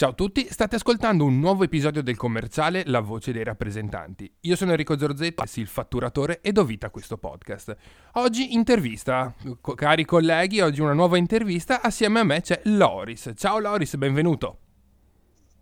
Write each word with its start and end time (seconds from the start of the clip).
Ciao 0.00 0.12
a 0.12 0.14
tutti, 0.14 0.46
state 0.48 0.76
ascoltando 0.76 1.26
un 1.26 1.38
nuovo 1.38 1.62
episodio 1.62 2.02
del 2.02 2.16
commerciale 2.16 2.84
La 2.86 3.00
voce 3.00 3.32
dei 3.32 3.44
rappresentanti. 3.44 4.32
Io 4.40 4.56
sono 4.56 4.70
Enrico 4.70 4.96
Zorzetto, 4.96 5.44
il 5.56 5.66
fatturatore 5.66 6.40
e 6.40 6.52
do 6.52 6.64
vita 6.64 6.86
a 6.86 6.90
questo 6.90 7.18
podcast. 7.18 7.76
Oggi 8.14 8.54
intervista, 8.54 9.34
cari 9.74 10.06
colleghi, 10.06 10.62
oggi 10.62 10.80
una 10.80 10.94
nuova 10.94 11.18
intervista, 11.18 11.82
assieme 11.82 12.20
a 12.20 12.24
me 12.24 12.40
c'è 12.40 12.62
Loris. 12.64 13.32
Ciao 13.36 13.58
Loris, 13.58 13.94
benvenuto. 13.96 14.58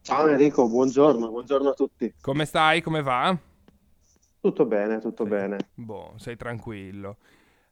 Ciao 0.03 0.29
Enrico, 0.29 0.69
buongiorno, 0.69 1.31
buongiorno 1.31 1.71
a 1.71 1.75
tutti. 1.75 2.15
Come 2.21 2.45
stai? 2.45 2.81
Come 2.81 3.03
va? 3.03 3.37
Tutto 4.41 4.67
bene, 4.67 5.01
tutto 5.01 5.27
Sei- 5.27 5.33
bene. 5.33 5.57
Boh, 5.75 6.15
sei 6.17 6.37
tranquillo. 6.37 7.17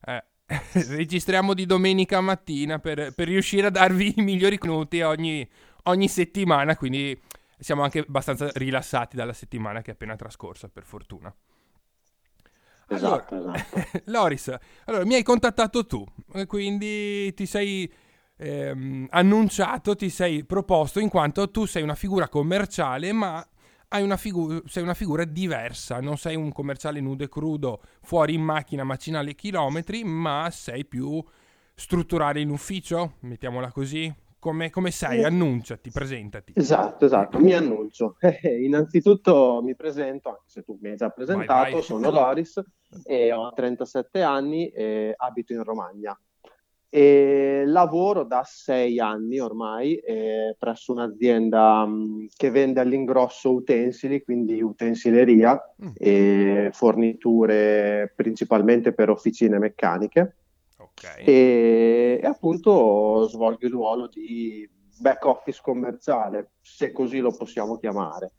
Eh, 0.05 0.25
registriamo 0.89 1.55
di 1.55 1.64
domenica 1.64 2.21
mattina 2.21 2.80
per, 2.80 3.12
per 3.14 3.29
riuscire 3.29 3.69
a 3.69 3.71
darvi 3.71 4.14
i 4.17 4.23
migliori 4.23 4.59
contenuti 4.59 5.01
ogni, 5.03 5.48
ogni 5.87 6.09
settimana, 6.09 6.77
quindi 6.77 7.19
siamo 7.59 7.82
anche 7.82 8.00
abbastanza 8.00 8.51
rilassati 8.55 9.16
dalla 9.16 9.33
settimana 9.33 9.83
che 9.83 9.91
è 9.91 9.95
appena 9.95 10.16
trascorsa, 10.16 10.69
per 10.69 10.84
fortuna. 10.84 11.34
Esatto, 12.88 13.34
Allora, 13.34 13.59
esatto. 13.59 13.87
Loris, 14.07 14.55
allora 14.84 15.05
mi 15.05 15.15
hai 15.15 15.23
contattato 15.23 15.87
tu, 15.87 16.05
quindi 16.46 17.34
ti 17.34 17.45
sei 17.46 17.93
ehm, 18.37 19.09
annunciato, 19.10 19.96
ti 19.96 20.09
sei 20.09 20.45
proposto 20.45 21.01
in 21.01 21.09
quanto 21.09 21.51
tu 21.51 21.65
sei 21.66 21.83
una 21.83 21.96
figura 21.96 22.29
commerciale, 22.29 23.12
ma 23.12 23.45
hai 23.88 24.02
una 24.02 24.16
figu- 24.16 24.66
sei 24.68 24.82
una 24.84 24.95
figura 24.95 25.24
diversa, 25.24 26.01
non 26.01 26.16
sei 26.16 26.37
un 26.37 26.52
commerciale 26.52 27.01
nudo 27.01 27.24
e 27.24 27.29
crudo 27.29 27.82
fuori 28.02 28.34
in 28.34 28.43
macchina 28.43 28.84
macinale 28.84 29.34
chilometri, 29.34 30.05
ma 30.05 30.48
sei 30.52 30.84
più 30.84 31.23
strutturale 31.74 32.41
in 32.41 32.51
ufficio, 32.51 33.15
mettiamola 33.21 33.73
così. 33.73 34.15
Come, 34.46 34.70
come 34.70 34.92
sei? 34.92 35.24
Annunciati, 35.24 35.91
presentati. 35.91 36.52
Esatto, 36.54 37.04
esatto, 37.04 37.41
mi 37.41 37.52
annuncio. 37.52 38.14
Eh, 38.46 38.62
Innanzitutto 38.62 39.60
mi 39.60 39.74
presento, 39.74 40.29
anche 40.29 40.43
se 40.46 40.62
tu 40.62 40.79
mi 40.80 40.90
hai 40.90 40.96
già 40.96 41.09
presentato, 41.10 41.73
vai. 41.73 41.82
sono 41.82 42.10
Loris 42.12 42.62
e 43.04 43.32
ho 43.32 43.52
37 43.52 44.23
anni 44.23 44.68
e 44.68 45.12
abito 45.16 45.52
in 45.52 45.65
Romagna. 45.65 46.16
E 46.88 47.65
lavoro 47.66 48.23
da 48.23 48.45
sei 48.46 49.01
anni 49.01 49.40
ormai 49.40 49.96
eh, 49.96 50.54
presso 50.56 50.93
un'azienda 50.93 51.84
mh, 51.84 52.28
che 52.37 52.51
vende 52.51 52.78
all'ingrosso 52.78 53.52
utensili, 53.52 54.23
quindi 54.23 54.62
utensileria 54.62 55.60
Mm, 55.84 55.88
e 55.96 56.71
forniture 56.73 58.12
principalmente 58.15 58.93
per 58.93 59.10
officine 59.10 59.59
meccaniche. 59.59 60.37
Ok. 60.97 61.19
e, 61.19 62.21
e 62.23 62.27
appunto 62.27 63.27
svolgo 63.29 63.66
il 63.66 63.73
ruolo 63.73 64.09
di 64.09 64.69
back 64.99 65.25
office 65.27 65.61
commerciale, 65.62 66.53
se 66.61 66.93
così 66.93 67.19
lo 67.19 67.33
possiamo 67.33 67.77
chiamare. 67.78 68.33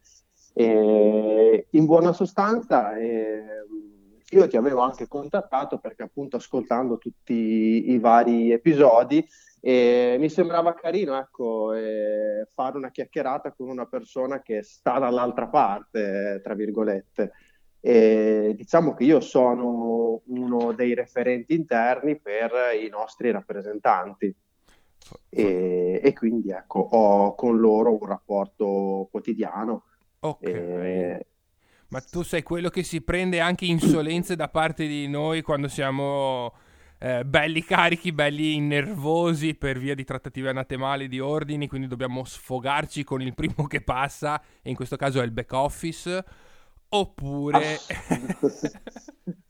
E 0.53 1.67
in 1.71 1.85
buona 1.85 2.13
sostanza, 2.13 2.97
ehm, 2.97 3.67
io 4.31 4.47
ti 4.47 4.57
avevo 4.57 4.81
anche 4.81 5.07
contattato 5.07 5.77
perché 5.77 6.03
appunto 6.03 6.37
ascoltando 6.37 6.97
tutti 6.97 7.91
i 7.91 7.99
vari 7.99 8.51
episodi 8.51 9.25
eh, 9.61 10.17
mi 10.19 10.29
sembrava 10.29 10.73
carino, 10.73 11.17
ecco, 11.17 11.73
eh, 11.73 12.47
fare 12.53 12.77
una 12.77 12.91
chiacchierata 12.91 13.53
con 13.53 13.69
una 13.69 13.85
persona 13.85 14.41
che 14.41 14.63
sta 14.63 14.99
dall'altra 14.99 15.47
parte, 15.47 16.35
eh, 16.35 16.41
tra 16.41 16.53
virgolette. 16.53 17.31
E 17.79 18.53
diciamo 18.55 18.93
che 18.93 19.03
io 19.03 19.19
sono 19.19 20.21
uno 20.25 20.73
dei 20.73 20.93
referenti 20.93 21.53
interni 21.53 22.19
per 22.19 22.51
i 22.81 22.89
nostri 22.89 23.31
rappresentanti 23.31 24.35
e, 25.29 26.01
e 26.03 26.13
quindi 26.13 26.49
ecco, 26.49 26.79
ho 26.79 27.35
con 27.35 27.57
loro 27.59 27.93
un 27.93 28.05
rapporto 28.05 29.07
quotidiano. 29.11 29.83
Ok. 30.19 30.47
E- 30.47 31.25
Ma 31.89 32.01
tu 32.01 32.23
sei 32.23 32.43
quello 32.43 32.69
che 32.69 32.83
si 32.83 33.01
prende 33.01 33.39
anche 33.39 33.65
insolenze 33.65 34.35
da 34.35 34.49
parte 34.49 34.87
di 34.87 35.07
noi 35.07 35.41
quando 35.41 35.67
siamo 35.67 36.51
eh, 36.99 37.23
belli 37.23 37.63
carichi, 37.63 38.11
belli 38.11 38.59
nervosi 38.59 39.53
per 39.53 39.77
via 39.77 39.95
di 39.95 40.03
trattative 40.03 40.49
anatemali 40.49 41.07
di 41.07 41.19
ordini, 41.19 41.67
quindi 41.67 41.87
dobbiamo 41.87 42.23
sfogarci 42.25 43.03
con 43.03 43.21
il 43.21 43.33
primo 43.35 43.67
che 43.67 43.81
passa, 43.81 44.41
e 44.61 44.69
in 44.69 44.75
questo 44.75 44.95
caso 44.95 45.21
è 45.21 45.23
il 45.23 45.31
back 45.31 45.53
office, 45.53 46.25
oppure... 46.89 47.77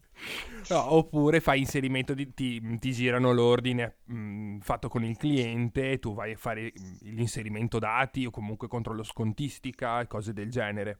No, 0.70 0.96
oppure 0.96 1.40
fai 1.40 1.60
inserimento 1.60 2.14
di... 2.14 2.34
ti, 2.34 2.78
ti 2.80 2.92
girano 2.92 3.32
l'ordine 3.32 4.00
mh, 4.04 4.58
fatto 4.60 4.90
con 4.90 5.04
il 5.04 5.16
cliente, 5.16 6.00
tu 6.00 6.14
vai 6.14 6.34
a 6.34 6.38
fare 6.38 6.74
mh, 6.74 6.98
l'inserimento 7.12 7.80
dati 7.80 8.26
o 8.26 8.32
comunque 8.32 8.68
controllo 8.68 9.04
scontistica 9.04 10.02
e 10.02 10.08
cose 10.08 10.34
del 10.34 10.50
genere. 10.50 10.98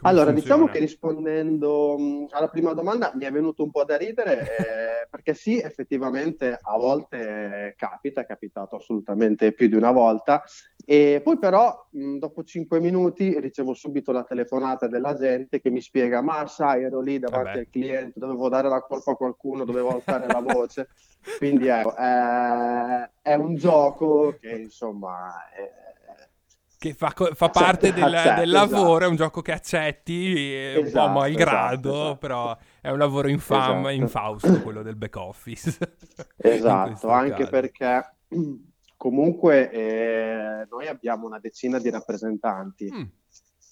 Come 0.00 0.12
Allora, 0.12 0.32
diciamo 0.32 0.64
funziona? 0.64 0.72
che 0.72 0.78
rispondendo 0.78 1.98
mh, 1.98 2.26
alla 2.30 2.48
prima 2.48 2.72
domanda 2.72 3.12
mi 3.14 3.24
è 3.24 3.30
venuto 3.30 3.62
un 3.62 3.70
po' 3.70 3.84
da 3.84 3.96
ridere, 3.96 4.40
eh, 4.40 5.06
perché 5.10 5.34
sì, 5.34 5.58
effettivamente 5.58 6.58
a 6.60 6.76
volte 6.78 7.74
capita, 7.76 8.22
è 8.22 8.26
capitato 8.26 8.76
assolutamente 8.76 9.52
più 9.52 9.68
di 9.68 9.76
una 9.76 9.92
volta, 9.92 10.42
e 10.90 11.20
poi 11.22 11.38
però 11.38 11.86
mh, 11.90 12.16
dopo 12.18 12.42
cinque 12.42 12.80
minuti 12.80 13.38
ricevo 13.38 13.74
subito 13.74 14.10
la 14.10 14.24
telefonata 14.24 14.88
della 14.88 15.14
gente 15.14 15.60
che 15.60 15.70
mi 15.70 15.80
spiega, 15.80 16.20
ma 16.20 16.44
sai, 16.48 16.82
ero 16.82 17.00
lì 17.00 17.18
davanti 17.20 17.46
Vabbè. 17.46 17.58
al 17.60 17.68
cliente, 17.70 18.18
dovevo 18.18 18.48
dare 18.48 18.68
la 18.68 18.82
colpa 18.82 19.12
a 19.12 19.14
qualcuno, 19.14 19.64
dovevo 19.64 19.90
alzare 19.94 20.26
la 20.26 20.40
voce, 20.42 20.88
quindi 21.38 21.68
ecco, 21.68 21.94
eh, 21.96 23.10
è 23.22 23.34
un 23.34 23.54
gioco 23.54 24.36
che 24.40 24.50
insomma... 24.58 25.48
è- 25.54 25.78
Che 26.76 26.94
fa, 26.94 27.10
fa 27.10 27.24
Accetta- 27.28 27.50
parte 27.50 27.92
del, 27.92 28.02
accetta, 28.04 28.34
del 28.40 28.50
lavoro, 28.50 28.80
esatto. 28.88 29.04
è 29.04 29.06
un 29.08 29.16
gioco 29.16 29.42
che 29.42 29.52
accetti, 29.52 30.54
è 30.54 30.76
un 30.76 30.82
po' 30.82 30.88
Esatto, 30.88 31.08
malgrado, 31.10 31.88
esatto, 31.90 32.00
esatto. 32.02 32.16
però 32.18 32.56
è 32.80 32.90
un 32.90 32.98
lavoro 32.98 33.28
infame, 33.28 33.90
Esatto. 33.90 33.94
infausto 34.02 34.60
quello 34.62 34.82
del 34.82 34.96
back 34.96 35.16
office. 35.16 35.78
Esatto, 36.36 37.08
anche 37.10 37.44
caso. 37.44 37.50
perché 37.50 38.14
comunque 39.00 39.70
eh, 39.70 40.66
noi 40.68 40.86
abbiamo 40.86 41.26
una 41.26 41.38
decina 41.38 41.78
di 41.78 41.88
rappresentanti 41.88 42.92
Mm, 42.92 43.02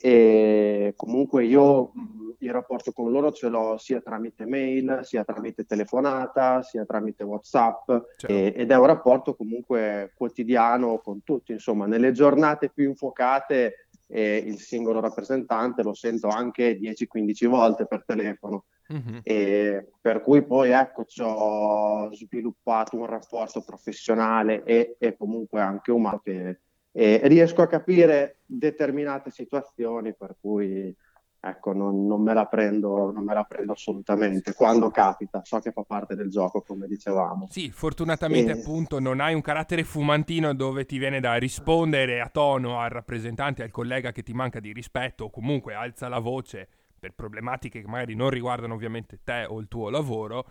e 0.00 0.94
comunque 0.96 1.44
io 1.44 1.90
mh, 1.92 2.36
il 2.38 2.50
rapporto 2.50 2.92
con 2.92 3.10
loro 3.10 3.30
ce 3.32 3.48
l'ho 3.48 3.76
sia 3.76 4.00
tramite 4.00 4.46
mail, 4.46 5.00
sia 5.02 5.24
tramite 5.24 5.64
telefonata, 5.64 6.62
sia 6.62 6.86
tramite 6.86 7.24
WhatsApp 7.24 7.90
certo. 8.16 8.26
e- 8.26 8.54
ed 8.56 8.70
è 8.70 8.76
un 8.78 8.86
rapporto 8.86 9.34
comunque 9.34 10.12
quotidiano 10.16 10.98
con 11.00 11.22
tutti, 11.22 11.52
insomma, 11.52 11.84
nelle 11.84 12.12
giornate 12.12 12.70
più 12.70 12.88
infuocate 12.88 13.88
eh, 14.06 14.36
il 14.46 14.58
singolo 14.58 15.00
rappresentante 15.00 15.82
lo 15.82 15.92
sento 15.92 16.28
anche 16.28 16.78
10-15 16.78 17.46
volte 17.48 17.86
per 17.86 18.02
telefono. 18.06 18.64
Mhm. 18.88 19.20
E 19.22 19.90
per 20.00 20.22
cui 20.22 20.44
poi 20.44 20.70
ecco, 20.70 21.04
ci 21.04 21.20
ho 21.22 22.12
sviluppato 22.14 22.96
un 22.96 23.06
rapporto 23.06 23.62
professionale 23.62 24.62
e, 24.64 24.96
e 24.98 25.16
comunque 25.16 25.60
anche 25.60 25.90
umano 25.90 26.20
che 26.20 26.60
e 26.90 27.20
riesco 27.24 27.62
a 27.62 27.66
capire 27.68 28.40
determinate 28.44 29.30
situazioni 29.30 30.14
per 30.16 30.36
cui 30.40 30.92
ecco, 31.40 31.72
non, 31.72 32.06
non 32.06 32.22
me 32.22 32.34
la 32.34 32.46
prendo, 32.46 33.12
non 33.12 33.22
me 33.24 33.34
la 33.34 33.44
prendo 33.44 33.72
assolutamente 33.72 34.52
quando 34.54 34.90
capita, 34.90 35.42
so 35.44 35.60
che 35.60 35.70
fa 35.70 35.82
parte 35.82 36.16
del 36.16 36.28
gioco, 36.30 36.62
come 36.62 36.88
dicevamo. 36.88 37.46
Sì, 37.50 37.70
fortunatamente 37.70 38.50
E- 38.50 38.54
appunto 38.54 38.98
non 38.98 39.20
hai 39.20 39.34
un 39.34 39.42
carattere 39.42 39.84
fumantino 39.84 40.54
dove 40.54 40.86
ti 40.86 40.98
viene 40.98 41.20
da 41.20 41.34
rispondere 41.36 42.20
a 42.20 42.28
tono 42.28 42.80
al 42.80 42.90
rappresentante, 42.90 43.62
al 43.62 43.70
collega 43.70 44.10
che 44.10 44.22
ti 44.22 44.32
manca 44.32 44.58
di 44.58 44.72
rispetto 44.72 45.24
o 45.24 45.30
comunque 45.30 45.74
alza 45.74 46.08
la 46.08 46.18
voce 46.18 46.68
per 46.98 47.12
problematiche 47.14 47.80
che 47.80 47.86
magari 47.88 48.14
non 48.14 48.30
riguardano 48.30 48.74
ovviamente 48.74 49.20
te 49.24 49.44
o 49.48 49.60
il 49.60 49.68
tuo 49.68 49.90
lavoro, 49.90 50.50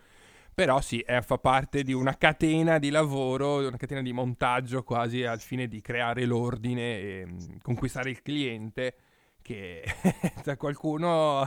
però 0.53 0.81
sì, 0.81 0.99
è- 1.01 1.21
fa 1.21 1.37
parte 1.37 1.83
di 1.83 1.93
una 1.93 2.17
catena 2.17 2.79
di 2.79 2.89
lavoro, 2.89 3.67
una 3.67 3.77
catena 3.77 4.01
di 4.01 4.13
montaggio 4.13 4.83
quasi 4.83 5.23
al 5.23 5.39
fine 5.39 5.67
di 5.67 5.81
creare 5.81 6.25
l'ordine 6.25 6.99
e 6.99 7.27
conquistare 7.61 8.09
il 8.09 8.21
cliente 8.21 8.95
che 9.41 9.83
da 10.43 10.57
qualcuno 10.57 11.41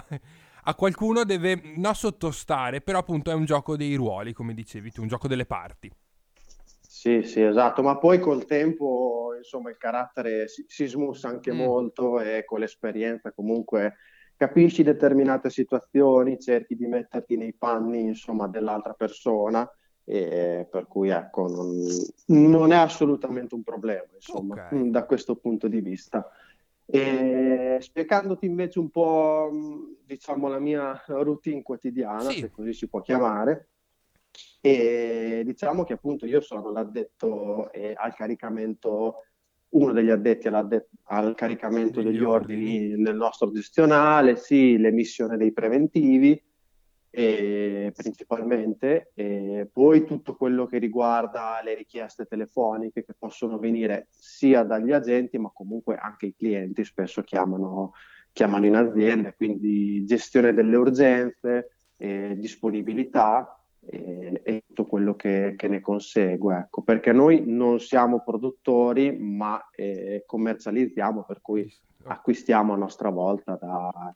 a 0.64 0.74
qualcuno 0.74 1.24
deve 1.24 1.60
non 1.76 1.94
sottostare, 1.94 2.80
però 2.82 2.98
appunto 2.98 3.30
è 3.30 3.34
un 3.34 3.44
gioco 3.46 3.76
dei 3.76 3.94
ruoli, 3.94 4.32
come 4.32 4.54
dicevi 4.54 4.92
tu, 4.92 5.02
un 5.02 5.08
gioco 5.08 5.26
delle 5.28 5.46
parti. 5.46 5.90
Sì, 6.92 7.22
sì, 7.22 7.40
esatto, 7.42 7.82
ma 7.82 7.98
poi 7.98 8.18
col 8.18 8.44
tempo, 8.46 9.32
insomma, 9.36 9.70
il 9.70 9.76
carattere 9.76 10.48
si, 10.48 10.64
si 10.66 10.86
smussa 10.86 11.28
anche 11.28 11.52
Mm. 11.52 11.52
molto 11.52 12.20
e 12.20 12.44
con 12.44 12.58
l'esperienza 12.60 13.32
comunque 13.32 13.96
capisci 14.40 14.82
determinate 14.82 15.50
situazioni, 15.50 16.38
cerchi 16.40 16.74
di 16.74 16.86
metterti 16.86 17.36
nei 17.36 17.52
panni, 17.52 18.00
insomma, 18.00 18.48
dell'altra 18.48 18.94
persona 18.94 19.70
e 20.02 20.66
per 20.70 20.86
cui, 20.86 21.10
ecco, 21.10 21.46
non, 21.46 21.84
non 22.28 22.72
è 22.72 22.76
assolutamente 22.76 23.54
un 23.54 23.62
problema, 23.62 24.06
insomma, 24.14 24.54
Ok. 24.54 24.80
da 24.88 25.04
questo 25.04 25.36
punto 25.36 25.68
di 25.68 25.82
vista. 25.82 26.26
E 26.86 27.76
spiegandoti 27.80 28.46
invece 28.46 28.78
un 28.78 28.88
po', 28.88 29.50
mh, 29.52 30.06
diciamo, 30.06 30.48
la 30.48 30.58
mia 30.58 31.04
routine 31.08 31.60
quotidiana, 31.62 32.30
Sì. 32.30 32.38
se 32.38 32.50
così 32.50 32.72
si 32.72 32.88
può 32.88 33.02
chiamare, 33.02 33.68
e 34.62 35.42
diciamo 35.44 35.84
che 35.84 35.92
appunto 35.92 36.24
io 36.24 36.40
sono 36.40 36.72
l'addetto 36.72 37.70
eh, 37.72 37.92
al 37.94 38.14
caricamento 38.14 39.24
uno 39.70 39.92
degli 39.92 40.10
addetti 40.10 40.48
al 40.48 41.34
caricamento 41.34 42.02
degli 42.02 42.22
ordini 42.22 42.96
nel 42.96 43.16
nostro 43.16 43.50
gestionale, 43.50 44.36
sì, 44.36 44.76
l'emissione 44.78 45.36
dei 45.36 45.52
preventivi 45.52 46.40
eh, 47.10 47.92
principalmente, 47.94 49.10
e 49.14 49.68
poi 49.72 50.04
tutto 50.04 50.36
quello 50.36 50.66
che 50.66 50.78
riguarda 50.78 51.60
le 51.62 51.74
richieste 51.74 52.24
telefoniche 52.24 53.04
che 53.04 53.14
possono 53.18 53.58
venire 53.58 54.06
sia 54.10 54.62
dagli 54.62 54.92
agenti 54.92 55.36
ma 55.36 55.50
comunque 55.52 55.96
anche 55.96 56.26
i 56.26 56.34
clienti 56.36 56.84
spesso 56.84 57.22
chiamano, 57.22 57.92
chiamano 58.32 58.66
in 58.66 58.76
azienda, 58.76 59.32
quindi 59.32 60.04
gestione 60.04 60.54
delle 60.54 60.76
urgenze, 60.76 61.72
eh, 61.96 62.36
disponibilità 62.38 63.59
e, 63.86 64.40
e, 64.44 64.64
tutto 64.66 64.84
quello 64.84 65.14
che, 65.14 65.54
che 65.56 65.68
ne 65.68 65.80
consegue, 65.80 66.56
ecco, 66.56 66.82
perché 66.82 67.12
noi 67.12 67.42
non 67.46 67.80
siamo 67.80 68.22
produttori 68.22 69.16
ma 69.16 69.60
eh, 69.74 70.24
commercializziamo, 70.26 71.24
per 71.24 71.40
cui 71.40 71.70
acquistiamo 72.04 72.72
a 72.72 72.76
nostra 72.76 73.10
volta 73.10 73.58
da, 73.60 74.14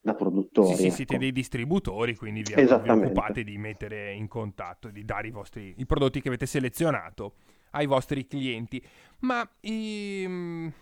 da 0.00 0.14
produttori. 0.14 0.68
Sì, 0.68 0.74
sì 0.74 0.86
ecco. 0.86 0.94
siete 0.94 1.18
dei 1.18 1.32
distributori, 1.32 2.14
quindi 2.16 2.42
vi, 2.42 2.54
vi, 2.54 2.70
occupate 2.70 3.44
di 3.44 3.56
mettere 3.56 4.12
in 4.12 4.28
contatto, 4.28 4.90
di 4.90 5.04
dare 5.04 5.28
i, 5.28 5.30
vostri, 5.30 5.74
i 5.78 5.86
prodotti 5.86 6.20
che 6.20 6.28
avete 6.28 6.46
selezionato 6.46 7.34
ai 7.70 7.86
vostri 7.86 8.26
clienti. 8.26 8.84
Ma 9.20 9.48
ehm, 9.60 10.72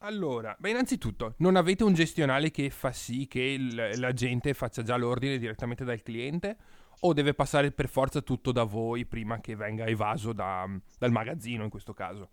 allora, 0.00 0.56
beh, 0.58 0.70
innanzitutto, 0.70 1.34
non 1.38 1.56
avete 1.56 1.84
un 1.84 1.92
gestionale 1.92 2.50
che 2.50 2.70
fa 2.70 2.92
sì 2.92 3.26
che 3.26 3.40
il, 3.40 3.92
la 3.96 4.12
gente 4.12 4.54
faccia 4.54 4.82
già 4.82 4.96
l'ordine 4.96 5.38
direttamente 5.38 5.84
dal 5.84 6.02
cliente? 6.02 6.56
O 7.00 7.12
deve 7.12 7.34
passare 7.34 7.70
per 7.70 7.88
forza 7.88 8.20
tutto 8.20 8.52
da 8.52 8.64
voi 8.64 9.06
prima 9.06 9.40
che 9.40 9.56
venga 9.56 9.86
evaso 9.86 10.32
da, 10.32 10.68
dal 10.98 11.10
magazzino 11.10 11.64
in 11.64 11.70
questo 11.70 11.94
caso? 11.94 12.30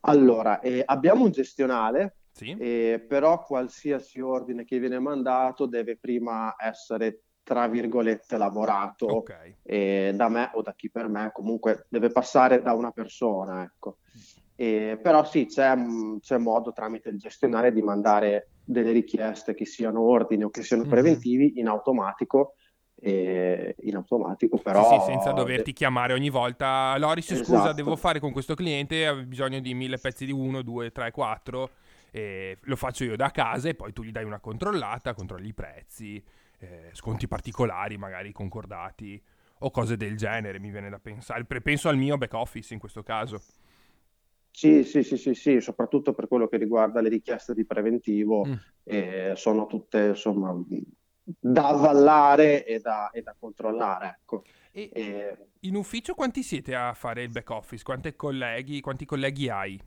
Allora, 0.00 0.60
eh, 0.60 0.82
abbiamo 0.84 1.24
un 1.24 1.30
gestionale 1.30 2.16
sì. 2.34 2.56
Eh, 2.58 3.04
però 3.08 3.44
qualsiasi 3.44 4.20
ordine 4.20 4.64
che 4.64 4.80
viene 4.80 4.98
mandato 4.98 5.66
deve 5.66 5.96
prima 5.96 6.56
essere, 6.58 7.22
tra 7.44 7.68
virgolette, 7.68 8.36
lavorato 8.36 9.18
okay. 9.18 9.58
eh, 9.62 10.12
da 10.16 10.28
me 10.28 10.50
o 10.54 10.62
da 10.62 10.74
chi 10.74 10.90
per 10.90 11.06
me, 11.06 11.30
comunque 11.32 11.86
deve 11.88 12.10
passare 12.10 12.60
da 12.60 12.72
una 12.72 12.90
persona, 12.90 13.62
ecco. 13.62 13.98
Eh, 14.56 14.98
però 15.00 15.24
sì, 15.24 15.46
c'è, 15.46 15.76
c'è, 16.20 16.38
modo 16.38 16.72
tramite 16.72 17.08
il 17.10 17.18
gestionale 17.18 17.72
di 17.72 17.82
mandare 17.82 18.48
delle 18.64 18.90
richieste 18.90 19.54
che 19.54 19.64
siano 19.64 20.00
ordini 20.00 20.42
o 20.42 20.50
che 20.50 20.62
siano 20.62 20.82
mm-hmm. 20.82 20.90
preventivi 20.90 21.58
in 21.60 21.68
automatico 21.68 22.54
eh, 23.04 23.76
in 23.82 23.96
automatico, 23.96 24.56
però... 24.56 24.88
Sì, 24.88 24.98
sì, 25.00 25.12
senza 25.12 25.32
doverti 25.32 25.74
chiamare 25.74 26.14
ogni 26.14 26.30
volta. 26.30 26.96
Loris, 26.96 27.30
esatto. 27.30 27.50
scusa, 27.50 27.72
devo 27.72 27.96
fare 27.96 28.18
con 28.18 28.32
questo 28.32 28.54
cliente, 28.54 29.06
ha 29.06 29.14
bisogno 29.14 29.60
di 29.60 29.74
mille 29.74 29.98
pezzi 29.98 30.24
di 30.24 30.32
1, 30.32 30.62
2, 30.62 30.90
3, 30.90 31.10
4 31.10 31.70
eh, 32.10 32.58
lo 32.60 32.76
faccio 32.76 33.02
io 33.02 33.16
da 33.16 33.30
casa 33.32 33.68
e 33.68 33.74
poi 33.74 33.92
tu 33.92 34.04
gli 34.04 34.12
dai 34.12 34.22
una 34.22 34.38
controllata, 34.38 35.14
controlli 35.14 35.48
i 35.48 35.52
prezzi, 35.52 36.22
eh, 36.60 36.90
sconti 36.92 37.26
particolari 37.26 37.98
magari 37.98 38.30
concordati 38.30 39.20
o 39.58 39.70
cose 39.70 39.96
del 39.96 40.16
genere, 40.16 40.60
mi 40.60 40.70
viene 40.70 40.88
da 40.88 41.00
pensare. 41.00 41.44
Penso 41.44 41.88
al 41.88 41.96
mio 41.96 42.16
back 42.16 42.32
office 42.34 42.72
in 42.72 42.78
questo 42.78 43.02
caso. 43.02 43.42
Sì, 44.50 44.84
sì, 44.84 45.02
sì, 45.02 45.16
sì, 45.16 45.34
sì, 45.34 45.60
soprattutto 45.60 46.14
per 46.14 46.28
quello 46.28 46.46
che 46.46 46.56
riguarda 46.56 47.00
le 47.00 47.08
richieste 47.08 47.52
di 47.52 47.66
preventivo, 47.66 48.46
mm. 48.46 48.52
eh, 48.84 49.32
sono 49.34 49.66
tutte 49.66 50.06
insomma 50.06 50.56
da 51.24 51.68
avvallare 51.68 52.64
e 52.66 52.80
da, 52.80 53.10
e 53.10 53.22
da 53.22 53.34
controllare. 53.38 54.18
Ecco. 54.20 54.44
E 54.70 54.90
e... 54.92 55.36
In 55.60 55.76
ufficio 55.76 56.14
quanti 56.14 56.42
siete 56.42 56.74
a 56.74 56.92
fare 56.92 57.22
il 57.22 57.30
back 57.30 57.48
office? 57.50 57.82
Quanti 57.82 58.14
colleghi, 58.14 58.80
quanti 58.80 59.06
colleghi 59.06 59.48
hai? 59.48 59.80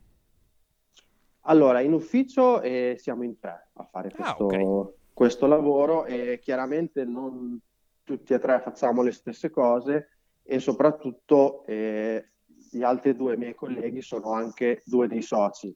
Allora, 1.42 1.80
in 1.80 1.92
ufficio 1.92 2.60
eh, 2.60 2.96
siamo 2.98 3.22
in 3.22 3.38
tre 3.38 3.70
a 3.74 3.84
fare 3.84 4.08
ah, 4.08 4.34
questo, 4.34 4.42
ah, 4.42 4.44
okay. 4.44 4.94
questo, 5.14 5.46
lavoro 5.46 6.04
e 6.04 6.40
chiaramente 6.42 7.04
non 7.04 7.58
tutti 8.02 8.34
e 8.34 8.38
tre 8.38 8.60
facciamo 8.60 9.02
le 9.02 9.12
stesse 9.12 9.50
cose 9.50 10.08
e 10.42 10.58
soprattutto 10.58 11.64
eh, 11.66 12.32
gli 12.70 12.82
altri 12.82 13.14
due 13.14 13.36
miei 13.36 13.54
colleghi 13.54 14.02
sono 14.02 14.32
anche 14.32 14.82
due 14.84 15.06
dei 15.06 15.22
soci 15.22 15.74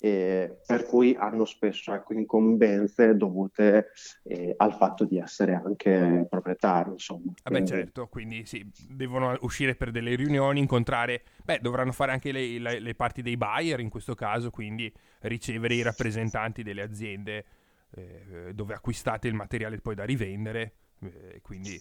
eh, 0.00 0.58
per 0.66 0.86
cui 0.86 1.14
hanno 1.14 1.44
spesso 1.44 1.92
ecco, 1.92 2.14
incombenze 2.14 3.16
dovute 3.16 3.90
eh, 4.24 4.54
al 4.56 4.74
fatto 4.74 5.04
di 5.04 5.18
essere 5.18 5.54
anche 5.54 6.26
proprietari. 6.28 6.90
Insomma. 6.90 7.32
Vabbè, 7.42 7.56
quindi... 7.56 7.66
certo, 7.70 8.06
quindi 8.08 8.46
sì, 8.46 8.68
devono 8.88 9.36
uscire 9.42 9.74
per 9.74 9.90
delle 9.90 10.14
riunioni, 10.14 10.60
incontrare, 10.60 11.22
beh, 11.44 11.58
dovranno 11.60 11.92
fare 11.92 12.12
anche 12.12 12.32
le, 12.32 12.58
le, 12.58 12.78
le 12.80 12.94
parti 12.94 13.20
dei 13.20 13.36
buyer 13.36 13.80
in 13.80 13.90
questo 13.90 14.14
caso, 14.14 14.50
quindi 14.50 14.92
ricevere 15.20 15.74
i 15.74 15.82
rappresentanti 15.82 16.62
delle 16.62 16.82
aziende 16.82 17.44
eh, 17.92 18.52
dove 18.54 18.74
acquistate 18.74 19.28
il 19.28 19.34
materiale 19.34 19.78
poi 19.80 19.94
da 19.94 20.04
rivendere, 20.04 20.72
eh, 21.00 21.40
quindi 21.42 21.78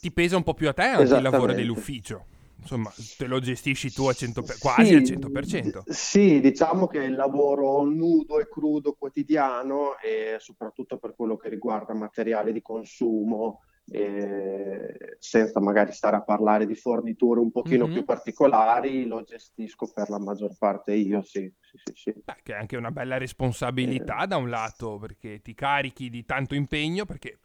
ti 0.00 0.10
pesa 0.10 0.36
un 0.36 0.42
po' 0.42 0.54
più 0.54 0.68
a 0.68 0.72
te 0.72 0.82
anche 0.82 1.14
il 1.14 1.22
lavoro 1.22 1.52
dell'ufficio 1.52 2.26
insomma, 2.60 2.92
te 3.16 3.26
lo 3.26 3.40
gestisci 3.40 3.92
tu 3.92 4.06
a 4.06 4.12
100 4.12 4.42
per... 4.42 4.58
quasi 4.58 5.04
sì, 5.04 5.14
al 5.14 5.18
100%. 5.18 5.82
Sì, 5.90 6.40
diciamo 6.40 6.86
che 6.86 6.98
il 6.98 7.14
lavoro 7.14 7.82
nudo 7.84 8.40
e 8.40 8.48
crudo 8.48 8.94
quotidiano 8.94 9.98
e 9.98 10.36
soprattutto 10.38 10.98
per 10.98 11.14
quello 11.14 11.36
che 11.36 11.48
riguarda 11.48 11.94
materiale 11.94 12.52
di 12.52 12.62
consumo, 12.62 13.62
eh, 13.90 15.16
senza 15.18 15.60
magari 15.60 15.92
stare 15.92 16.16
a 16.16 16.22
parlare 16.22 16.66
di 16.66 16.74
forniture 16.74 17.40
un 17.40 17.50
pochino 17.50 17.86
mm-hmm. 17.86 17.94
più 17.94 18.04
particolari, 18.04 19.06
lo 19.06 19.22
gestisco 19.22 19.90
per 19.92 20.10
la 20.10 20.18
maggior 20.18 20.56
parte 20.58 20.92
io, 20.92 21.22
sì. 21.22 21.50
sì, 21.60 21.78
sì, 21.84 21.92
sì. 21.94 22.14
Beh, 22.22 22.36
che 22.42 22.52
è 22.52 22.56
anche 22.56 22.76
una 22.76 22.90
bella 22.90 23.16
responsabilità 23.16 24.24
eh. 24.24 24.26
da 24.26 24.36
un 24.36 24.50
lato, 24.50 24.98
perché 24.98 25.40
ti 25.40 25.54
carichi 25.54 26.10
di 26.10 26.24
tanto 26.24 26.54
impegno, 26.54 27.06
perché 27.06 27.38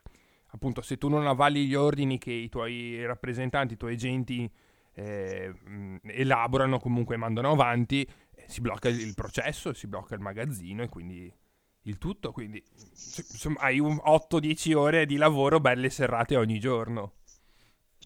appunto 0.48 0.81
se 0.81 0.98
tu 0.98 1.07
non 1.07 1.25
avvalli 1.27 1.65
gli 1.65 1.75
ordini 1.75 2.18
che 2.18 2.31
i 2.31 2.50
tuoi 2.50 3.06
rappresentanti, 3.06 3.74
i 3.74 3.77
tuoi 3.77 3.94
agenti 3.94 4.51
eh, 4.93 5.53
elaborano, 6.03 6.79
comunque 6.79 7.17
mandano 7.17 7.51
avanti, 7.51 8.07
eh, 8.35 8.45
si 8.47 8.61
blocca 8.61 8.89
il 8.89 9.13
processo, 9.13 9.73
si 9.73 9.87
blocca 9.87 10.15
il 10.15 10.21
magazzino 10.21 10.83
e 10.83 10.89
quindi 10.89 11.33
il 11.83 11.97
tutto. 11.97 12.31
Quindi 12.31 12.63
insomma, 12.71 13.59
hai 13.61 13.79
8-10 13.79 14.73
ore 14.73 15.05
di 15.05 15.17
lavoro 15.17 15.59
belle 15.59 15.89
serrate 15.89 16.35
ogni 16.35 16.59
giorno. 16.59 17.13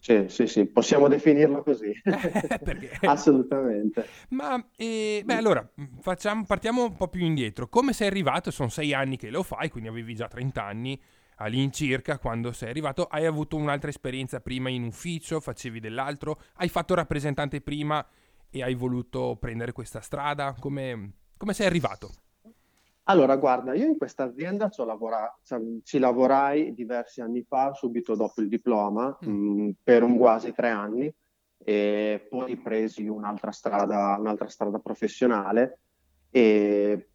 Sì, 0.00 0.26
sì, 0.28 0.46
sì, 0.46 0.64
possiamo 0.66 1.08
definirlo 1.08 1.62
così. 1.62 1.92
Assolutamente. 3.02 4.06
Ma, 4.30 4.64
eh, 4.76 5.22
beh, 5.24 5.34
allora, 5.34 5.68
facciamo, 6.00 6.44
partiamo 6.46 6.84
un 6.84 6.96
po' 6.96 7.08
più 7.08 7.24
indietro. 7.24 7.68
Come 7.68 7.92
sei 7.92 8.06
arrivato? 8.06 8.50
Sono 8.50 8.68
sei 8.68 8.94
anni 8.94 9.16
che 9.16 9.30
lo 9.30 9.42
fai, 9.42 9.68
quindi 9.68 9.88
avevi 9.88 10.14
già 10.14 10.28
30 10.28 10.64
anni 10.64 11.00
all'incirca 11.38 12.18
quando 12.18 12.52
sei 12.52 12.70
arrivato. 12.70 13.04
Hai 13.04 13.26
avuto 13.26 13.56
un'altra 13.56 13.90
esperienza 13.90 14.40
prima 14.40 14.68
in 14.68 14.84
ufficio, 14.84 15.40
facevi 15.40 15.80
dell'altro, 15.80 16.40
hai 16.56 16.68
fatto 16.68 16.94
rappresentante 16.94 17.60
prima 17.60 18.04
e 18.50 18.62
hai 18.62 18.74
voluto 18.74 19.36
prendere 19.38 19.72
questa 19.72 20.00
strada? 20.00 20.54
Come, 20.58 21.12
come 21.36 21.52
sei 21.52 21.66
arrivato? 21.66 22.10
Allora, 23.04 23.36
guarda, 23.36 23.74
io 23.74 23.86
in 23.86 23.96
questa 23.96 24.24
azienda 24.24 24.68
ci, 24.68 24.84
lavora- 24.84 25.34
ci, 25.82 25.98
lavorai 25.98 26.74
diversi 26.74 27.22
anni 27.22 27.42
fa, 27.42 27.72
subito 27.72 28.14
dopo 28.14 28.42
il 28.42 28.48
diploma, 28.48 29.16
mm. 29.24 29.30
mh, 29.30 29.62
mm, 29.62 29.70
per 29.82 30.02
un 30.02 30.18
quasi 30.18 30.52
tre 30.52 30.68
anni, 30.68 31.12
e 31.56 32.26
poi 32.28 32.56
presi 32.56 33.06
un'altra 33.06 33.50
strada, 33.50 34.16
un'altra 34.18 34.48
strada 34.48 34.78
professionale 34.78 35.80
e 36.30 37.07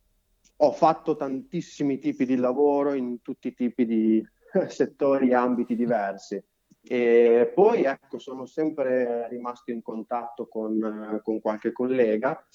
ho 0.64 0.72
fatto 0.72 1.18
tantissimi 1.18 2.00
tipi 2.00 2.26
di 2.26 2.38
lavoro 2.38 2.94
in 2.94 3.22
tutti 3.22 3.50
i 3.50 3.54
tipi 3.54 3.86
di 3.86 4.26
settori 4.70 5.30
e 5.30 5.36
ambiti 5.36 5.76
diversi. 5.76 6.42
E 6.86 7.52
poi 7.54 7.84
ecco, 7.84 8.18
sono 8.18 8.46
sempre 8.46 9.28
rimasto 9.30 9.72
in 9.72 9.82
contatto 9.82 10.48
con, 10.48 11.22
con 11.24 11.40
qualche 11.42 11.72
collega 11.72 12.46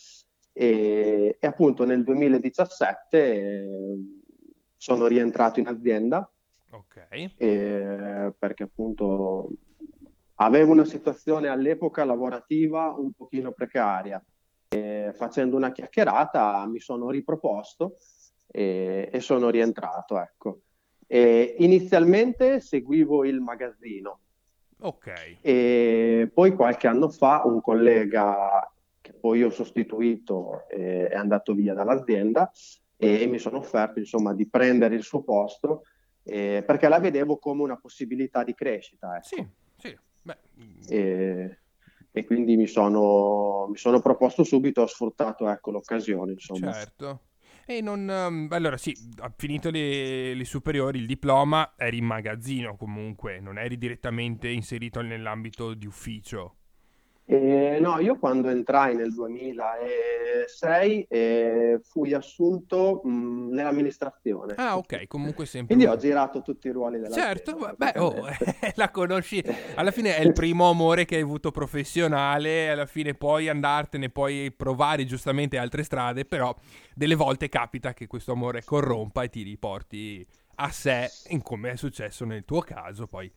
e, 0.53 1.37
e, 1.39 1.47
appunto 1.47 1.85
nel 1.85 2.03
2017 2.03 3.19
eh, 3.19 3.67
sono 4.77 5.07
rientrato 5.07 5.61
in 5.61 5.67
azienda 5.67 6.31
okay. 6.71 7.33
eh, 7.37 8.35
perché 8.39 8.65
appunto 8.65 9.51
avevo 10.37 10.73
una 10.73 10.85
situazione 10.85 11.49
all'epoca 11.49 12.05
lavorativa 12.05 12.95
un 12.97 13.13
pochino 13.13 13.53
precaria 13.53 14.23
e 14.69 15.13
facendo 15.15 15.57
una 15.57 15.73
chiacchierata 15.73 16.67
mi 16.67 16.79
sono 16.79 17.11
riproposto 17.11 17.97
e, 18.47 19.09
e 19.13 19.21
sono 19.21 19.49
rientrato. 19.51 20.19
Ecco. 20.19 20.61
E 21.07 21.57
inizialmente 21.59 22.61
seguivo 22.61 23.25
il 23.25 23.41
magazzino. 23.41 24.21
Ok. 24.81 25.39
E 25.41 26.31
poi 26.33 26.55
qualche 26.55 26.87
anno 26.87 27.09
fa 27.09 27.43
un 27.45 27.61
collega 27.61 28.71
che 29.01 29.13
poi 29.13 29.43
ho 29.43 29.51
sostituito 29.51 30.69
eh, 30.69 31.09
è 31.09 31.15
andato 31.15 31.55
via 31.55 31.75
dall'azienda 31.75 32.51
e 32.97 33.27
mi 33.27 33.39
sono 33.39 33.59
offerto 33.59 33.99
insomma 33.99 34.35
di 34.35 34.49
prendere 34.49 34.95
il 34.97 35.03
suo 35.03 35.23
posto 35.23 35.83
eh, 36.25 36.63
perché 36.67 36.89
la 36.89 36.99
vedevo 36.99 37.39
come 37.39 37.63
una 37.63 37.79
possibilità 37.79 38.45
di 38.45 38.55
crescita. 38.55 39.17
Ecco. 39.17 39.27
Sì, 39.27 39.49
sì. 39.79 39.99
Beh. 40.23 40.37
E, 40.89 41.58
e 42.11 42.25
quindi 42.25 42.57
mi 42.57 42.67
sono, 42.67 43.67
mi 43.69 43.77
sono 43.77 44.01
proposto 44.01 44.45
subito, 44.45 44.83
ho 44.83 44.87
sfruttato 44.87 45.49
ecco, 45.49 45.71
l'occasione. 45.71 46.33
Insomma. 46.33 46.73
Certo. 46.73 47.23
E 47.67 47.83
non... 47.83 48.09
Um, 48.09 48.49
allora 48.51 48.79
sì, 48.79 48.97
ha 49.19 49.33
finito 49.37 49.71
le, 49.71 50.33
le, 50.33 50.45
superiori, 50.45 50.99
il 50.99 51.07
diploma, 51.07 51.75
eri 51.77 51.99
in 51.99 52.07
magazzino 52.07 52.77
comunque, 52.77 53.41
non 53.41 53.59
eri 53.59 53.77
direttamente 53.77 54.49
inserito 54.49 55.03
nell'ambito 55.03 55.75
di 55.75 55.87
ufficio. 55.87 56.58
Eh, 57.31 57.77
no, 57.79 58.01
io 58.01 58.17
quando 58.17 58.49
entrai 58.49 58.97
nel 58.97 59.13
2006 59.13 61.07
eh, 61.11 61.79
fui 61.83 62.15
assunto 62.15 63.03
mh, 63.05 63.51
nell'amministrazione. 63.51 64.55
Ah, 64.57 64.79
ok, 64.79 65.07
comunque 65.07 65.45
sempre. 65.45 65.75
Quindi 65.75 65.93
ho 65.93 65.99
girato 65.99 66.41
tutti 66.41 66.69
i 66.69 66.71
ruoli 66.71 66.99
della 66.99 67.15
Certo, 67.15 67.75
beh, 67.77 67.93
oh, 67.99 68.15
la 68.77 68.91
conosci. 68.91 69.45
Alla 69.75 69.91
fine 69.91 70.17
è 70.17 70.23
il 70.23 70.33
primo 70.33 70.71
amore 70.71 71.05
che 71.05 71.17
hai 71.17 71.21
avuto 71.21 71.51
professionale, 71.51 72.71
alla 72.71 72.87
fine 72.87 73.13
puoi 73.13 73.51
andartene, 73.51 74.09
puoi 74.09 74.51
provare 74.51 75.05
giustamente 75.05 75.59
altre 75.59 75.83
strade, 75.83 76.25
però 76.25 76.57
delle 76.95 77.15
volte 77.15 77.51
capita 77.51 77.93
che 77.93 78.07
questo 78.07 78.33
amore 78.33 78.65
corrompa 78.65 79.23
e 79.23 79.29
ti 79.29 79.43
riporti 79.43 80.27
a 80.55 80.71
sé, 80.71 81.11
come 81.43 81.73
è 81.73 81.77
successo 81.77 82.25
nel 82.25 82.47
tuo 82.47 82.63
caso, 82.63 83.07
poi 83.07 83.31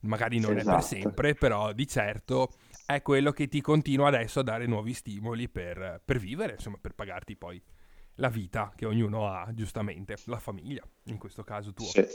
magari 0.00 0.38
non 0.38 0.58
esatto. 0.58 0.68
è 0.68 0.74
per 0.74 0.78
esatto. 0.80 1.00
sempre, 1.00 1.34
però 1.34 1.72
di 1.72 1.86
certo 1.86 2.50
è 2.94 3.02
quello 3.02 3.32
che 3.32 3.48
ti 3.48 3.60
continua 3.60 4.08
adesso 4.08 4.40
a 4.40 4.42
dare 4.42 4.64
nuovi 4.64 4.94
stimoli 4.94 5.46
per, 5.50 6.00
per 6.02 6.18
vivere, 6.18 6.54
insomma, 6.54 6.78
per 6.80 6.94
pagarti 6.94 7.36
poi 7.36 7.62
la 8.14 8.30
vita 8.30 8.72
che 8.74 8.86
ognuno 8.86 9.28
ha, 9.28 9.52
giustamente, 9.52 10.14
la 10.24 10.38
famiglia, 10.38 10.82
in 11.04 11.18
questo 11.18 11.44
caso 11.44 11.74
tuo. 11.74 11.84
Sì. 11.84 12.06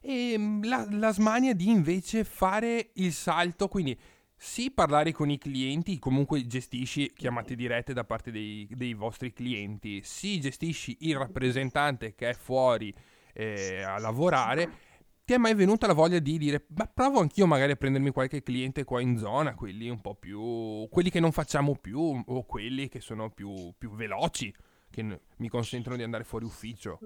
E 0.00 0.32
ehm, 0.32 0.66
la, 0.66 0.84
la 0.90 1.12
smania 1.12 1.54
di 1.54 1.70
invece 1.70 2.24
fare 2.24 2.90
il 2.94 3.12
salto, 3.12 3.68
quindi 3.68 3.96
sì 4.34 4.72
parlare 4.72 5.12
con 5.12 5.30
i 5.30 5.38
clienti, 5.38 6.00
comunque 6.00 6.44
gestisci 6.44 7.12
chiamate 7.12 7.54
dirette 7.54 7.92
da 7.92 8.02
parte 8.02 8.32
dei, 8.32 8.66
dei 8.68 8.94
vostri 8.94 9.32
clienti, 9.32 10.02
sì 10.02 10.40
gestisci 10.40 10.96
il 11.02 11.16
rappresentante 11.16 12.16
che 12.16 12.30
è 12.30 12.34
fuori 12.34 12.92
eh, 13.32 13.80
a 13.82 13.96
lavorare, 13.98 14.90
ti 15.24 15.34
è 15.34 15.38
mai 15.38 15.54
venuta 15.54 15.86
la 15.86 15.92
voglia 15.92 16.18
di 16.18 16.36
dire, 16.36 16.66
ma 16.76 16.90
provo 16.92 17.20
anch'io 17.20 17.46
magari 17.46 17.72
a 17.72 17.76
prendermi 17.76 18.10
qualche 18.10 18.42
cliente 18.42 18.84
qua 18.84 19.00
in 19.00 19.16
zona, 19.16 19.54
quelli 19.54 19.88
un 19.88 20.00
po' 20.00 20.14
più, 20.14 20.88
quelli 20.88 21.10
che 21.10 21.20
non 21.20 21.32
facciamo 21.32 21.76
più 21.76 22.22
o 22.26 22.44
quelli 22.44 22.88
che 22.88 23.00
sono 23.00 23.30
più, 23.30 23.72
più 23.78 23.90
veloci, 23.94 24.52
che 24.90 25.20
mi 25.36 25.48
consentono 25.48 25.96
di 25.96 26.02
andare 26.02 26.24
fuori 26.24 26.44
ufficio? 26.44 26.98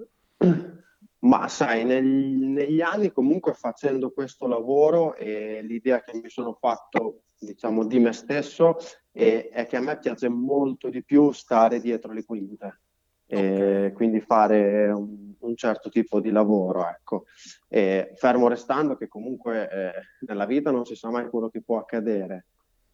Ma 1.19 1.47
sai, 1.47 1.83
negli, 1.83 2.43
negli 2.43 2.81
anni 2.81 3.11
comunque 3.11 3.53
facendo 3.53 4.11
questo 4.11 4.47
lavoro 4.47 5.15
e 5.15 5.61
l'idea 5.61 6.03
che 6.03 6.19
mi 6.21 6.29
sono 6.29 6.53
fatto, 6.53 7.23
diciamo, 7.37 7.85
di 7.85 7.99
me 7.99 8.13
stesso 8.13 8.77
è, 9.11 9.49
è 9.51 9.65
che 9.67 9.77
a 9.77 9.81
me 9.81 9.97
piace 9.99 10.27
molto 10.27 10.89
di 10.89 11.03
più 11.03 11.31
stare 11.31 11.79
dietro 11.79 12.13
le 12.13 12.23
quinte 12.23 12.81
e 13.25 13.91
quindi 13.93 14.21
fare 14.21 14.89
un, 14.89 15.26
un, 15.39 15.55
certo 15.55 15.89
tipo 15.89 16.19
di 16.19 16.31
lavoro. 16.31 16.87
Ecco. 16.87 17.25
E 17.67 18.11
fermo 18.15 18.47
restando 18.47 18.95
che 18.95 19.07
comunque 19.07 19.69
eh, 19.69 19.91
nella 20.27 20.45
vita 20.45 20.71
non 20.71 20.85
si 20.85 20.95
sa 20.95 21.09
mai 21.09 21.29
quello 21.29 21.49
che 21.49 21.61
può 21.61 21.77
accadere. 21.77 22.45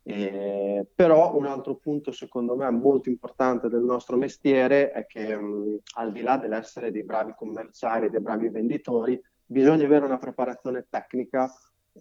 Eh, 0.06 0.86
però 0.94 1.38
un 1.38 1.46
altro 1.46 1.76
punto 1.76 2.12
secondo 2.12 2.58
me 2.58 2.70
molto 2.70 3.08
importante 3.08 3.70
del 3.70 3.84
nostro 3.84 4.18
mestiere 4.18 4.92
è 4.92 5.06
che 5.06 5.34
mh, 5.34 5.80
al 5.96 6.12
di 6.12 6.22
là 6.22 6.36
dell'essere 6.36 6.92
dei 6.92 7.04
bravi 7.04 7.34
commerciali, 7.38 8.10
dei 8.10 8.20
bravi 8.20 8.50
venditori, 8.50 9.22
bisogna 9.46 9.86
avere 9.86 10.04
una 10.04 10.18
preparazione 10.18 10.88
tecnica 10.90 11.50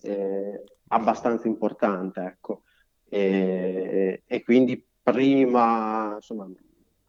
eh, 0.01 0.65
abbastanza 0.89 1.47
importante. 1.47 2.21
Ecco. 2.21 2.63
E, 3.09 4.23
e, 4.27 4.43
quindi 4.43 4.85
prima, 5.03 6.15
insomma, 6.15 6.49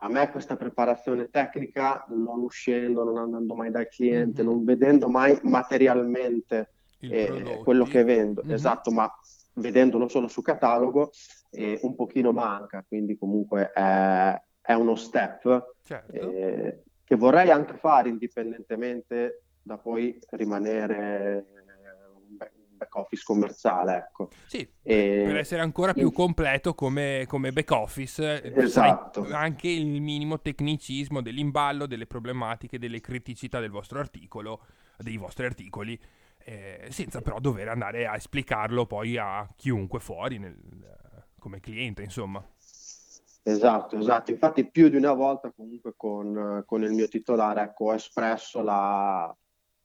a 0.03 0.10
me 0.10 0.29
questa 0.31 0.57
preparazione 0.57 1.29
tecnica, 1.29 2.05
non 2.10 2.41
uscendo, 2.41 3.05
non 3.05 3.17
andando 3.17 3.55
mai 3.55 3.72
dal 3.72 3.88
cliente, 3.88 4.43
mm-hmm. 4.43 4.51
non 4.51 4.63
vedendo 4.65 5.07
mai 5.07 5.39
materialmente 5.43 6.72
eh, 7.00 7.62
quello 7.63 7.86
che 7.86 8.03
vendo, 8.03 8.41
mm-hmm. 8.43 8.53
esatto, 8.53 8.91
ma 8.91 9.10
vedendolo 9.53 10.10
solo 10.10 10.27
su 10.27 10.41
catalogo, 10.41 11.12
eh, 11.51 11.79
un 11.83 11.95
pochino 11.95 12.33
manca, 12.33 12.83
quindi 12.86 13.17
comunque 13.17 13.72
è, 13.72 14.41
è 14.62 14.74
uno 14.74 14.95
step 14.95 15.75
certo. 15.83 16.12
eh, 16.12 16.83
che 17.05 17.15
vorrei 17.15 17.50
anche 17.50 17.77
fare 17.77 18.10
indipendentemente 18.10 19.43
da 19.62 19.77
poi 19.77 20.19
rimanere 20.31 21.45
back 22.84 22.96
office 22.96 23.24
commerciale. 23.25 23.96
Ecco. 23.96 24.30
Sì, 24.46 24.68
e... 24.82 25.24
per 25.25 25.38
essere 25.38 25.62
ancora 25.62 25.94
più 25.94 26.12
completo 26.12 26.74
come, 26.74 27.25
come 27.28 27.52
back 27.52 27.72
office, 27.72 28.44
esatto. 28.56 29.28
anche 29.32 29.70
il 29.70 30.02
minimo 30.02 30.40
tecnicismo 30.40 31.22
dell'imballo, 31.22 31.86
delle 31.86 32.08
problematiche, 32.08 32.80
delle 32.80 33.02
criticità 33.02 33.60
del 33.60 33.72
vostro 33.72 34.00
articolo, 34.00 34.66
dei 34.98 35.18
vostri 35.18 35.46
articoli. 35.46 36.00
Eh, 36.46 36.88
senza 36.90 37.22
però 37.22 37.40
dover 37.40 37.70
andare 37.70 38.06
a 38.06 38.16
esplicarlo 38.16 38.86
poi 38.86 39.16
a 39.16 39.48
chiunque 39.56 40.02
fuori 40.02 40.40
nel, 40.40 40.58
come 41.40 41.62
cliente, 41.62 42.04
insomma. 42.04 42.46
Esatto, 43.44 43.98
esatto. 43.98 44.32
Infatti 44.32 44.70
più 44.70 44.90
di 44.90 44.96
una 44.96 45.13
volta 45.13 45.52
comunque 45.52 45.94
con, 45.98 46.63
con 46.66 46.84
il 46.84 46.92
mio 46.92 47.08
titolare 47.08 47.62
ecco, 47.62 47.86
ho 47.86 47.94
espresso 47.94 48.62
la, 48.62 49.34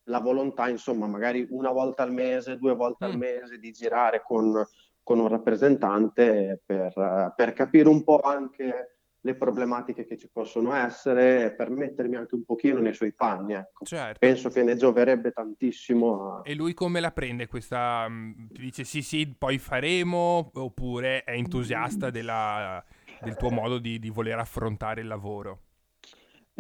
la 0.08 0.20
volontà, 0.20 0.68
insomma, 0.68 1.06
magari 1.06 1.46
una 1.50 1.70
volta 1.70 2.02
al 2.02 2.12
mese, 2.12 2.58
due 2.58 2.74
volte 2.74 3.06
mm. 3.06 3.10
al 3.10 3.16
mese 3.16 3.58
di 3.58 3.70
girare 3.70 4.22
con, 4.22 4.66
con 5.02 5.18
un 5.18 5.28
rappresentante 5.28 6.60
per, 6.64 7.32
per, 7.36 7.52
capire 7.52 7.88
un 7.88 8.02
po' 8.04 8.20
anche 8.20 8.98
le 9.20 9.34
problematiche 9.34 10.06
che 10.06 10.16
ci 10.16 10.30
possono 10.32 10.72
essere 10.74 11.46
e 11.46 11.52
per 11.52 11.70
mettermi 11.70 12.16
anche 12.16 12.34
un 12.34 12.44
pochino 12.44 12.80
nei 12.80 12.94
suoi 12.94 13.12
panni. 13.12 13.54
Ecco. 13.54 13.84
Certo. 13.84 14.18
Penso 14.18 14.48
che 14.48 14.62
ne 14.62 14.76
gioverebbe 14.76 15.32
tantissimo. 15.32 16.36
A... 16.36 16.40
E 16.44 16.54
lui 16.54 16.72
come 16.72 17.00
la 17.00 17.10
prende 17.10 17.46
questa? 17.46 18.06
Ti 18.08 18.60
dice 18.60 18.84
sì 18.84 19.02
sì, 19.02 19.34
poi 19.36 19.58
faremo 19.58 20.50
oppure 20.54 21.24
è 21.24 21.32
entusiasta 21.32 22.10
della, 22.10 22.82
del 23.20 23.36
tuo 23.36 23.50
modo 23.50 23.78
di, 23.78 23.98
di 23.98 24.08
voler 24.08 24.38
affrontare 24.38 25.02
il 25.02 25.06
lavoro? 25.06 25.67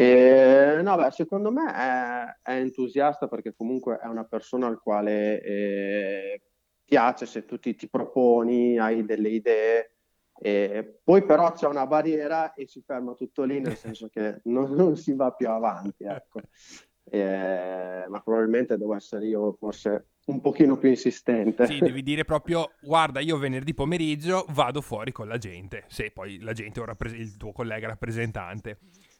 E, 0.00 0.78
no, 0.80 0.94
beh, 0.94 1.10
secondo 1.10 1.50
me 1.50 1.74
è, 1.74 2.50
è, 2.52 2.52
entusiasta 2.52 3.26
perché 3.26 3.52
comunque 3.52 3.98
è 4.00 4.06
una 4.06 4.22
persona 4.22 4.68
al 4.68 4.80
quale 4.80 5.42
eh, 5.42 6.42
piace 6.84 7.26
se 7.26 7.44
tu 7.44 7.58
ti, 7.58 7.74
ti, 7.74 7.88
proponi, 7.88 8.78
hai 8.78 9.04
delle 9.04 9.30
idee. 9.30 9.96
E 10.40 11.00
poi 11.02 11.24
però 11.24 11.50
c'è 11.50 11.66
una 11.66 11.84
barriera 11.88 12.54
e 12.54 12.68
si 12.68 12.80
ferma 12.80 13.14
tutto 13.14 13.42
lì, 13.42 13.58
nel 13.58 13.74
senso 13.74 14.06
che 14.08 14.40
non, 14.46 14.70
non 14.70 14.96
si 14.96 15.14
va 15.14 15.32
più 15.32 15.48
avanti. 15.48 16.04
Ecco. 16.04 16.42
E, 17.02 18.04
ma 18.08 18.20
probabilmente 18.20 18.76
devo 18.76 18.94
essere 18.94 19.26
io 19.26 19.56
forse 19.58 20.10
un 20.26 20.40
pochino 20.40 20.78
più 20.78 20.90
insistente. 20.90 21.66
Sì, 21.66 21.80
devi 21.80 22.04
dire 22.04 22.24
proprio, 22.24 22.70
guarda, 22.80 23.18
io 23.18 23.36
venerdì 23.36 23.74
pomeriggio 23.74 24.46
vado 24.50 24.80
fuori 24.80 25.10
con 25.10 25.26
la 25.26 25.38
gente, 25.38 25.86
se 25.88 26.12
poi 26.12 26.38
la 26.38 26.52
gente 26.52 26.80
è 26.80 27.08
il 27.08 27.36
tuo 27.36 27.50
collega 27.50 27.88
rappresentante 27.88 28.78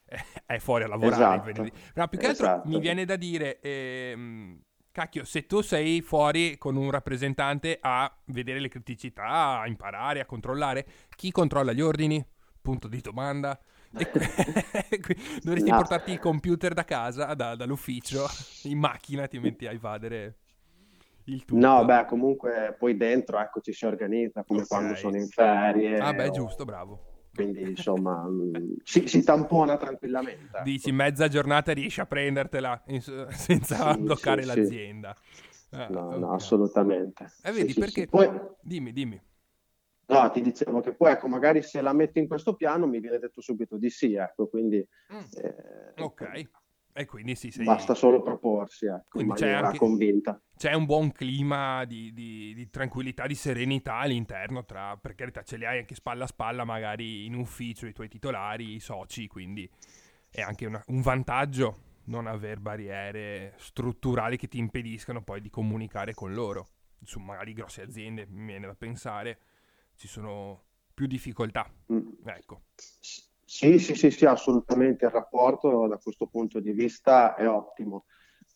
è 0.47 0.59
fuori 0.59 0.85
a 0.85 0.89
lavorare 0.89 1.51
esatto. 1.51 1.69
No, 1.95 2.09
più 2.09 2.19
che 2.19 2.27
altro 2.27 2.47
esatto. 2.47 2.69
mi 2.69 2.81
viene 2.81 3.05
da 3.05 3.17
dire, 3.17 3.61
ehm, 3.61 4.61
cacchio, 4.91 5.25
se 5.25 5.47
tu 5.47 5.61
sei 5.61 6.01
fuori 6.01 6.57
con 6.59 6.77
un 6.77 6.91
rappresentante 6.91 7.79
a 7.81 8.13
vedere 8.27 8.61
le 8.61 8.69
criticità, 8.69 9.61
a 9.61 9.67
imparare, 9.67 10.21
a 10.21 10.27
controllare, 10.27 10.87
chi 11.15 11.31
controlla 11.31 11.73
gli 11.73 11.81
ordini? 11.81 12.25
Punto 12.61 12.89
di 12.89 13.01
domanda. 13.01 13.59
dovresti 15.43 15.71
no. 15.71 15.77
portarti 15.77 16.13
il 16.13 16.19
computer 16.19 16.75
da 16.75 16.85
casa, 16.85 17.35
da, 17.35 17.55
dall'ufficio, 17.55 18.27
in 18.65 18.79
macchina, 18.79 19.27
ti 19.27 19.39
metti 19.39 19.67
a 19.67 19.73
evadere 19.73 20.37
il 21.25 21.45
tutto. 21.45 21.61
No, 21.61 21.85
beh, 21.85 22.05
comunque 22.07 22.77
poi 22.79 22.97
dentro, 22.97 23.39
ecco, 23.39 23.61
ci 23.61 23.73
si 23.73 23.87
organizza 23.87 24.45
come 24.45 24.63
okay. 24.63 24.69
quando 24.69 24.95
sono 24.95 25.17
in 25.17 25.29
ferie. 25.29 25.99
Ah, 25.99 26.13
beh, 26.13 26.29
o... 26.29 26.33
giusto, 26.33 26.65
bravo 26.65 27.08
quindi 27.39 27.63
insomma 27.63 28.29
si, 28.83 29.07
si, 29.07 29.23
tampona 29.23 29.77
tranquillamente. 29.77 30.57
Ecco. 30.57 30.65
Dici 30.65 30.91
mezza 30.91 31.29
giornata 31.29 31.73
riesci 31.73 32.01
a 32.01 32.07
prendertela 32.07 32.83
senza 33.31 33.93
sì, 33.93 34.01
bloccare 34.01 34.43
sì, 34.43 34.49
l'azienda. 34.49 35.15
Sì. 35.15 35.57
Ah, 35.71 35.87
no, 35.89 36.07
okay. 36.07 36.19
no, 36.19 36.33
assolutamente. 36.33 37.31
E 37.43 37.51
eh, 37.51 37.53
vedi 37.53 37.75
perché... 37.75 38.07
Poi... 38.07 38.29
Dimmi, 38.61 38.93
dimmi. 38.93 39.21
No, 40.07 40.31
ti 40.31 40.41
dicevo 40.41 40.81
che 40.81 40.95
poi 40.95 41.13
ecco, 41.13 41.29
magari 41.29 41.63
se 41.63 41.81
la 41.81 41.93
metti 41.93 42.19
in 42.19 42.27
questo 42.27 42.55
piano 42.55 42.87
mi 42.87 42.99
viene 42.99 43.19
detto 43.19 43.41
subito 43.41 43.77
di 43.77 43.91
sì, 43.91 44.15
ecco, 44.15 44.49
quindi... 44.49 44.85
Mm. 45.13 45.19
Eh, 45.45 46.03
ok. 46.03 46.49
E 46.99 47.05
quindi 47.05 47.37
sì, 47.37 47.53
sei... 47.53 47.65
Basta 47.65 47.95
solo 47.95 48.21
proporsi, 48.21 48.87
ecco, 48.87 49.05
quindi 49.11 49.35
c'è 49.35 49.51
anche... 49.51 49.79
convinta. 49.79 50.43
C'è 50.57 50.73
un 50.73 50.85
buon 50.85 51.13
clima 51.13 51.85
di, 51.85 52.13
di, 52.13 52.53
di, 52.55 52.71
tranquillità, 52.71 53.29
di 53.29 53.37
serenità 53.37 53.99
all'interno, 53.99 54.65
tra, 54.65 54.97
per 54.97 55.15
carità 55.15 55.45
ce 55.45 55.59
li 55.59 55.65
hai 55.65 55.79
anche 55.79 55.95
spalla 55.95 56.25
a 56.25 56.27
spalla 56.27 56.65
magari 56.65 57.25
in 57.25 57.37
ufficio 57.37 57.87
i 57.87 57.93
tuoi 57.93 58.09
titolari, 58.09 58.75
i 58.75 58.81
soci, 58.81 59.29
quindi 59.29 59.71
è 60.29 60.41
anche 60.41 60.67
una, 60.67 60.83
un 60.89 61.01
vantaggio 61.01 61.77
non 62.07 62.27
aver 62.27 62.59
barriere 62.59 63.55
strutturali 63.59 64.37
che 64.37 64.49
ti 64.49 64.59
impediscano 64.59 65.23
poi 65.23 65.41
di 65.41 65.51
comunicare 65.51 66.15
con 66.15 66.35
loro. 66.35 66.67
Su 67.05 67.21
magari 67.21 67.53
grosse 67.53 67.83
aziende, 67.83 68.27
mi 68.29 68.47
viene 68.47 68.67
da 68.67 68.75
pensare, 68.75 69.39
ci 69.95 70.09
sono 70.09 70.65
più 70.93 71.07
difficoltà. 71.07 71.73
Mm. 71.93 72.09
Ecco. 72.25 72.63
Sì, 73.51 73.79
sì, 73.79 73.95
sì, 73.95 74.11
sì, 74.11 74.27
assolutamente 74.27 75.07
il 75.07 75.11
rapporto 75.11 75.87
da 75.87 75.97
questo 75.97 76.27
punto 76.27 76.61
di 76.61 76.73
vista 76.73 77.35
è 77.35 77.49
ottimo, 77.49 78.05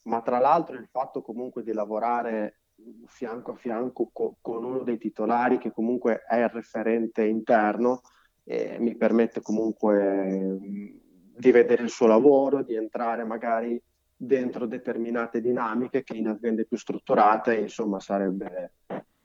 ma 0.02 0.20
tra 0.20 0.38
l'altro 0.38 0.76
il 0.76 0.86
fatto 0.86 1.22
comunque 1.22 1.62
di 1.62 1.72
lavorare 1.72 2.58
fianco 3.06 3.52
a 3.52 3.56
fianco 3.56 4.10
co- 4.12 4.36
con 4.42 4.62
uno 4.62 4.80
dei 4.80 4.98
titolari 4.98 5.56
che 5.56 5.72
comunque 5.72 6.24
è 6.28 6.42
il 6.42 6.50
referente 6.50 7.24
interno 7.24 8.02
eh, 8.44 8.76
mi 8.80 8.94
permette 8.94 9.40
comunque 9.40 10.58
di 10.60 11.50
vedere 11.50 11.84
il 11.84 11.88
suo 11.88 12.06
lavoro, 12.06 12.62
di 12.62 12.74
entrare 12.74 13.24
magari 13.24 13.82
dentro 14.14 14.66
determinate 14.66 15.40
dinamiche 15.40 16.02
che 16.02 16.18
in 16.18 16.28
aziende 16.28 16.66
più 16.66 16.76
strutturate 16.76 17.54
insomma 17.54 17.98
sarebbe, 17.98 18.74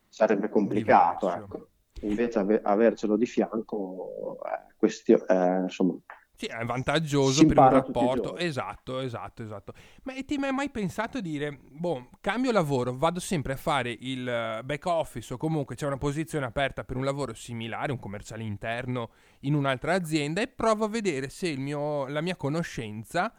sarebbe 0.07 0.47
complicato. 0.47 1.29
Ecco 1.29 1.67
invece 2.01 2.39
ave- 2.39 2.61
avercelo 2.61 3.17
di 3.17 3.25
fianco 3.25 4.37
è, 4.43 4.73
questio- 4.77 5.25
è 5.25 5.59
insomma 5.61 5.97
sì, 6.37 6.45
è 6.45 6.63
vantaggioso 6.65 7.47
per 7.47 7.57
un 7.57 7.69
rapporto. 7.69 8.37
Esatto, 8.37 8.99
esatto, 8.99 9.41
esatto. 9.41 9.73
Ma 10.03 10.13
ti 10.23 10.37
hai 10.39 10.51
mai 10.51 10.69
pensato 10.69 11.19
di 11.19 11.31
dire, 11.31 11.57
boh, 11.67 12.09
cambio 12.21 12.51
lavoro, 12.51 12.95
vado 12.95 13.19
sempre 13.19 13.53
a 13.53 13.55
fare 13.55 13.89
il 13.89 14.29
eh, 14.29 14.61
back 14.63 14.85
office 14.85 15.33
o 15.33 15.37
comunque 15.37 15.73
c'è 15.73 15.87
una 15.87 15.97
posizione 15.97 16.45
aperta 16.45 16.83
per 16.83 16.95
un 16.95 17.03
lavoro 17.03 17.33
similare, 17.33 17.91
un 17.91 17.97
commerciale 17.97 18.43
interno 18.43 19.09
in 19.41 19.55
un'altra 19.55 19.95
azienda 19.95 20.39
e 20.39 20.47
provo 20.47 20.85
a 20.85 20.89
vedere 20.89 21.29
se 21.29 21.55
mio, 21.55 22.05
la 22.05 22.21
mia 22.21 22.35
conoscenza 22.35 23.33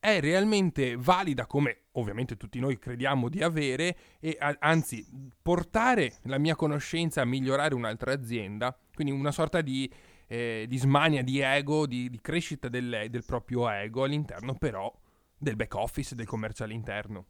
è 0.00 0.20
realmente 0.20 0.96
valida 0.96 1.46
come 1.46 1.82
ovviamente 1.92 2.36
tutti 2.36 2.60
noi 2.60 2.78
crediamo 2.78 3.28
di 3.28 3.42
avere 3.42 3.96
e 4.20 4.36
a- 4.38 4.56
anzi 4.60 5.04
portare 5.42 6.14
la 6.24 6.38
mia 6.38 6.54
conoscenza 6.54 7.22
a 7.22 7.24
migliorare 7.24 7.74
un'altra 7.74 8.12
azienda, 8.12 8.76
quindi 8.94 9.12
una 9.12 9.32
sorta 9.32 9.60
di, 9.60 9.90
eh, 10.28 10.66
di 10.68 10.78
smania 10.78 11.22
di 11.22 11.40
ego, 11.40 11.86
di, 11.86 12.08
di 12.08 12.20
crescita 12.20 12.68
del, 12.68 13.06
del, 13.10 13.24
proprio 13.24 13.68
ego 13.68 14.04
all'interno 14.04 14.54
però 14.54 14.92
del 15.36 15.56
back 15.56 15.74
office, 15.74 16.14
del 16.14 16.26
commerciale 16.26 16.72
interno. 16.72 17.26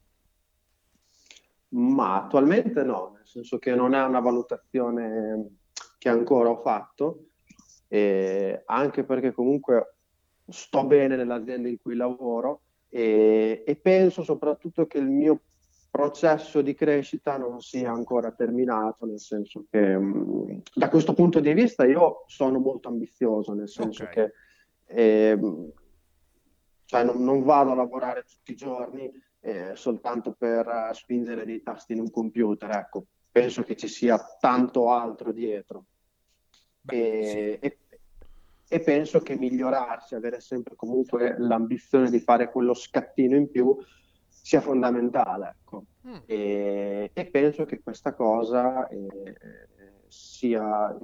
Ma 1.70 2.22
attualmente 2.22 2.82
no, 2.82 3.12
nel 3.14 3.26
senso 3.26 3.58
che 3.58 3.74
non 3.74 3.94
è 3.94 4.02
una 4.02 4.20
valutazione 4.20 5.56
che 5.98 6.08
ancora 6.08 6.50
ho 6.50 6.56
fatto, 6.56 7.28
eh, 7.88 8.62
anche 8.66 9.04
perché 9.04 9.32
comunque 9.32 9.97
sto 10.48 10.84
bene 10.84 11.16
nell'azienda 11.16 11.68
in 11.68 11.78
cui 11.80 11.94
lavoro 11.94 12.62
e, 12.88 13.64
e, 13.66 13.76
penso 13.76 14.22
soprattutto 14.22 14.86
che 14.86 14.98
il 14.98 15.08
mio 15.08 15.42
processo 15.90 16.62
di 16.62 16.74
crescita 16.74 17.36
non 17.36 17.60
sia 17.60 17.90
ancora 17.90 18.30
terminato, 18.32 19.06
nel 19.06 19.20
senso 19.20 19.66
che 19.70 19.96
mh, 19.96 20.62
da 20.74 20.88
questo 20.88 21.12
punto 21.12 21.40
di 21.40 21.52
vista 21.52 21.84
io 21.84 22.24
sono 22.26 22.58
molto 22.58 22.88
ambizioso, 22.88 23.52
nel 23.52 23.68
senso 23.68 24.04
okay. 24.04 24.14
che 24.14 24.32
eh, 24.86 25.38
cioè 26.84 27.04
non, 27.04 27.22
non, 27.22 27.42
vado 27.42 27.72
a 27.72 27.74
lavorare 27.74 28.24
tutti 28.24 28.52
i 28.52 28.56
giorni 28.56 29.10
eh, 29.40 29.72
soltanto 29.74 30.32
per 30.32 30.66
uh, 30.66 30.92
spingere 30.94 31.44
dei 31.44 31.62
tasti 31.62 31.92
in 31.92 32.00
un 32.00 32.10
computer, 32.10 32.70
ecco, 32.70 33.04
penso 33.30 33.62
che 33.62 33.76
ci 33.76 33.88
sia 33.88 34.18
tanto 34.40 34.90
altro 34.90 35.32
dietro. 35.32 35.84
Beh, 36.80 37.18
e, 37.18 37.58
sì. 37.60 37.66
e, 37.66 37.78
e 38.68 38.80
penso 38.80 39.20
che 39.20 39.36
migliorarsi, 39.36 40.14
avere 40.14 40.40
sempre 40.40 40.76
comunque 40.76 41.36
l'ambizione 41.38 42.10
di 42.10 42.20
fare 42.20 42.50
quello 42.50 42.74
scattino 42.74 43.34
in 43.34 43.50
più 43.50 43.76
sia 44.26 44.60
fondamentale. 44.60 45.56
Ecco. 45.60 45.84
Mm. 46.06 46.16
E, 46.26 47.10
e, 47.12 47.26
penso 47.26 47.64
che 47.64 47.80
questa 47.80 48.14
cosa 48.14 48.86
eh, 48.88 49.06
sia... 50.06 50.96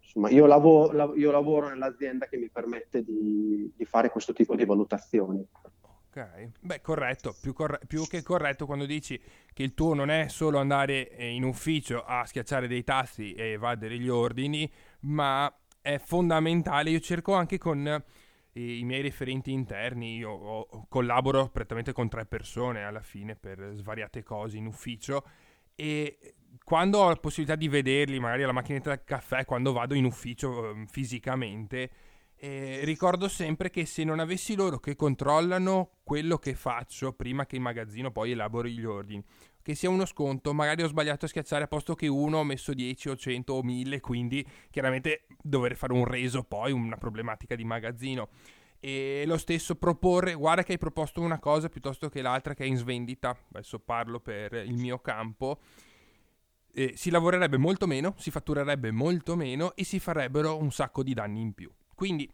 Insomma, 0.00 0.30
io 0.30 0.46
lavoro, 0.46 1.14
io 1.16 1.30
lavoro, 1.30 1.68
nell'azienda 1.68 2.26
che 2.26 2.36
mi 2.36 2.50
permette 2.50 3.02
di, 3.02 3.72
di 3.74 3.84
fare 3.84 4.10
questo 4.10 4.32
tipo 4.32 4.54
di 4.54 4.64
valutazioni. 4.64 5.44
Ok, 6.16 6.50
beh, 6.60 6.80
corretto, 6.80 7.34
più, 7.40 7.52
corre- 7.52 7.80
più, 7.88 8.06
che 8.06 8.22
corretto 8.22 8.66
quando 8.66 8.86
dici 8.86 9.20
che 9.52 9.64
il 9.64 9.74
tuo 9.74 9.94
non 9.94 10.10
è 10.10 10.28
solo 10.28 10.58
andare 10.58 11.10
in 11.18 11.42
ufficio 11.42 12.04
a 12.04 12.24
schiacciare 12.24 12.68
dei 12.68 12.84
tasti 12.84 13.32
e 13.32 13.52
evadere 13.52 13.98
gli 13.98 14.08
ordini, 14.08 14.70
ma 15.00 15.52
è 15.84 15.98
fondamentale. 15.98 16.88
Io 16.88 17.00
cerco 17.00 17.34
anche 17.34 17.58
con 17.58 18.02
i, 18.52 18.78
i 18.78 18.84
miei 18.84 19.02
referenti 19.02 19.52
interni, 19.52 20.16
io 20.16 20.30
ho, 20.30 20.86
collaboro 20.88 21.50
prettamente 21.50 21.92
con 21.92 22.08
tre 22.08 22.24
persone 22.24 22.84
alla 22.84 23.02
fine 23.02 23.36
per 23.36 23.72
svariate 23.74 24.22
cose 24.22 24.56
in 24.56 24.64
ufficio 24.64 25.22
e 25.74 26.36
quando 26.64 27.00
ho 27.00 27.08
la 27.08 27.16
possibilità 27.16 27.54
di 27.54 27.68
vederli, 27.68 28.18
magari 28.18 28.44
alla 28.44 28.52
macchinetta 28.52 28.90
del 28.90 29.04
caffè, 29.04 29.44
quando 29.44 29.72
vado 29.72 29.92
in 29.92 30.06
ufficio 30.06 30.70
eh, 30.70 30.86
fisicamente, 30.88 31.90
eh, 32.36 32.80
ricordo 32.84 33.28
sempre 33.28 33.68
che 33.68 33.84
se 33.84 34.04
non 34.04 34.20
avessi 34.20 34.54
loro 34.54 34.78
che 34.78 34.96
controllano 34.96 35.98
quello 36.02 36.38
che 36.38 36.54
faccio 36.54 37.12
prima 37.12 37.44
che 37.44 37.56
in 37.56 37.62
magazzino 37.62 38.10
poi 38.10 38.30
elabori 38.30 38.72
gli 38.72 38.84
ordini, 38.86 39.22
che 39.64 39.74
sia 39.74 39.88
uno 39.88 40.04
sconto, 40.04 40.52
magari 40.52 40.82
ho 40.82 40.88
sbagliato 40.88 41.24
a 41.24 41.28
schiacciare 41.28 41.64
a 41.64 41.66
posto 41.68 41.94
che 41.94 42.06
uno, 42.06 42.36
ho 42.36 42.44
messo 42.44 42.74
10 42.74 43.08
o 43.08 43.16
100 43.16 43.54
o 43.54 43.62
1000, 43.62 43.98
quindi 44.00 44.46
chiaramente 44.68 45.24
dover 45.40 45.74
fare 45.74 45.94
un 45.94 46.04
reso 46.04 46.42
poi, 46.42 46.70
una 46.70 46.98
problematica 46.98 47.54
di 47.54 47.64
magazzino. 47.64 48.28
E 48.78 49.24
lo 49.26 49.38
stesso 49.38 49.76
proporre, 49.76 50.34
guarda 50.34 50.62
che 50.64 50.72
hai 50.72 50.78
proposto 50.78 51.22
una 51.22 51.38
cosa 51.38 51.70
piuttosto 51.70 52.10
che 52.10 52.20
l'altra 52.20 52.52
che 52.52 52.64
è 52.64 52.66
in 52.66 52.76
svendita, 52.76 53.34
adesso 53.54 53.78
parlo 53.78 54.20
per 54.20 54.52
il 54.52 54.74
mio 54.74 54.98
campo, 54.98 55.58
eh, 56.74 56.92
si 56.94 57.08
lavorerebbe 57.08 57.56
molto 57.56 57.86
meno, 57.86 58.14
si 58.18 58.30
fatturerebbe 58.30 58.90
molto 58.90 59.34
meno 59.34 59.74
e 59.76 59.84
si 59.84 59.98
farebbero 59.98 60.58
un 60.58 60.70
sacco 60.72 61.02
di 61.02 61.14
danni 61.14 61.40
in 61.40 61.54
più. 61.54 61.72
Quindi 61.94 62.30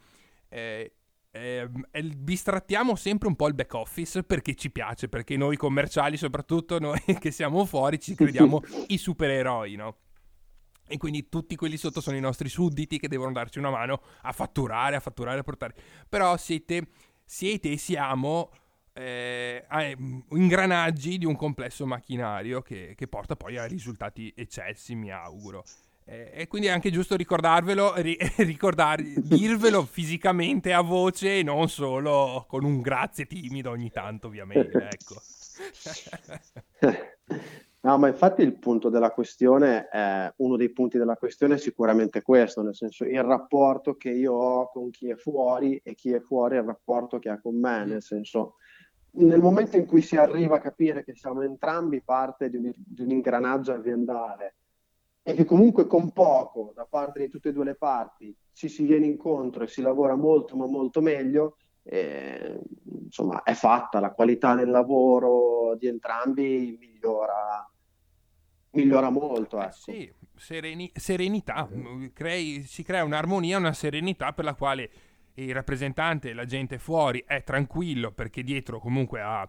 eh, 0.49 0.95
eh, 1.33 1.69
bistrattiamo 2.17 2.97
sempre 2.97 3.29
un 3.29 3.37
po' 3.37 3.47
il 3.47 3.55
back 3.55 3.75
office 3.75 4.23
perché 4.25 4.55
ci 4.55 4.71
piace, 4.71 5.09
perché 5.09 5.37
noi 5.37 5.57
commerciali, 5.57 6.17
soprattutto 6.17 6.79
noi 6.79 7.01
che 7.21 7.31
siamo 7.31 7.65
fuori, 7.65 8.01
ci 8.01 8.15
crediamo 8.15 8.61
i 8.89 8.99
supereroi, 8.99 9.77
no? 9.77 9.97
E 10.89 10.97
quindi 10.97 11.29
tutti 11.29 11.55
quelli 11.55 11.77
sotto 11.77 12.01
sono 12.01 12.17
i 12.17 12.21
nostri 12.21 12.49
sudditi 12.49 12.99
che 12.99 13.07
devono 13.07 13.31
darci 13.31 13.61
una 13.61 13.71
mano 13.71 14.03
a 14.23 14.33
fatturare, 14.33 14.97
a 14.97 15.01
fatturare, 15.01 15.39
a 15.39 15.43
portare. 15.45 15.75
Però 16.09 16.37
siete, 16.37 16.89
siete 17.25 17.71
e 17.71 17.77
siamo 17.77 18.51
eh, 18.93 19.65
ingranaggi 20.31 21.17
di 21.17 21.27
un 21.27 21.37
complesso 21.37 21.87
macchinario 21.87 22.61
che, 22.61 22.95
che 22.97 23.07
porta 23.07 23.37
poi 23.37 23.57
a 23.57 23.67
risultati 23.67 24.33
eccessi, 24.37 24.97
mi 24.97 25.13
auguro. 25.13 25.65
Eh, 26.11 26.33
e 26.35 26.49
quindi 26.49 26.67
è 26.67 26.73
anche 26.73 26.91
giusto 26.91 27.15
ricordarvelo, 27.15 27.95
ri- 27.99 28.19
ricordar- 28.39 29.01
dirvelo 29.01 29.85
fisicamente 29.87 30.73
a 30.73 30.81
voce 30.81 31.39
e 31.39 31.43
non 31.45 31.69
solo 31.69 32.47
con 32.49 32.65
un 32.65 32.81
grazie 32.81 33.27
timido 33.27 33.71
ogni 33.71 33.91
tanto, 33.93 34.27
ovviamente. 34.27 34.89
Ecco. 34.91 35.21
No, 37.83 37.99
ma 37.99 38.09
infatti 38.09 38.43
il 38.43 38.59
punto 38.59 38.89
della 38.89 39.11
questione, 39.11 39.89
è, 39.89 40.33
uno 40.39 40.57
dei 40.57 40.71
punti 40.71 40.99
della 40.99 41.17
questione 41.17 41.55
è 41.55 41.59
sicuramente 41.59 42.23
questo, 42.23 42.63
nel 42.63 42.75
senso 42.75 43.05
il 43.05 43.23
rapporto 43.23 43.97
che 43.97 44.11
io 44.11 44.33
ho 44.33 44.71
con 44.71 44.91
chi 44.91 45.11
è 45.11 45.17
fuori 45.17 45.81
e 45.85 45.95
chi 45.95 46.13
è 46.13 46.21
fuori 46.21 46.57
il 46.57 46.63
rapporto 46.63 47.19
che 47.19 47.29
ha 47.29 47.41
con 47.41 47.59
me, 47.59 47.85
nel 47.85 48.03
senso 48.03 48.57
nel 49.13 49.41
momento 49.41 49.77
in 49.77 49.87
cui 49.87 50.03
si 50.03 50.17
arriva 50.17 50.57
a 50.57 50.61
capire 50.61 51.05
che 51.05 51.15
siamo 51.15 51.43
entrambi 51.43 52.01
parte 52.01 52.49
di 52.49 52.57
un, 52.57 52.73
di 52.75 53.03
un 53.03 53.11
ingranaggio 53.11 53.73
aziendale 53.73 54.55
e 55.23 55.35
che 55.35 55.45
comunque 55.45 55.87
con 55.87 56.13
poco 56.13 56.73
da 56.75 56.87
parte 56.87 57.21
di 57.21 57.29
tutte 57.29 57.51
e 57.51 57.53
due 57.53 57.65
le 57.65 57.75
parti 57.75 58.35
ci 58.53 58.69
si 58.69 58.85
viene 58.85 59.07
incontro 59.07 59.65
e 59.65 59.69
si 59.69 59.83
lavora 59.83 60.17
molto 60.17 60.57
ma 60.57 60.67
molto 60.67 61.01
meglio, 61.01 61.57
eh, 61.83 62.59
insomma 63.03 63.43
è 63.43 63.55
fatta, 63.55 64.01
la 64.01 64.13
qualità 64.13 64.55
del 64.55 64.71
lavoro 64.71 65.77
di 65.77 65.87
entrambi 65.87 66.77
migliora, 66.79 67.71
migliora 68.71 69.11
molto. 69.11 69.61
Eh, 69.61 69.65
ecco. 69.65 69.73
sì, 69.73 70.13
sereni- 70.37 70.93
serenità, 70.95 71.69
Crei, 72.13 72.63
si 72.63 72.83
crea 72.83 73.05
un'armonia, 73.05 73.59
una 73.59 73.73
serenità 73.73 74.33
per 74.33 74.45
la 74.45 74.55
quale 74.55 74.91
il 75.35 75.55
rappresentante, 75.55 76.33
la 76.33 76.45
gente 76.45 76.79
fuori 76.79 77.25
è 77.27 77.43
tranquillo 77.45 78.13
perché 78.13 78.43
dietro 78.43 78.79
comunque 78.79 79.21
ha 79.21 79.49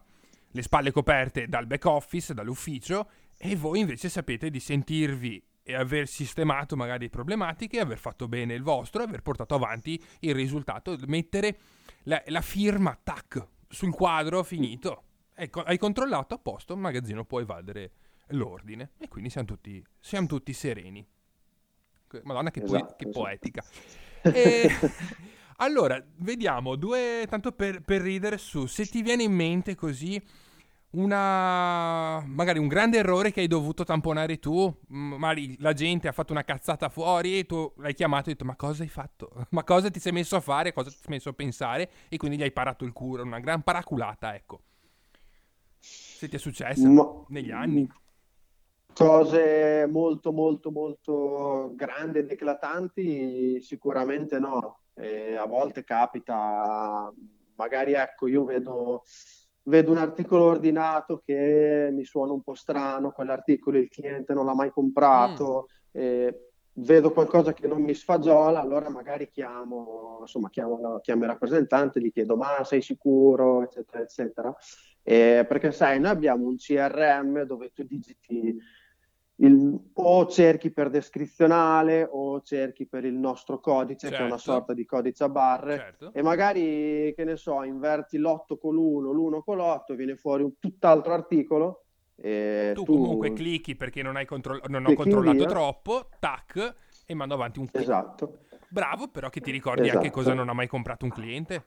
le 0.53 0.62
spalle 0.62 0.91
coperte 0.91 1.47
dal 1.47 1.65
back 1.65 1.86
office, 1.86 2.34
dall'ufficio 2.34 3.07
e 3.38 3.55
voi 3.55 3.79
invece 3.79 4.10
sapete 4.10 4.49
di 4.49 4.60
sentirvi 4.60 5.43
e 5.63 5.76
aver 5.76 6.08
sistemato 6.08 6.76
magari 6.76 7.10
problematiche, 7.10 7.80
aver 7.80 7.97
fatto 7.97 8.28
bene 8.28 8.54
il 8.54 8.63
vostro, 8.63 9.04
aver 9.04 9.21
portato 9.21 9.56
avanti 9.56 10.02
il 10.19 10.34
risultato, 10.34 10.97
mettere 11.06 11.58
la, 12.04 12.21
la 12.28 12.41
firma, 12.41 12.97
tac, 13.02 13.47
sul 13.67 13.93
quadro 13.93 14.43
finito. 14.43 15.04
Ecco, 15.34 15.62
hai 15.62 15.78
controllato 15.78 16.34
a 16.34 16.38
posto, 16.38 16.74
il 16.74 16.80
magazzino 16.80 17.26
può 17.26 17.39
evadere 17.39 17.91
l'ordine 18.28 18.91
e 18.97 19.08
quindi 19.08 19.30
siamo 19.30 19.47
tutti, 19.47 19.84
siamo 20.00 20.28
tutti 20.28 20.54
sereni. 20.54 21.06
Madonna 22.24 22.52
che, 22.52 22.62
esatto, 22.62 22.86
po- 22.86 22.95
che 22.97 23.08
esatto. 23.08 23.19
poetica. 23.24 23.63
E, 24.24 24.69
allora, 25.58 26.00
vediamo, 26.17 26.76
due, 26.76 27.26
tanto 27.28 27.54
per, 27.54 27.82
per 27.82 28.02
ridere 28.02 28.38
su, 28.38 28.67
se 28.67 28.86
ti 28.86 29.02
viene 29.02 29.24
in 29.24 29.32
mente 29.32 29.74
così 29.74 30.21
una 30.91 32.21
magari 32.25 32.60
un 32.60 32.67
grande 32.67 32.97
errore 32.97 33.32
che 33.32 33.41
hai 33.41 33.47
dovuto 33.47 33.84
tamponare 33.84 34.39
tu, 34.39 34.73
magari 34.88 35.56
la 35.60 35.73
gente 35.73 36.08
ha 36.08 36.12
fatto 36.12 36.34
una 36.34 36.43
cazzata 36.43 36.89
fuori 36.89 37.39
e 37.39 37.45
tu 37.45 37.71
l'hai 37.77 37.93
chiamato 37.93 38.27
e 38.27 38.32
hai 38.32 38.38
detto 38.38 38.45
"Ma 38.45 38.56
cosa 38.56 38.84
hai 38.84 38.89
fatto? 38.89 39.30
Ma 39.51 39.63
cosa 39.63 39.89
ti 39.89 39.99
sei 39.99 40.12
messo 40.12 40.36
a 40.36 40.41
fare? 40.41 40.73
Cosa 40.73 40.89
ti 40.89 40.97
sei 40.97 41.10
messo 41.10 41.30
a 41.30 41.34
pensare?" 41.34 41.89
e 42.10 42.17
quindi 42.17 42.38
gli 42.38 42.43
hai 42.43 42.51
parato 42.51 42.84
il 42.84 42.93
culo, 42.93 43.23
una 43.23 43.39
gran 43.39 43.62
paraculata, 43.62 44.36
ecco. 44.36 44.62
Se 45.80 46.27
ti 46.27 46.36
è 46.36 46.39
successo 46.39 46.88
no. 46.88 47.25
negli 47.30 47.51
anni 47.51 47.89
cose 48.93 49.88
molto 49.89 50.32
molto 50.32 50.71
molto 50.71 51.71
grandi 51.75 52.19
ed 52.19 52.32
eclatanti 52.32 53.62
sicuramente 53.62 54.39
no. 54.39 54.80
E 54.93 55.36
a 55.36 55.45
volte 55.45 55.84
capita 55.84 57.12
magari 57.56 57.93
ecco 57.93 58.27
io 58.27 58.43
vedo 58.43 59.04
vedo 59.63 59.91
un 59.91 59.97
articolo 59.97 60.45
ordinato 60.45 61.21
che 61.24 61.89
mi 61.91 62.04
suona 62.04 62.34
un 62.34 62.41
po' 62.41 62.56
strano, 62.56 63.12
quell'articolo 63.12 63.78
il 63.78 63.89
cliente 63.89 64.34
non 64.34 64.45
l'ha 64.45 64.56
mai 64.56 64.71
comprato, 64.71 65.67
mm. 65.97 66.02
eh, 66.02 66.52
vedo 66.74 67.12
qualcosa 67.12 67.54
che 67.54 67.67
non 67.67 67.82
mi 67.82 67.93
sfagiola, 67.93 68.62
allora 68.62 68.89
magari 68.89 69.30
chiamo, 69.30 70.17
insomma, 70.21 70.50
chiamo, 70.50 71.00
chiamo 71.02 71.24
il 71.24 71.30
rappresentante, 71.30 72.02
gli 72.02 72.12
chiedo 72.12 72.36
ma 72.36 72.63
sei 72.63 72.82
sicuro, 72.82 73.63
eccetera, 73.63 74.02
eccetera. 74.04 74.56
Eh, 75.04 75.45
perché 75.47 75.71
sai, 75.71 76.00
noi 76.00 76.12
abbiamo 76.12 76.47
un 76.47 76.58
CRM 76.58 77.43
dove 77.43 77.71
tu 77.74 77.84
digiti 77.84 78.56
il, 79.41 79.91
o 79.93 80.27
cerchi 80.27 80.71
per 80.71 80.89
descrizionale 80.89 82.08
o 82.10 82.41
cerchi 82.41 82.88
per 82.88 83.06
il 83.06 83.15
nostro 83.15 83.60
codice, 83.60 84.08
certo. 84.08 84.15
che 84.15 84.21
è 84.21 84.25
una 84.25 84.38
certo. 84.38 84.51
sorta 84.51 84.73
di 84.73 84.86
codice 84.86 85.23
a 85.23 85.30
barre, 85.30 85.77
certo. 85.77 86.12
e 86.13 86.21
magari, 86.21 87.13
che 87.15 87.23
ne 87.23 87.36
so, 87.38 87.63
inverti 87.63 88.17
l'8 88.17 88.58
con 88.60 88.75
l'1, 88.75 89.12
l'1 89.12 89.41
con 89.43 89.58
l'8, 89.58 89.95
viene 89.95 90.15
fuori 90.15 90.43
un 90.43 90.58
tutt'altro 90.60 91.13
articolo. 91.13 91.86
E 92.15 92.71
tu, 92.75 92.84
tu 92.84 92.93
comunque 92.93 93.34
clicchi 93.34 93.75
perché 93.75 94.04
non, 94.04 94.15
hai 94.15 94.25
controll- 94.25 94.67
non 94.67 94.86
ho 94.86 94.93
controllato 94.93 95.38
via. 95.38 95.47
troppo, 95.47 96.08
tac, 96.19 96.75
e 97.06 97.13
mando 97.15 97.34
avanti 97.34 97.60
un. 97.60 97.67
Esatto. 97.71 98.41
Bravo, 98.69 99.08
però 99.08 99.30
che 99.30 99.41
ti 99.41 99.51
ricordi 99.51 99.82
esatto. 99.82 99.97
anche 99.97 100.12
cosa 100.12 100.34
non 100.34 100.47
ha 100.49 100.54
mai 100.54 100.67
comprato 100.67 101.04
un 101.04 101.12
cliente? 101.12 101.65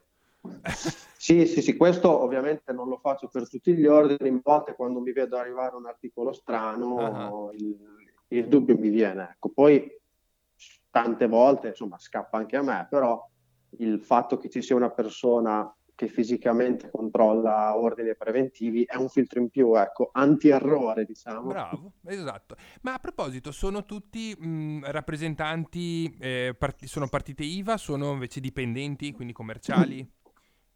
Sì, 1.16 1.46
sì, 1.46 1.62
sì, 1.62 1.76
questo 1.76 2.10
ovviamente 2.10 2.72
non 2.72 2.88
lo 2.88 2.98
faccio 2.98 3.28
per 3.28 3.48
tutti 3.48 3.74
gli 3.74 3.86
ordini, 3.86 4.28
a 4.28 4.40
volte 4.42 4.74
quando 4.74 5.00
mi 5.00 5.12
vedo 5.12 5.36
arrivare 5.36 5.74
un 5.76 5.86
articolo 5.86 6.32
strano 6.32 6.94
uh-huh. 6.94 7.52
il, 7.52 7.76
il, 8.28 8.48
dubbio 8.48 8.76
mi 8.76 8.90
viene. 8.90 9.30
Ecco, 9.32 9.48
poi 9.50 9.90
tante 10.90 11.26
volte, 11.26 11.68
insomma, 11.68 11.98
scappa 11.98 12.38
anche 12.38 12.56
a 12.56 12.62
me, 12.62 12.86
però 12.88 13.26
il 13.78 14.00
fatto 14.00 14.38
che 14.38 14.48
ci 14.50 14.62
sia 14.62 14.76
una 14.76 14.90
persona 14.90 15.74
che 15.96 16.08
fisicamente 16.08 16.90
controlla 16.90 17.76
ordini 17.76 18.16
preventivi 18.16 18.82
è 18.82 18.96
un 18.96 19.08
filtro 19.08 19.40
in 19.40 19.48
più, 19.48 19.74
ecco, 19.74 20.10
anti-errore, 20.12 21.04
diciamo. 21.04 21.48
Bravo, 21.48 21.92
esatto. 22.04 22.56
Ma 22.82 22.94
a 22.94 22.98
proposito, 22.98 23.52
sono 23.52 23.84
tutti 23.84 24.34
mh, 24.36 24.90
rappresentanti, 24.90 26.16
eh, 26.18 26.54
part- 26.58 26.84
sono 26.84 27.08
partite 27.08 27.44
IVA, 27.44 27.76
sono 27.76 28.12
invece 28.12 28.40
dipendenti, 28.40 29.12
quindi 29.12 29.32
commerciali? 29.32 30.06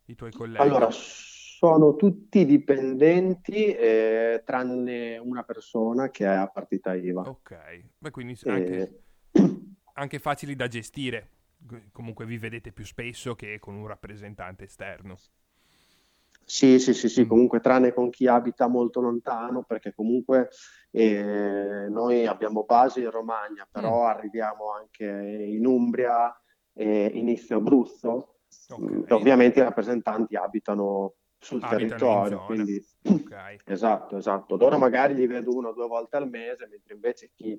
i 0.08 0.14
tuoi 0.14 0.32
colleghi? 0.32 0.62
Allora, 0.62 0.88
sono 0.90 1.96
tutti 1.96 2.44
dipendenti, 2.44 3.66
eh, 3.66 4.42
tranne 4.44 5.18
una 5.18 5.42
persona 5.42 6.10
che 6.10 6.24
è 6.24 6.28
a 6.28 6.48
partita 6.48 6.94
IVA. 6.94 7.22
Ok, 7.22 7.84
Beh, 7.98 8.10
quindi 8.10 8.38
anche, 8.44 9.02
anche 9.94 10.18
facili 10.18 10.54
da 10.54 10.68
gestire. 10.68 11.30
Comunque 11.90 12.24
vi 12.24 12.38
vedete 12.38 12.70
più 12.70 12.84
spesso 12.84 13.34
che 13.34 13.58
con 13.58 13.74
un 13.74 13.88
rappresentante 13.88 14.64
esterno. 14.64 15.16
Sì, 16.44 16.78
sì, 16.78 16.94
sì, 16.94 17.08
sì, 17.08 17.24
mm. 17.24 17.28
comunque 17.28 17.60
tranne 17.60 17.92
con 17.92 18.08
chi 18.08 18.26
abita 18.26 18.68
molto 18.68 19.00
lontano, 19.00 19.64
perché 19.64 19.92
comunque 19.92 20.48
eh, 20.92 21.88
noi 21.90 22.24
abbiamo 22.24 22.64
base 22.64 23.00
in 23.00 23.10
Romagna, 23.10 23.68
però 23.70 24.04
mm. 24.04 24.06
arriviamo 24.06 24.72
anche 24.72 25.04
in 25.04 25.66
Umbria, 25.66 26.34
eh, 26.72 27.10
inizio 27.12 27.58
Abruzzo, 27.58 28.37
Okay. 28.68 29.16
Ovviamente 29.16 29.60
i 29.60 29.62
rappresentanti 29.62 30.36
abitano 30.36 31.14
sul 31.38 31.62
abitano 31.62 31.88
territorio, 31.88 32.44
quindi 32.44 32.84
okay. 33.02 33.56
esatto, 33.64 34.16
esatto. 34.18 34.56
Loro 34.56 34.76
magari 34.78 35.14
li 35.14 35.26
vedo 35.26 35.54
una 35.54 35.68
o 35.68 35.72
due 35.72 35.86
volte 35.86 36.16
al 36.16 36.28
mese, 36.28 36.66
mentre 36.68 36.94
invece 36.94 37.30
chi 37.34 37.58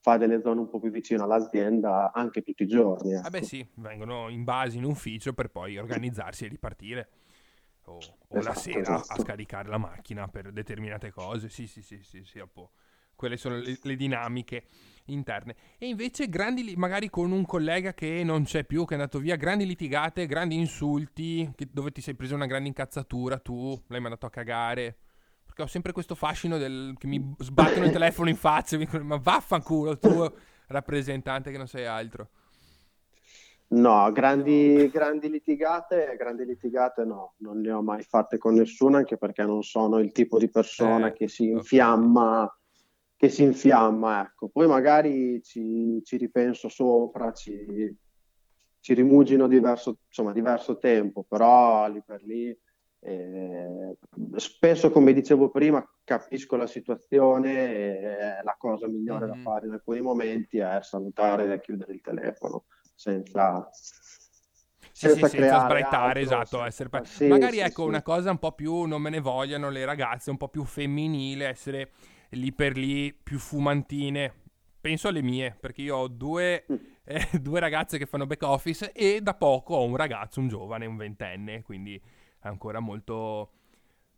fa 0.00 0.18
delle 0.18 0.42
zone 0.42 0.60
un 0.60 0.68
po' 0.68 0.80
più 0.80 0.90
vicino 0.90 1.24
all'azienda 1.24 2.12
anche 2.12 2.42
tutti 2.42 2.64
i 2.64 2.66
giorni. 2.66 3.12
Ecco. 3.12 3.26
Ah 3.26 3.30
beh 3.30 3.42
sì, 3.42 3.66
vengono 3.76 4.28
in 4.28 4.44
base 4.44 4.76
in 4.76 4.84
ufficio 4.84 5.32
per 5.32 5.48
poi 5.48 5.78
organizzarsi 5.78 6.44
e 6.44 6.48
ripartire. 6.48 7.08
O, 7.86 7.96
o 7.96 8.38
esatto, 8.38 8.42
la 8.42 8.54
sera 8.54 8.80
esatto. 8.80 9.12
a 9.12 9.24
scaricare 9.24 9.68
la 9.68 9.78
macchina 9.78 10.28
per 10.28 10.52
determinate 10.52 11.10
cose. 11.10 11.48
Sì, 11.48 11.66
sì, 11.66 11.80
sì, 11.80 12.02
sì, 12.02 12.22
sì, 12.22 12.38
quelle 13.16 13.36
sono 13.36 13.56
le, 13.56 13.78
le 13.80 13.96
dinamiche 13.96 14.64
interne. 15.06 15.54
E 15.78 15.88
invece 15.88 16.28
grandi, 16.28 16.74
magari 16.76 17.10
con 17.10 17.30
un 17.32 17.44
collega 17.44 17.92
che 17.92 18.22
non 18.24 18.44
c'è 18.44 18.64
più, 18.64 18.84
che 18.84 18.94
è 18.94 18.96
andato 18.96 19.18
via, 19.18 19.36
grandi 19.36 19.66
litigate, 19.66 20.26
grandi 20.26 20.56
insulti, 20.56 21.50
che, 21.54 21.68
dove 21.70 21.90
ti 21.90 22.00
sei 22.00 22.14
preso 22.14 22.34
una 22.34 22.46
grande 22.46 22.68
incazzatura, 22.68 23.38
tu 23.38 23.78
l'hai 23.88 24.00
mandato 24.00 24.26
a 24.26 24.30
cagare. 24.30 24.96
Perché 25.44 25.62
ho 25.62 25.66
sempre 25.66 25.92
questo 25.92 26.14
fascino 26.14 26.58
del, 26.58 26.94
che 26.98 27.06
mi 27.06 27.34
sbattono 27.38 27.84
il 27.84 27.92
telefono 27.92 28.28
in 28.28 28.36
faccia, 28.36 28.76
mi 28.76 28.88
ma 29.02 29.16
vaffanculo, 29.16 29.98
tu 29.98 30.32
rappresentante 30.68 31.50
che 31.50 31.58
non 31.58 31.68
sei 31.68 31.86
altro. 31.86 32.28
No, 33.66 34.10
grandi, 34.12 34.88
grandi, 34.92 35.28
litigate, 35.28 36.14
grandi 36.18 36.44
litigate 36.44 37.04
no, 37.04 37.34
non 37.38 37.60
ne 37.60 37.72
ho 37.72 37.82
mai 37.82 38.02
fatte 38.02 38.38
con 38.38 38.54
nessuno, 38.54 38.98
anche 38.98 39.16
perché 39.16 39.42
non 39.44 39.62
sono 39.62 39.98
il 39.98 40.12
tipo 40.12 40.38
di 40.38 40.48
persona 40.48 41.08
eh, 41.08 41.12
che 41.12 41.28
si 41.28 41.48
infiamma 41.48 42.48
che 43.24 43.30
si 43.30 43.42
infiamma, 43.42 44.22
ecco. 44.22 44.48
Poi 44.48 44.66
magari 44.66 45.42
ci, 45.42 46.00
ci 46.04 46.16
ripenso 46.16 46.68
sopra, 46.68 47.32
ci, 47.32 47.96
ci 48.80 48.94
rimugino 48.94 49.48
diverso, 49.48 49.98
insomma, 50.06 50.32
diverso 50.32 50.78
tempo, 50.78 51.24
però 51.26 51.88
lì 51.88 52.02
per 52.04 52.22
lì 52.22 52.56
eh, 53.00 53.96
spesso, 54.36 54.90
come 54.90 55.12
dicevo 55.12 55.50
prima, 55.50 55.86
capisco 56.04 56.56
la 56.56 56.66
situazione 56.66 57.68
e 57.68 58.42
la 58.42 58.56
cosa 58.58 58.86
migliore 58.88 59.26
mm-hmm. 59.26 59.42
da 59.42 59.50
fare 59.50 59.66
in 59.66 59.72
alcuni 59.72 60.00
momenti 60.00 60.58
è 60.58 60.78
salutare 60.82 61.52
e 61.52 61.60
chiudere 61.60 61.94
il 61.94 62.00
telefono 62.02 62.64
senza, 62.94 63.68
sì, 63.70 65.08
senza, 65.08 65.28
sì, 65.28 65.36
senza 65.38 65.60
sbraitare, 65.60 66.20
esatto. 66.20 66.62
Essere... 66.62 66.90
Sì, 67.04 67.26
Magari 67.26 67.56
sì, 67.56 67.60
ecco 67.60 67.84
una 67.84 68.02
cosa 68.02 68.30
un 68.30 68.38
po' 68.38 68.52
più 68.52 68.82
non 68.82 69.00
me 69.00 69.10
ne 69.10 69.20
vogliano 69.20 69.70
le 69.70 69.84
ragazze, 69.84 70.30
un 70.30 70.36
po' 70.36 70.48
più 70.48 70.64
femminile, 70.64 71.48
essere 71.48 71.90
lì 72.30 72.52
per 72.52 72.76
lì 72.76 73.12
più 73.12 73.38
fumantine. 73.38 74.42
Penso 74.80 75.08
alle 75.08 75.22
mie, 75.22 75.56
perché 75.58 75.82
io 75.82 75.96
ho 75.96 76.08
due, 76.08 76.66
mm. 76.70 76.76
eh, 77.04 77.28
due 77.40 77.60
ragazze 77.60 77.98
che 77.98 78.06
fanno 78.06 78.26
back 78.26 78.42
office 78.42 78.92
e 78.92 79.20
da 79.22 79.34
poco 79.34 79.74
ho 79.74 79.84
un 79.84 79.96
ragazzo, 79.96 80.40
un 80.40 80.48
giovane, 80.48 80.86
un 80.86 80.96
ventenne, 80.96 81.62
quindi 81.62 82.00
ancora 82.40 82.80
molto 82.80 83.50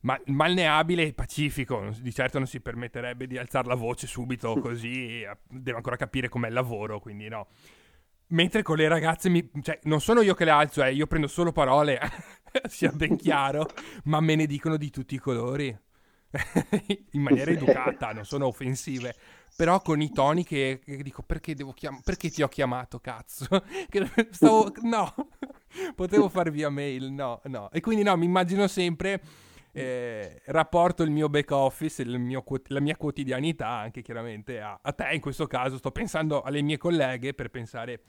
ma- 0.01 0.21
malneabile 0.27 1.03
e 1.05 1.13
pacifico. 1.13 1.91
Di 2.01 2.13
certo 2.13 2.39
non 2.39 2.47
si 2.47 2.61
permetterebbe 2.61 3.27
di 3.27 3.37
alzare 3.37 3.69
la 3.69 3.75
voce 3.75 4.07
subito 4.07 4.59
così, 4.61 5.25
deve 5.49 5.77
ancora 5.77 5.97
capire 5.97 6.29
com'è 6.29 6.49
il 6.49 6.55
lavoro, 6.55 7.01
quindi 7.01 7.29
no. 7.29 7.49
Mentre 8.29 8.63
con 8.63 8.77
le 8.77 8.89
ragazze, 8.89 9.29
mi, 9.29 9.49
cioè, 9.63 9.79
non 9.85 10.01
sono 10.01 10.21
io 10.21 10.35
che 10.35 10.45
le 10.45 10.51
alzo, 10.51 10.83
eh, 10.83 10.93
io 10.93 11.07
prendo 11.07 11.29
solo 11.29 11.53
parole, 11.53 12.01
sia 12.67 12.91
ben 12.91 13.17
chiaro, 13.17 13.69
ma 14.05 14.21
me 14.21 14.35
ne 14.35 14.47
dicono 14.47 14.77
di 14.77 14.91
tutti 14.91 15.15
i 15.15 15.19
colori. 15.19 15.77
in 17.13 17.23
maniera 17.23 17.51
educata, 17.51 18.13
non 18.13 18.25
sono 18.25 18.47
offensive, 18.47 19.15
però 19.55 19.81
con 19.81 20.01
i 20.01 20.13
toni 20.13 20.45
che, 20.45 20.81
che 20.85 21.03
dico 21.03 21.23
perché, 21.23 21.55
chiam- 21.75 22.01
perché 22.03 22.31
ti 22.31 22.43
ho 22.43 22.49
chiamato 22.49 22.99
cazzo? 22.99 23.47
Stavo, 24.31 24.73
no, 24.83 25.15
potevo 25.95 26.29
far 26.29 26.51
via 26.51 26.69
mail, 26.69 27.11
no, 27.11 27.41
no. 27.45 27.71
E 27.71 27.81
quindi 27.81 28.03
no, 28.03 28.17
mi 28.17 28.27
immagino 28.27 28.67
sempre... 28.67 29.21
Eh, 29.77 30.41
rapporto 30.47 31.03
il 31.03 31.11
mio 31.11 31.29
back 31.29 31.51
office, 31.51 32.01
il 32.01 32.19
mio, 32.19 32.43
la 32.69 32.81
mia 32.81 32.97
quotidianità 32.97 33.69
anche 33.69 34.01
chiaramente 34.01 34.59
a, 34.59 34.79
a 34.81 34.93
te 34.93 35.11
in 35.13 35.21
questo 35.21 35.47
caso, 35.47 35.77
sto 35.77 35.91
pensando 35.91 36.41
alle 36.41 36.63
mie 36.63 36.79
colleghe 36.79 37.35
per 37.35 37.51
pensare 37.51 38.01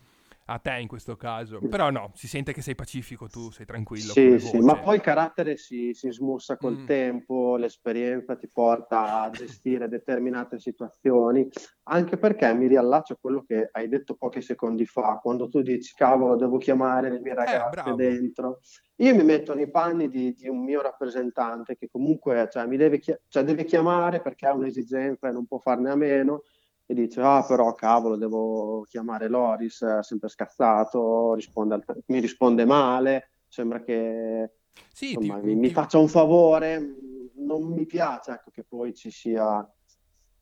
a 0.50 0.60
te 0.60 0.78
in 0.80 0.88
questo 0.88 1.16
caso. 1.16 1.60
Però 1.70 1.90
no, 1.90 2.12
si 2.14 2.28
sente 2.28 2.54
che 2.54 2.62
sei 2.62 2.76
pacifico, 2.76 3.28
tu 3.28 3.52
sei 3.52 3.66
tranquillo. 3.66 4.12
Sì, 4.12 4.40
sì, 4.40 4.60
ma 4.60 4.78
poi 4.78 4.96
il 4.96 5.02
carattere 5.02 5.58
si, 5.58 5.94
si 5.94 6.10
smussa 6.12 6.58
col 6.58 6.78
mm. 6.80 6.86
tempo, 6.86 7.58
l'esperienza 7.58 8.36
ti 8.36 8.48
porta 8.48 9.22
a 9.22 9.30
gestire 9.32 9.90
determinate 9.90 10.60
situazioni, 10.60 11.48
anche 11.84 12.18
perché 12.18 12.54
mi 12.54 12.68
riallaccio 12.68 13.14
a 13.14 13.18
quello 13.20 13.44
che 13.46 13.70
hai 13.72 13.90
detto 13.90 14.16
pochi 14.16 14.42
secondi 14.42 14.86
fa, 14.86 15.20
quando 15.22 15.50
tu 15.50 15.62
dici 15.62 15.94
cavolo 15.94 16.36
devo 16.36 16.58
chiamare 16.58 17.10
le 17.10 17.20
mie 17.20 17.32
eh, 17.32 17.36
ragazze 17.36 17.90
eh, 17.90 17.96
dentro. 17.96 18.62
Io 19.00 19.14
mi 19.16 19.24
metto 19.24 19.54
nei 19.54 19.70
panni 19.70 20.10
di, 20.10 20.34
di 20.34 20.48
un 20.48 20.64
mio 20.64 20.82
rappresentante 20.82 21.78
che 21.78 21.88
comunque 21.92 22.48
cioè, 22.50 22.66
mi 22.66 22.78
deve, 22.78 23.00
chi- 23.00 23.16
cioè, 23.28 23.44
deve 23.44 23.64
chiamare 23.64 24.22
perché 24.22 24.48
ha 24.48 24.54
un'esigenza 24.54 25.28
e 25.28 25.32
non 25.32 25.46
può 25.46 25.60
farne 25.60 25.92
a 25.92 25.96
meno 25.96 26.44
e 26.90 26.94
dice 26.94 27.20
ah 27.20 27.44
però 27.46 27.74
cavolo 27.74 28.16
devo 28.16 28.84
chiamare 28.88 29.28
Loris, 29.28 29.84
è 29.84 30.02
sempre 30.02 30.30
scazzato, 30.30 31.34
risponde 31.34 31.74
al, 31.74 31.84
mi 32.06 32.20
risponde 32.20 32.66
male, 32.66 33.32
sembra 33.48 33.82
che 33.82 34.52
sì, 34.94 35.14
insomma, 35.14 35.40
ti, 35.42 35.54
mi, 35.54 35.70
faccia 35.70 35.98
un 35.98 36.08
favore, 36.08 36.96
non 37.36 37.64
mi 37.64 37.86
piace 37.86 38.32
ecco, 38.32 38.52
che 38.52 38.64
poi 38.64 38.94
ci 38.94 39.12
sia 39.12 39.60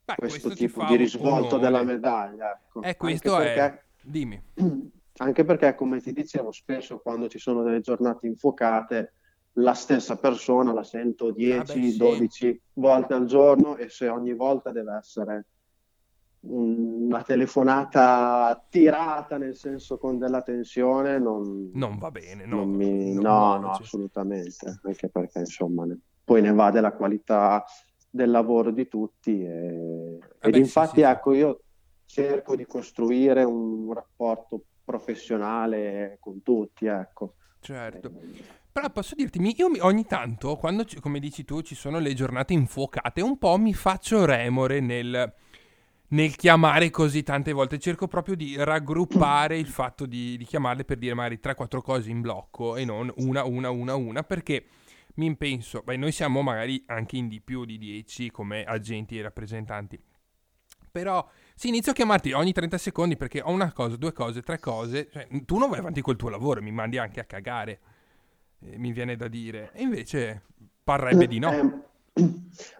Beh, 0.05 0.15
questo, 0.15 0.49
questo 0.49 0.49
tipo 0.51 0.85
di 0.85 0.95
risvolto 0.95 1.57
della 1.57 1.83
medaglia. 1.83 2.51
Ecco. 2.51 2.83
E 2.83 2.89
eh, 2.89 2.95
questo 2.95 3.37
perché, 3.37 3.59
è... 3.59 3.81
Dimmi. 4.03 4.41
Anche 5.17 5.45
perché, 5.45 5.73
come 5.73 5.99
ti 5.99 6.11
dicevo, 6.11 6.51
spesso 6.51 6.99
quando 6.99 7.27
ci 7.27 7.39
sono 7.39 7.63
delle 7.63 7.79
giornate 7.79 8.27
infuocate, 8.27 9.13
la 9.53 9.73
stessa 9.73 10.17
persona 10.17 10.73
la 10.73 10.83
sento 10.83 11.31
10, 11.31 11.71
ah 11.71 11.73
beh, 11.73 11.95
12 11.95 12.29
sì. 12.29 12.61
volte 12.73 13.13
al 13.13 13.25
giorno 13.25 13.77
e 13.77 13.87
se 13.89 14.09
ogni 14.09 14.33
volta 14.33 14.71
deve 14.71 14.97
essere 14.97 15.45
una 16.47 17.23
telefonata 17.23 18.63
tirata 18.69 19.37
nel 19.37 19.55
senso 19.55 19.97
con 19.97 20.17
della 20.17 20.41
tensione 20.41 21.19
non, 21.19 21.71
non 21.73 21.97
va 21.97 22.11
bene 22.11 22.45
no, 22.45 22.65
mi... 22.65 23.13
no, 23.13 23.21
no, 23.21 23.59
no 23.59 23.71
assolutamente 23.71 24.79
anche 24.83 25.09
perché 25.09 25.39
insomma 25.39 25.85
ne... 25.85 25.97
poi 26.23 26.41
ne 26.41 26.53
va 26.53 26.71
della 26.71 26.93
qualità 26.93 27.63
del 28.09 28.29
lavoro 28.29 28.71
di 28.71 28.87
tutti 28.87 29.43
e... 29.43 29.47
eh 29.47 30.19
ed 30.39 30.51
beh, 30.51 30.57
infatti 30.57 31.01
sì, 31.01 31.01
ecco 31.01 31.31
sì. 31.31 31.37
io 31.37 31.59
cerco 32.05 32.55
di 32.55 32.65
costruire 32.65 33.43
un 33.43 33.91
rapporto 33.93 34.61
professionale 34.85 36.17
con 36.21 36.41
tutti 36.43 36.85
ecco. 36.85 37.33
Certo. 37.59 38.11
Però 38.71 38.89
posso 38.89 39.15
dirti, 39.15 39.39
io 39.57 39.71
ogni 39.79 40.05
tanto, 40.05 40.55
quando, 40.57 40.85
come 40.99 41.19
dici 41.19 41.43
tu, 41.45 41.61
ci 41.61 41.75
sono 41.75 41.97
le 41.97 42.13
giornate 42.13 42.53
infuocate, 42.53 43.21
un 43.21 43.37
po' 43.37 43.57
mi 43.57 43.73
faccio 43.73 44.25
remore 44.25 44.81
nel, 44.81 45.33
nel 46.09 46.35
chiamare 46.35 46.89
così 46.89 47.23
tante 47.23 47.51
volte. 47.51 47.79
Cerco 47.79 48.07
proprio 48.07 48.35
di 48.35 48.55
raggruppare 48.57 49.57
il 49.57 49.67
fatto 49.67 50.05
di, 50.05 50.37
di 50.37 50.45
chiamarle 50.45 50.85
per 50.85 50.97
dire 50.97 51.13
magari 51.13 51.39
3-4 51.41 51.81
cose 51.81 52.09
in 52.09 52.21
blocco 52.21 52.75
e 52.75 52.85
non 52.85 53.11
una, 53.17 53.43
una, 53.43 53.69
una, 53.69 53.95
una, 53.95 54.23
perché 54.23 54.65
mi 55.15 55.35
penso, 55.35 55.81
beh, 55.81 55.97
noi 55.97 56.11
siamo 56.11 56.41
magari 56.41 56.83
anche 56.87 57.17
in 57.17 57.27
di 57.27 57.41
più 57.41 57.65
di 57.65 57.77
10 57.77 58.31
come 58.31 58.63
agenti 58.63 59.17
e 59.17 59.21
rappresentanti. 59.21 59.99
Però 60.91 61.27
se 61.53 61.67
inizio 61.67 61.91
a 61.91 61.95
chiamarti 61.95 62.31
ogni 62.31 62.53
30 62.53 62.77
secondi 62.77 63.17
perché 63.17 63.41
ho 63.41 63.51
una 63.51 63.73
cosa, 63.73 63.97
due 63.97 64.13
cose, 64.13 64.41
tre 64.41 64.59
cose, 64.59 65.09
cioè, 65.11 65.27
tu 65.43 65.57
non 65.57 65.69
vai 65.69 65.79
avanti 65.79 66.01
col 66.01 66.15
tuo 66.15 66.29
lavoro, 66.29 66.61
mi 66.61 66.71
mandi 66.71 66.97
anche 66.97 67.19
a 67.19 67.25
cagare, 67.25 67.79
eh, 68.59 68.77
mi 68.77 68.93
viene 68.93 69.17
da 69.17 69.27
dire. 69.27 69.71
E 69.73 69.81
invece 69.81 70.43
parrebbe 70.83 71.27
di 71.27 71.39
no. 71.39 71.93
Eh, 72.17 72.33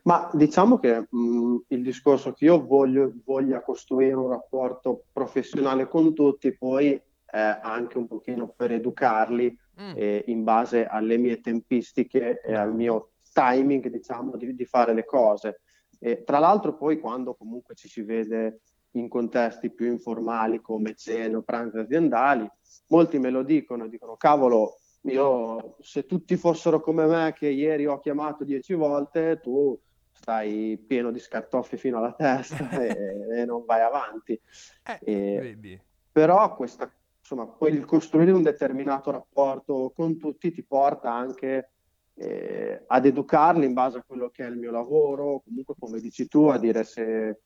ma 0.04 0.30
diciamo 0.34 0.80
che 0.80 1.08
mh, 1.10 1.56
il 1.68 1.82
discorso 1.82 2.32
che 2.32 2.46
io 2.46 2.66
voglio, 2.66 3.14
voglia 3.26 3.62
costruire 3.62 4.16
un 4.16 4.30
rapporto 4.30 5.06
professionale 5.12 5.88
con 5.88 6.14
tutti, 6.14 6.56
poi 6.56 7.00
è 7.26 7.60
anche 7.62 7.98
un 7.98 8.08
pochino 8.08 8.54
per 8.56 8.72
educarli 8.72 9.58
mm. 9.82 9.92
eh, 9.96 10.24
in 10.28 10.44
base 10.44 10.86
alle 10.86 11.18
mie 11.18 11.42
tempistiche 11.42 12.40
e 12.42 12.56
al 12.56 12.74
mio 12.74 13.12
timing, 13.34 13.90
diciamo, 13.90 14.38
di, 14.38 14.56
di 14.56 14.66
fare 14.66 14.94
le 14.94 15.04
cose. 15.04 15.62
E, 16.00 16.24
tra 16.24 16.40
l'altro 16.40 16.78
poi 16.78 17.00
quando 17.00 17.36
comunque 17.36 17.76
ci 17.76 17.90
si 17.90 18.02
vede 18.02 18.62
in 18.92 19.10
contesti 19.10 19.70
più 19.70 19.88
informali 19.88 20.62
come 20.62 20.96
cene 20.96 21.36
o 21.36 21.42
pranzi 21.42 21.78
aziendali, 21.80 22.50
molti 22.88 23.20
me 23.20 23.30
lo 23.30 23.44
dicono, 23.44 23.88
dicono 23.88 24.16
cavolo, 24.16 24.78
io, 25.06 25.76
se 25.82 26.06
tutti 26.06 26.36
fossero 26.36 26.82
come 26.82 27.06
me, 27.06 27.34
che 27.38 27.48
ieri 27.48 27.86
ho 27.86 28.00
chiamato 28.00 28.44
dieci 28.44 28.74
volte, 28.74 29.40
tu 29.42 29.80
stai 30.12 30.78
pieno 30.88 31.12
di 31.12 31.20
scartoffi 31.20 31.78
fino 31.78 31.98
alla 31.98 32.14
testa 32.14 32.70
e, 32.82 33.40
e, 33.40 33.46
non 33.46 33.66
vai 33.66 33.82
avanti. 33.82 34.40
Eh, 34.84 35.00
e, 35.04 35.82
però 36.12 36.56
questa, 36.56 36.92
insomma, 37.20 37.46
poi 37.46 37.74
il 37.74 37.86
costruire 37.86 38.32
un 38.32 38.42
determinato 38.42 39.12
rapporto 39.12 39.92
con 39.96 40.18
tutti 40.18 40.52
ti 40.52 40.64
porta 40.64 41.12
anche 41.12 41.72
eh, 42.16 42.84
ad 42.88 43.06
educarli 43.06 43.66
in 43.66 43.74
base 43.74 44.00
a 44.00 44.04
quello 44.06 44.30
che 44.30 44.46
è 44.46 44.50
il 44.50 44.58
mio 44.58 44.72
lavoro, 44.72 45.42
comunque 45.46 45.76
come 45.78 46.00
dici 46.00 46.28
tu, 46.28 46.46
a 46.46 46.58
dire 46.58 46.84
se 46.84 47.42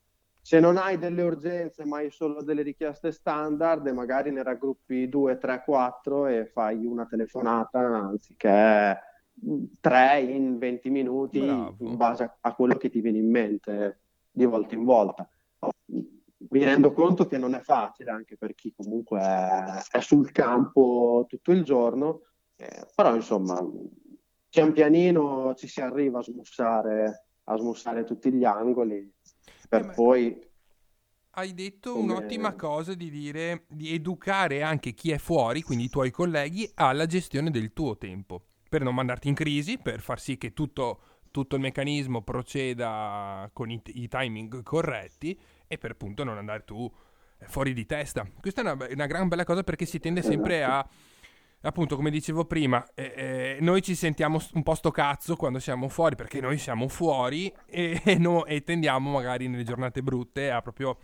se 0.50 0.60
non 0.60 0.78
hai 0.78 0.98
delle 0.98 1.22
urgenze 1.22 1.86
ma 1.86 1.98
hai 1.98 2.10
solo 2.10 2.42
delle 2.42 2.64
richieste 2.64 3.12
standard 3.12 3.86
magari 3.90 4.32
ne 4.32 4.42
raggruppi 4.42 5.08
2, 5.08 5.38
3, 5.38 5.62
4 5.64 6.26
e 6.26 6.46
fai 6.48 6.88
una 6.88 7.06
telefonata 7.06 7.78
anziché 7.78 9.00
3 9.80 10.20
in 10.22 10.58
20 10.58 10.90
minuti 10.90 11.40
Bravo. 11.40 11.76
in 11.82 11.96
base 11.98 12.38
a 12.40 12.56
quello 12.56 12.78
che 12.78 12.90
ti 12.90 13.00
viene 13.00 13.20
in 13.20 13.30
mente 13.30 14.00
di 14.32 14.44
volta 14.46 14.74
in 14.74 14.86
volta. 14.86 15.30
Mi 15.86 16.64
rendo 16.64 16.94
conto 16.94 17.28
che 17.28 17.38
non 17.38 17.54
è 17.54 17.60
facile 17.60 18.10
anche 18.10 18.36
per 18.36 18.56
chi 18.56 18.74
comunque 18.76 19.20
è, 19.20 19.98
è 19.98 20.00
sul 20.00 20.32
campo 20.32 21.28
tutto 21.30 21.52
il 21.52 21.64
giorno, 21.64 22.22
eh, 22.56 22.88
però 22.96 23.14
insomma 23.14 23.64
pian 24.50 24.72
pianino 24.72 25.54
ci 25.54 25.68
si 25.68 25.80
arriva 25.80 26.18
a 26.18 26.24
smussare, 26.24 27.26
a 27.44 27.56
smussare 27.56 28.04
tutti 28.04 28.32
gli 28.32 28.46
angoli 28.46 29.14
per 29.70 29.86
eh, 29.86 29.94
poi... 29.94 30.48
Hai 31.32 31.54
detto 31.54 31.94
come... 31.94 32.12
un'ottima 32.12 32.56
cosa 32.56 32.96
di 32.96 33.10
dire 33.10 33.66
di 33.70 33.94
educare 33.94 34.64
anche 34.64 34.94
chi 34.94 35.12
è 35.12 35.18
fuori, 35.20 35.62
quindi 35.62 35.86
i 35.86 35.90
tuoi 35.90 36.10
colleghi, 36.10 36.70
alla 36.74 37.06
gestione 37.06 37.52
del 37.52 37.72
tuo 37.72 37.98
tempo, 37.98 38.48
per 38.68 38.82
non 38.82 38.96
mandarti 38.96 39.30
in 39.30 39.36
crisi, 39.36 39.78
per 39.78 40.02
far 40.02 40.20
sì 40.20 40.38
che 40.38 40.54
tutto, 40.54 41.02
tutto 41.32 41.56
il 41.56 41.62
meccanismo 41.62 42.24
proceda 42.24 43.50
con 43.54 43.70
i, 43.70 43.80
i, 43.86 44.08
timing 44.08 44.64
corretti 44.64 45.40
e 45.68 45.78
per 45.78 45.92
appunto 45.92 46.24
non 46.24 46.38
andare 46.38 46.66
tu 46.66 46.92
fuori 47.46 47.74
di 47.74 47.86
testa. 47.86 48.28
Questa 48.42 48.62
è 48.62 48.64
una, 48.64 48.88
una 48.90 49.06
gran 49.06 49.28
bella 49.28 49.46
cosa 49.46 49.64
perché 49.64 49.86
si 49.86 50.00
tende 50.00 50.24
sempre 50.24 50.64
a 50.64 50.86
appunto, 51.62 51.96
come 51.96 52.10
dicevo 52.10 52.46
prima, 52.46 52.86
eh, 52.94 53.14
eh, 53.16 53.58
noi 53.62 53.82
ci 53.82 53.96
sentiamo 53.96 54.40
un 54.54 54.64
po' 54.64 54.76
sto 54.76 54.92
cazzo 54.92 55.36
quando 55.36 55.60
siamo 55.60 55.90
fuori, 55.90 56.16
perché 56.16 56.40
noi 56.40 56.58
siamo 56.58 56.88
fuori 56.88 57.54
e, 57.66 58.02
e, 58.06 58.18
no, 58.18 58.46
e 58.46 58.64
tendiamo 58.64 59.12
magari 59.12 59.48
nelle 59.48 59.64
giornate 59.64 60.02
brutte 60.02 60.52
a 60.52 60.62
proprio 60.62 60.98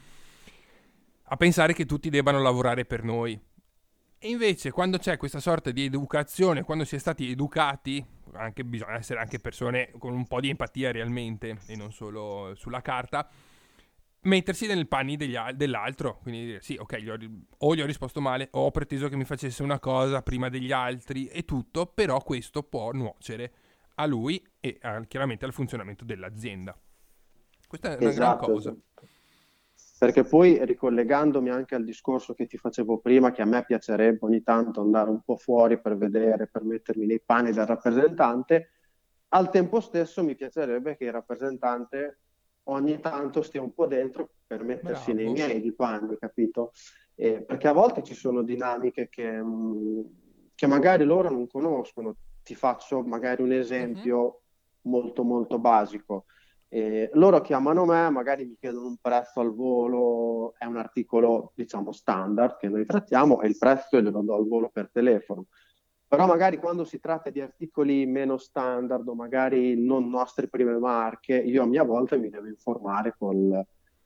a 1.27 1.37
pensare 1.37 1.73
che 1.73 1.85
tutti 1.85 2.09
debbano 2.09 2.41
lavorare 2.41 2.85
per 2.85 3.03
noi. 3.03 3.39
E 4.17 4.29
invece 4.29 4.71
quando 4.71 4.97
c'è 4.97 5.17
questa 5.17 5.39
sorta 5.39 5.71
di 5.71 5.85
educazione, 5.85 6.63
quando 6.63 6.85
si 6.85 6.95
è 6.95 6.99
stati 6.99 7.29
educati, 7.29 8.03
anche, 8.33 8.63
bisogna 8.63 8.95
essere 8.95 9.19
anche 9.19 9.39
persone 9.39 9.91
con 9.97 10.13
un 10.13 10.25
po' 10.25 10.39
di 10.39 10.49
empatia 10.49 10.91
realmente 10.91 11.59
e 11.67 11.75
non 11.75 11.91
solo 11.91 12.53
sulla 12.55 12.81
carta, 12.81 13.27
mettersi 14.25 14.67
nei 14.67 14.85
panni 14.85 15.15
degli, 15.15 15.37
dell'altro, 15.55 16.19
quindi 16.21 16.45
dire 16.45 16.61
sì, 16.61 16.77
ok, 16.79 16.97
gli 16.97 17.09
ho, 17.09 17.17
o 17.57 17.75
gli 17.75 17.81
ho 17.81 17.85
risposto 17.85 18.21
male, 18.21 18.49
o 18.51 18.65
ho 18.65 18.71
preteso 18.71 19.07
che 19.09 19.15
mi 19.15 19.25
facesse 19.25 19.63
una 19.63 19.79
cosa 19.79 20.21
prima 20.21 20.49
degli 20.49 20.71
altri 20.71 21.27
e 21.27 21.45
tutto, 21.45 21.85
però 21.87 22.21
questo 22.21 22.63
può 22.63 22.91
nuocere 22.91 23.51
a 23.95 24.05
lui 24.05 24.43
e 24.59 24.77
a, 24.81 25.03
chiaramente 25.05 25.45
al 25.45 25.53
funzionamento 25.53 26.03
dell'azienda. 26.03 26.77
Questa 27.67 27.93
è 27.93 27.97
una 27.99 28.09
esatto, 28.09 28.45
gran 28.45 28.53
cosa. 28.53 28.69
Esatto. 28.69 28.83
Perché 29.97 30.23
poi 30.23 30.63
ricollegandomi 30.65 31.49
anche 31.49 31.75
al 31.75 31.85
discorso 31.85 32.33
che 32.33 32.47
ti 32.47 32.57
facevo 32.57 32.99
prima, 32.99 33.31
che 33.31 33.41
a 33.41 33.45
me 33.45 33.63
piacerebbe 33.63 34.19
ogni 34.21 34.43
tanto 34.43 34.81
andare 34.81 35.09
un 35.09 35.21
po' 35.21 35.37
fuori 35.37 35.79
per 35.79 35.95
vedere, 35.95 36.47
per 36.47 36.63
mettermi 36.63 37.05
nei 37.05 37.21
panni 37.21 37.53
del 37.53 37.65
rappresentante, 37.65 38.71
al 39.29 39.49
tempo 39.49 39.79
stesso 39.79 40.23
mi 40.23 40.35
piacerebbe 40.35 40.97
che 40.97 41.05
il 41.05 41.11
rappresentante 41.13 42.19
ogni 42.65 42.99
tanto 42.99 43.41
stia 43.41 43.61
un 43.61 43.73
po' 43.73 43.87
dentro 43.87 44.29
per 44.45 44.63
mettersi 44.63 45.13
Bravo. 45.13 45.29
nei 45.29 45.31
miei 45.31 45.61
di 45.61 45.73
panni, 45.73 46.17
capito? 46.17 46.71
Eh, 47.15 47.41
perché 47.41 47.67
a 47.67 47.73
volte 47.73 48.03
ci 48.03 48.13
sono 48.13 48.43
dinamiche 48.43 49.09
che, 49.09 49.41
mm, 49.41 50.01
che, 50.53 50.67
magari 50.67 51.03
loro 51.03 51.29
non 51.29 51.47
conoscono. 51.47 52.15
Ti 52.43 52.55
faccio 52.55 53.01
magari 53.03 53.41
un 53.41 53.51
esempio 53.51 54.19
mm-hmm. 54.19 54.93
molto 54.93 55.23
molto 55.23 55.59
basico. 55.59 56.25
Eh, 56.67 57.09
loro 57.13 57.41
chiamano 57.41 57.85
me, 57.85 58.09
magari 58.09 58.45
mi 58.45 58.57
chiedono 58.59 58.87
un 58.87 58.97
prezzo 58.97 59.39
al 59.39 59.53
volo, 59.53 60.55
è 60.57 60.65
un 60.65 60.77
articolo 60.77 61.51
diciamo 61.55 61.91
standard 61.91 62.57
che 62.57 62.67
noi 62.67 62.85
trattiamo 62.85 63.41
e 63.41 63.47
il 63.47 63.57
prezzo 63.57 64.01
glielo 64.01 64.21
do 64.21 64.35
al 64.35 64.47
volo 64.47 64.69
per 64.69 64.89
telefono. 64.91 65.45
Però 66.07 66.27
magari 66.27 66.57
quando 66.57 66.83
si 66.83 66.99
tratta 66.99 67.29
di 67.29 67.41
articoli 67.41 68.05
meno 68.05 68.37
standard 68.37 69.07
o 69.07 69.15
magari 69.15 69.75
non 69.75 70.07
nostre 70.07 70.47
prime 70.47 70.77
marche, 70.77 71.35
io 71.35 71.63
a 71.63 71.65
mia 71.65 71.83
volta 71.83 72.15
mi 72.15 72.29
devo 72.29 72.47
informare 72.47 73.15
col, 73.17 73.65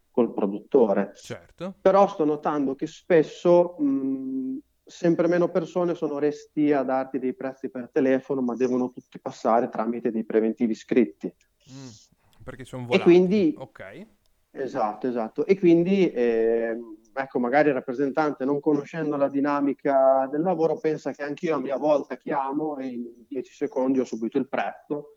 col 0.10 0.34
produttore. 0.34 1.12
Certo. 1.16 1.76
Però 1.82 2.08
sto 2.08 2.24
notando 2.24 2.74
che 2.74 2.88
spesso 2.88 3.76
mh, 3.78 4.58
sempre 4.86 5.28
meno 5.28 5.50
persone 5.50 5.94
sono 5.94 6.20
resti 6.20 6.72
a 6.72 6.84
darti 6.84 7.20
dei 7.20 7.36
prezzi 7.36 7.70
per 7.70 7.90
telefono, 7.92 8.42
ma 8.42 8.56
devono 8.56 8.92
tutti 8.92 9.20
passare 9.20 9.70
tramite 9.70 10.10
dei 10.10 10.24
preventivi 10.24 10.74
scritti. 10.74 11.28
Mm, 11.72 12.44
perché 12.44 12.64
sono 12.64 12.86
volati. 12.86 13.02
E 13.02 13.04
quindi... 13.04 13.56
Ok. 13.58 14.08
Esatto, 14.52 15.08
esatto. 15.08 15.46
E 15.46 15.60
quindi... 15.60 16.10
Eh, 16.10 16.78
ecco, 17.22 17.40
magari 17.40 17.70
il 17.70 17.76
rappresentante 17.76 18.46
non 18.46 18.60
conoscendo 18.60 19.16
la 19.16 19.30
dinamica 19.30 20.28
del 20.32 20.42
lavoro 20.42 20.78
pensa 20.78 21.12
che 21.12 21.24
anch'io 21.24 21.56
a 21.56 21.60
mia 21.60 21.78
volta 21.78 22.16
chiamo 22.16 22.78
e 22.78 22.88
in 22.88 23.04
10 23.28 23.54
secondi 23.54 24.00
ho 24.00 24.06
subito 24.06 24.38
il 24.38 24.48
prezzo, 24.48 25.14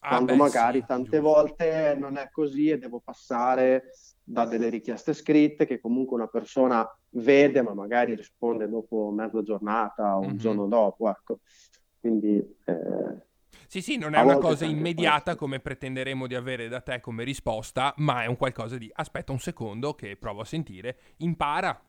ah, 0.00 0.08
quando 0.08 0.32
beh, 0.32 0.38
magari 0.38 0.80
sì, 0.80 0.86
tante 0.86 1.18
giusto. 1.18 1.22
volte 1.22 1.96
non 1.98 2.16
è 2.16 2.28
così 2.30 2.70
e 2.70 2.78
devo 2.78 3.00
passare 3.00 3.90
da 4.22 4.46
delle 4.46 4.68
richieste 4.68 5.12
scritte 5.12 5.66
che 5.66 5.80
comunque 5.80 6.16
una 6.16 6.28
persona 6.28 6.86
vede 7.10 7.62
ma 7.62 7.74
magari 7.74 8.14
risponde 8.14 8.68
dopo 8.68 9.10
mezza 9.14 9.42
giornata 9.42 10.16
o 10.16 10.20
un 10.20 10.26
mm-hmm. 10.28 10.36
giorno 10.36 10.66
dopo, 10.66 11.08
ecco. 11.08 11.40
Quindi... 12.00 12.36
Eh... 12.64 13.32
Sì, 13.66 13.82
sì, 13.82 13.96
non 13.96 14.14
è 14.14 14.20
una 14.20 14.38
cosa 14.38 14.64
immediata 14.64 15.36
come 15.36 15.60
pretenderemo 15.60 16.26
di 16.26 16.34
avere 16.34 16.68
da 16.68 16.80
te 16.80 17.00
come 17.00 17.24
risposta, 17.24 17.92
ma 17.98 18.22
è 18.22 18.26
un 18.26 18.36
qualcosa 18.36 18.76
di 18.76 18.90
aspetta 18.94 19.32
un 19.32 19.38
secondo 19.40 19.94
che 19.94 20.16
provo 20.16 20.42
a 20.42 20.44
sentire, 20.44 20.98
impara, 21.18 21.80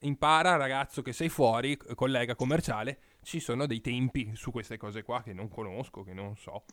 impara 0.00 0.56
ragazzo 0.56 1.02
che 1.02 1.12
sei 1.12 1.28
fuori, 1.28 1.76
collega 1.94 2.34
commerciale, 2.34 2.98
ci 3.22 3.40
sono 3.40 3.66
dei 3.66 3.80
tempi 3.80 4.32
su 4.34 4.50
queste 4.50 4.76
cose 4.76 5.02
qua 5.02 5.22
che 5.22 5.32
non 5.32 5.48
conosco, 5.48 6.02
che 6.02 6.12
non 6.12 6.36
so. 6.36 6.64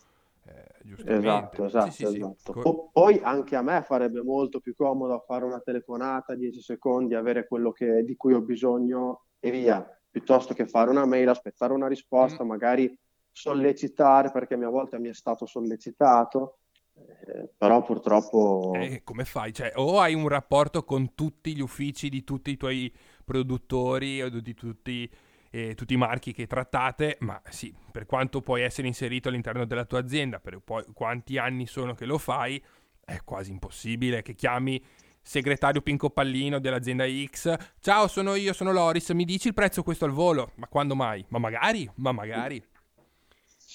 Eh, 0.48 1.16
esatto, 1.18 1.66
esatto, 1.66 1.92
sì, 1.92 2.06
sì, 2.06 2.18
esatto. 2.18 2.62
Sì. 2.62 2.90
Poi 2.92 3.20
anche 3.24 3.56
a 3.56 3.64
me 3.64 3.82
farebbe 3.82 4.22
molto 4.22 4.60
più 4.60 4.76
comodo 4.76 5.24
fare 5.26 5.44
una 5.44 5.60
telefonata, 5.60 6.36
10 6.36 6.62
secondi, 6.62 7.16
avere 7.16 7.48
quello 7.48 7.72
che, 7.72 8.04
di 8.04 8.16
cui 8.16 8.34
ho 8.34 8.42
bisogno 8.42 9.26
e 9.40 9.50
via, 9.50 9.84
piuttosto 10.10 10.54
che 10.54 10.68
fare 10.68 10.92
una 10.92 11.06
mail, 11.06 11.30
aspettare 11.30 11.74
una 11.74 11.88
risposta, 11.88 12.44
mm. 12.44 12.48
magari 12.48 12.98
sollecitare 13.36 14.32
perché 14.32 14.54
a 14.54 14.58
mia 14.58 14.70
volta 14.70 14.98
mi 14.98 15.10
è 15.10 15.14
stato 15.14 15.46
sollecitato. 15.46 16.60
Eh, 16.94 17.50
però 17.58 17.82
purtroppo 17.82 18.72
eh, 18.76 19.02
come 19.04 19.26
fai? 19.26 19.52
Cioè, 19.52 19.74
o 19.76 20.00
hai 20.00 20.14
un 20.14 20.30
rapporto 20.30 20.86
con 20.86 21.14
tutti 21.14 21.54
gli 21.54 21.60
uffici 21.60 22.08
di 22.08 22.24
tutti 22.24 22.52
i 22.52 22.58
tuoi 22.58 22.92
produttori 23.26 24.22
o 24.22 24.30
di 24.30 24.54
tutti 24.54 25.12
eh, 25.52 25.76
tutti 25.76 25.94
i 25.94 25.98
marchi 25.98 26.32
che 26.32 26.48
trattate, 26.48 27.18
ma 27.20 27.42
sì, 27.50 27.74
per 27.92 28.06
quanto 28.06 28.42
puoi 28.42 28.62
essere 28.62 28.88
inserito 28.88 29.28
all'interno 29.28 29.66
della 29.66 29.86
tua 29.86 30.00
azienda, 30.00 30.40
per 30.40 30.60
poi 30.60 30.84
quanti 30.94 31.38
anni 31.38 31.66
sono 31.66 31.94
che 31.94 32.06
lo 32.06 32.18
fai, 32.18 32.62
è 33.04 33.20
quasi 33.24 33.52
impossibile 33.52 34.22
che 34.22 34.34
chiami 34.34 34.82
segretario 35.22 35.82
Pinco 35.82 36.10
Pallino 36.10 36.60
dell'azienda 36.60 37.06
X. 37.08 37.56
Ciao, 37.80 38.08
sono 38.08 38.36
io, 38.36 38.54
sono 38.54 38.72
Loris, 38.72 39.10
mi 39.12 39.26
dici 39.26 39.48
il 39.48 39.54
prezzo 39.54 39.84
questo 39.84 40.06
al 40.06 40.12
volo? 40.12 40.52
Ma 40.56 40.68
quando 40.68 40.96
mai? 40.96 41.26
Ma 41.30 41.40
magari, 41.40 41.90
ma 41.96 42.12
magari. 42.12 42.64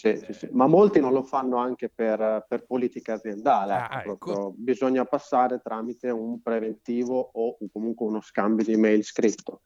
Sì, 0.00 0.16
sì, 0.16 0.32
sì. 0.32 0.48
Ma 0.52 0.66
molti 0.66 0.98
non 0.98 1.12
lo 1.12 1.22
fanno 1.22 1.58
anche 1.58 1.90
per, 1.90 2.46
per 2.48 2.64
politica 2.64 3.12
aziendale. 3.12 3.72
Ah, 3.74 3.98
ecco. 3.98 4.12
ecco. 4.12 4.54
Bisogna 4.56 5.04
passare 5.04 5.60
tramite 5.62 6.08
un 6.08 6.40
preventivo 6.40 7.30
o 7.34 7.58
comunque 7.70 8.06
uno 8.06 8.22
scambio 8.22 8.64
di 8.64 8.76
mail 8.76 9.04
scritto. 9.04 9.60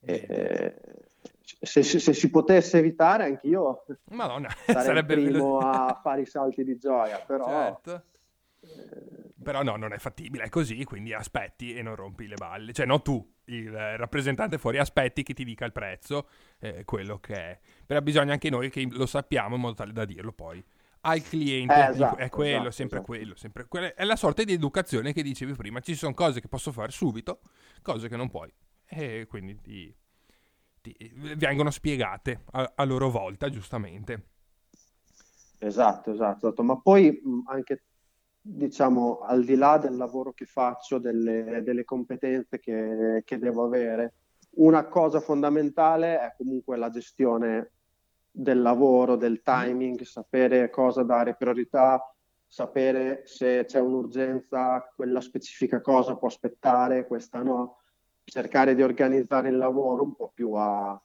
Eh, 0.00 0.74
se, 1.62 1.82
se, 1.82 1.98
se, 1.98 2.12
si 2.12 2.28
potesse 2.28 2.76
evitare, 2.76 3.24
anch'io 3.24 3.86
Madonna, 4.10 4.50
sarebbe 4.66 5.14
il 5.14 5.30
primo 5.30 5.58
a 5.58 5.98
fare 6.02 6.20
i 6.20 6.26
salti 6.26 6.62
di 6.62 6.76
gioia, 6.76 7.18
però... 7.26 7.46
Certo. 7.46 8.02
Eh... 8.66 9.32
Però 9.42 9.62
no, 9.62 9.76
non 9.76 9.92
è 9.92 9.98
fattibile, 9.98 10.44
è 10.44 10.48
così, 10.48 10.82
quindi 10.84 11.12
aspetti 11.12 11.74
e 11.74 11.82
non 11.82 11.94
rompi 11.94 12.26
le 12.26 12.34
balle. 12.34 12.72
Cioè, 12.72 12.84
no 12.84 13.00
tu, 13.00 13.24
il 13.44 13.70
rappresentante 13.70 14.58
fuori, 14.58 14.78
aspetti 14.78 15.22
che 15.22 15.34
ti 15.34 15.44
dica 15.44 15.64
il 15.64 15.72
prezzo, 15.72 16.28
eh, 16.58 16.84
quello 16.84 17.20
che 17.20 17.34
è. 17.34 17.58
Però 17.86 18.00
bisogna 18.00 18.32
anche 18.32 18.50
noi 18.50 18.70
che 18.70 18.88
lo 18.90 19.06
sappiamo 19.06 19.54
in 19.54 19.60
modo 19.60 19.74
tale 19.74 19.92
da 19.92 20.04
dirlo 20.04 20.32
poi 20.32 20.64
al 21.02 21.22
cliente. 21.22 21.74
Eh, 21.74 21.90
esatto, 21.90 22.16
è 22.16 22.28
quello, 22.28 22.54
esatto, 22.54 22.70
sempre 22.72 22.98
esatto. 22.98 23.12
quello, 23.12 23.36
sempre 23.36 23.66
quello. 23.66 23.94
È 23.94 24.04
la 24.04 24.16
sorta 24.16 24.42
di 24.42 24.52
educazione 24.52 25.12
che 25.12 25.22
dicevi 25.22 25.54
prima. 25.54 25.80
Ci 25.80 25.94
sono 25.94 26.14
cose 26.14 26.40
che 26.40 26.48
posso 26.48 26.72
fare 26.72 26.90
subito, 26.90 27.40
cose 27.82 28.08
che 28.08 28.16
non 28.16 28.28
puoi. 28.28 28.52
E 28.84 29.26
quindi 29.28 29.60
ti 29.60 29.94
vengono 31.36 31.70
spiegate 31.70 32.42
a, 32.52 32.72
a 32.76 32.84
loro 32.84 33.10
volta, 33.10 33.48
giustamente. 33.48 34.28
Esatto, 35.58 36.12
esatto, 36.12 36.46
esatto. 36.48 36.62
ma 36.62 36.78
poi 36.80 37.20
anche 37.46 37.84
diciamo 38.48 39.18
al 39.18 39.44
di 39.44 39.56
là 39.56 39.76
del 39.76 39.96
lavoro 39.96 40.32
che 40.32 40.44
faccio, 40.44 40.98
delle, 40.98 41.62
delle 41.64 41.84
competenze 41.84 42.60
che, 42.60 43.22
che, 43.24 43.38
devo 43.38 43.64
avere, 43.64 44.14
una 44.56 44.86
cosa 44.86 45.18
fondamentale 45.20 46.20
è 46.20 46.34
comunque 46.36 46.76
la 46.76 46.88
gestione 46.88 47.72
del 48.30 48.62
lavoro, 48.62 49.16
del 49.16 49.42
timing, 49.42 50.00
sapere 50.02 50.70
cosa 50.70 51.02
dare 51.02 51.34
priorità, 51.34 52.00
sapere 52.46 53.22
se 53.24 53.64
c'è 53.66 53.80
un'urgenza, 53.80 54.92
quella 54.94 55.20
specifica 55.20 55.80
cosa 55.80 56.16
può 56.16 56.28
aspettare, 56.28 57.06
questa 57.06 57.42
no. 57.42 57.80
Cercare 58.22 58.74
di 58.74 58.82
organizzare 58.82 59.48
il 59.48 59.56
lavoro 59.56 60.02
un 60.02 60.14
po' 60.14 60.30
più 60.34 60.52
a, 60.52 61.00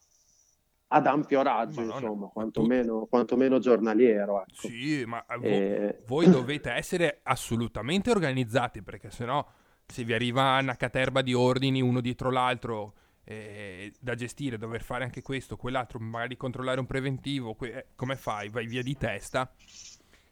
ad 0.94 1.08
ampio 1.08 1.42
raggio, 1.42 1.82
ma 1.82 1.94
insomma, 1.94 2.28
quantomeno, 2.28 3.06
quantomeno 3.10 3.60
giornaliero. 3.60 4.42
Ecco. 4.42 4.68
Sì, 4.68 5.04
ma 5.06 5.26
e... 5.42 6.02
voi 6.06 6.30
dovete 6.30 6.72
essere 6.72 7.22
assolutamente 7.24 8.12
organizzati, 8.12 8.82
perché 8.82 9.10
sennò 9.10 9.46
se 9.86 10.04
vi 10.04 10.14
arriva 10.14 10.58
una 10.60 10.76
caterba 10.76 11.22
di 11.22 11.34
ordini 11.34 11.82
uno 11.82 12.02
dietro 12.02 12.30
l'altro 12.30 12.94
eh, 13.24 13.94
da 14.00 14.16
gestire, 14.16 14.58
dover 14.58 14.84
fare 14.84 15.06
anche 15.06 15.22
questo, 15.22 15.56
quell'altro, 15.56 15.98
magari 16.00 16.36
controllare 16.36 16.80
un 16.80 16.86
preventivo, 16.86 17.56
que- 17.56 17.74
eh, 17.74 17.86
come 17.96 18.18
fai? 18.18 18.50
Vai 18.50 18.68
via 18.68 18.84
di 18.84 18.98
testa 18.98 19.50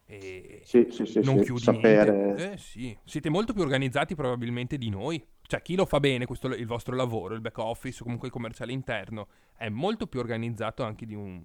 e 0.04 0.60
sì, 0.64 0.88
sì, 0.90 1.06
sì, 1.06 1.20
non 1.22 1.40
chiudi 1.40 1.62
sapere... 1.62 2.10
niente. 2.10 2.52
Eh, 2.52 2.56
sì. 2.58 2.98
Siete 3.04 3.30
molto 3.30 3.52
più 3.54 3.62
organizzati 3.62 4.14
probabilmente 4.14 4.76
di 4.76 4.90
noi 4.90 5.24
cioè 5.50 5.62
chi 5.62 5.74
lo 5.74 5.84
fa 5.84 5.98
bene, 5.98 6.26
questo, 6.26 6.46
il 6.46 6.66
vostro 6.66 6.94
lavoro, 6.94 7.34
il 7.34 7.40
back 7.40 7.58
office 7.58 7.98
o 8.00 8.04
comunque 8.04 8.28
il 8.28 8.32
commerciale 8.32 8.70
interno, 8.70 9.26
è 9.56 9.68
molto 9.68 10.06
più 10.06 10.20
organizzato 10.20 10.84
anche 10.84 11.06
di, 11.06 11.16
un, 11.16 11.42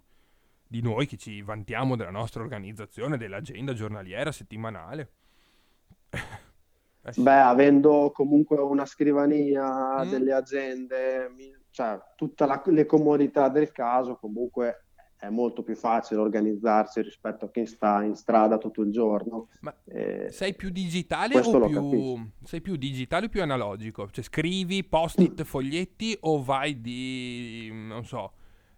di 0.67 0.79
noi 0.79 1.07
che 1.07 1.17
ci 1.17 1.41
vantiamo 1.41 1.95
della 1.95 2.11
nostra 2.11 2.43
organizzazione, 2.43 3.17
dell'agenda 3.17 3.73
giornaliera, 3.73 4.31
settimanale. 4.31 5.11
eh. 6.11 7.13
Beh, 7.15 7.31
avendo 7.31 8.11
comunque 8.13 8.59
una 8.59 8.85
scrivania, 8.85 10.05
mm. 10.05 10.09
delle 10.11 10.33
agende, 10.33 11.31
cioè 11.71 11.99
tutte 12.15 12.45
le 12.65 12.85
comodità 12.85 13.49
del 13.49 13.71
caso, 13.71 14.17
comunque 14.17 14.84
è 15.25 15.29
molto 15.29 15.63
più 15.63 15.75
facile 15.75 16.19
organizzarsi 16.19 17.01
rispetto 17.01 17.45
a 17.45 17.51
chi 17.51 17.65
sta 17.65 18.03
in 18.03 18.15
strada 18.15 18.57
tutto 18.57 18.81
il 18.81 18.91
giorno. 18.91 19.49
Ma 19.61 19.75
eh, 19.85 20.29
sei 20.31 20.53
più 20.55 20.69
digitale 20.69 21.37
o 21.37 21.59
più, 21.67 22.31
sei 22.43 22.61
più 22.61 22.75
digitale 22.75 23.25
o 23.25 23.29
più 23.29 23.41
analogico? 23.41 24.09
Cioè 24.09 24.23
scrivi 24.23 24.83
post-it, 24.83 25.41
foglietti 25.43 26.17
o 26.21 26.43
vai 26.43 26.79
di, 26.79 27.69
non 27.71 28.05
so, 28.05 28.33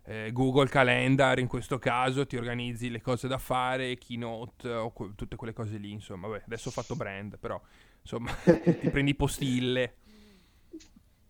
eh, 0.06 0.32
Google 0.32 0.70
Calendar 0.70 1.40
in 1.40 1.48
questo 1.48 1.80
caso, 1.80 2.26
ti 2.26 2.38
organizzi 2.38 2.90
le 2.90 3.02
cose 3.02 3.28
da 3.28 3.38
fare, 3.38 3.98
Keynote 3.98 4.70
o 4.70 4.92
que- 4.92 5.12
tutte 5.16 5.36
quelle 5.36 5.54
cose 5.54 5.78
lì, 5.78 5.92
insomma. 5.92 6.28
Vabbè, 6.28 6.44
adesso 6.46 6.70
ho 6.70 6.72
fatto 6.72 6.96
brand, 6.96 7.38
però 7.38 7.62
insomma 8.02 8.32
ti 8.80 8.90
prendi 8.90 9.16
postille. 9.16 9.96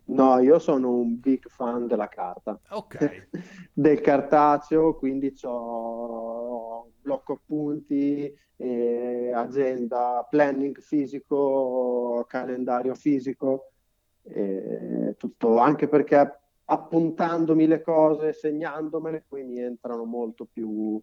No, 0.08 0.38
io 0.38 0.58
sono 0.58 0.90
un 0.90 1.20
big 1.20 1.48
fan 1.48 1.86
della 1.86 2.08
carta. 2.08 2.58
Ok. 2.70 3.28
Del 3.72 4.00
cartaceo, 4.00 4.96
quindi 4.96 5.34
ho 5.42 6.90
blocco 7.00 7.34
appunti, 7.34 8.32
eh, 8.56 9.32
agenda, 9.34 10.26
planning 10.28 10.78
fisico, 10.80 12.24
calendario 12.28 12.94
fisico, 12.94 13.72
eh, 14.22 15.14
tutto, 15.18 15.58
anche 15.58 15.88
perché 15.88 16.40
appuntandomi 16.64 17.66
le 17.66 17.82
cose, 17.82 18.32
segnandomele, 18.32 19.24
poi 19.26 19.44
mi 19.44 19.60
entrano 19.60 20.04
molto 20.04 20.46
più, 20.50 21.00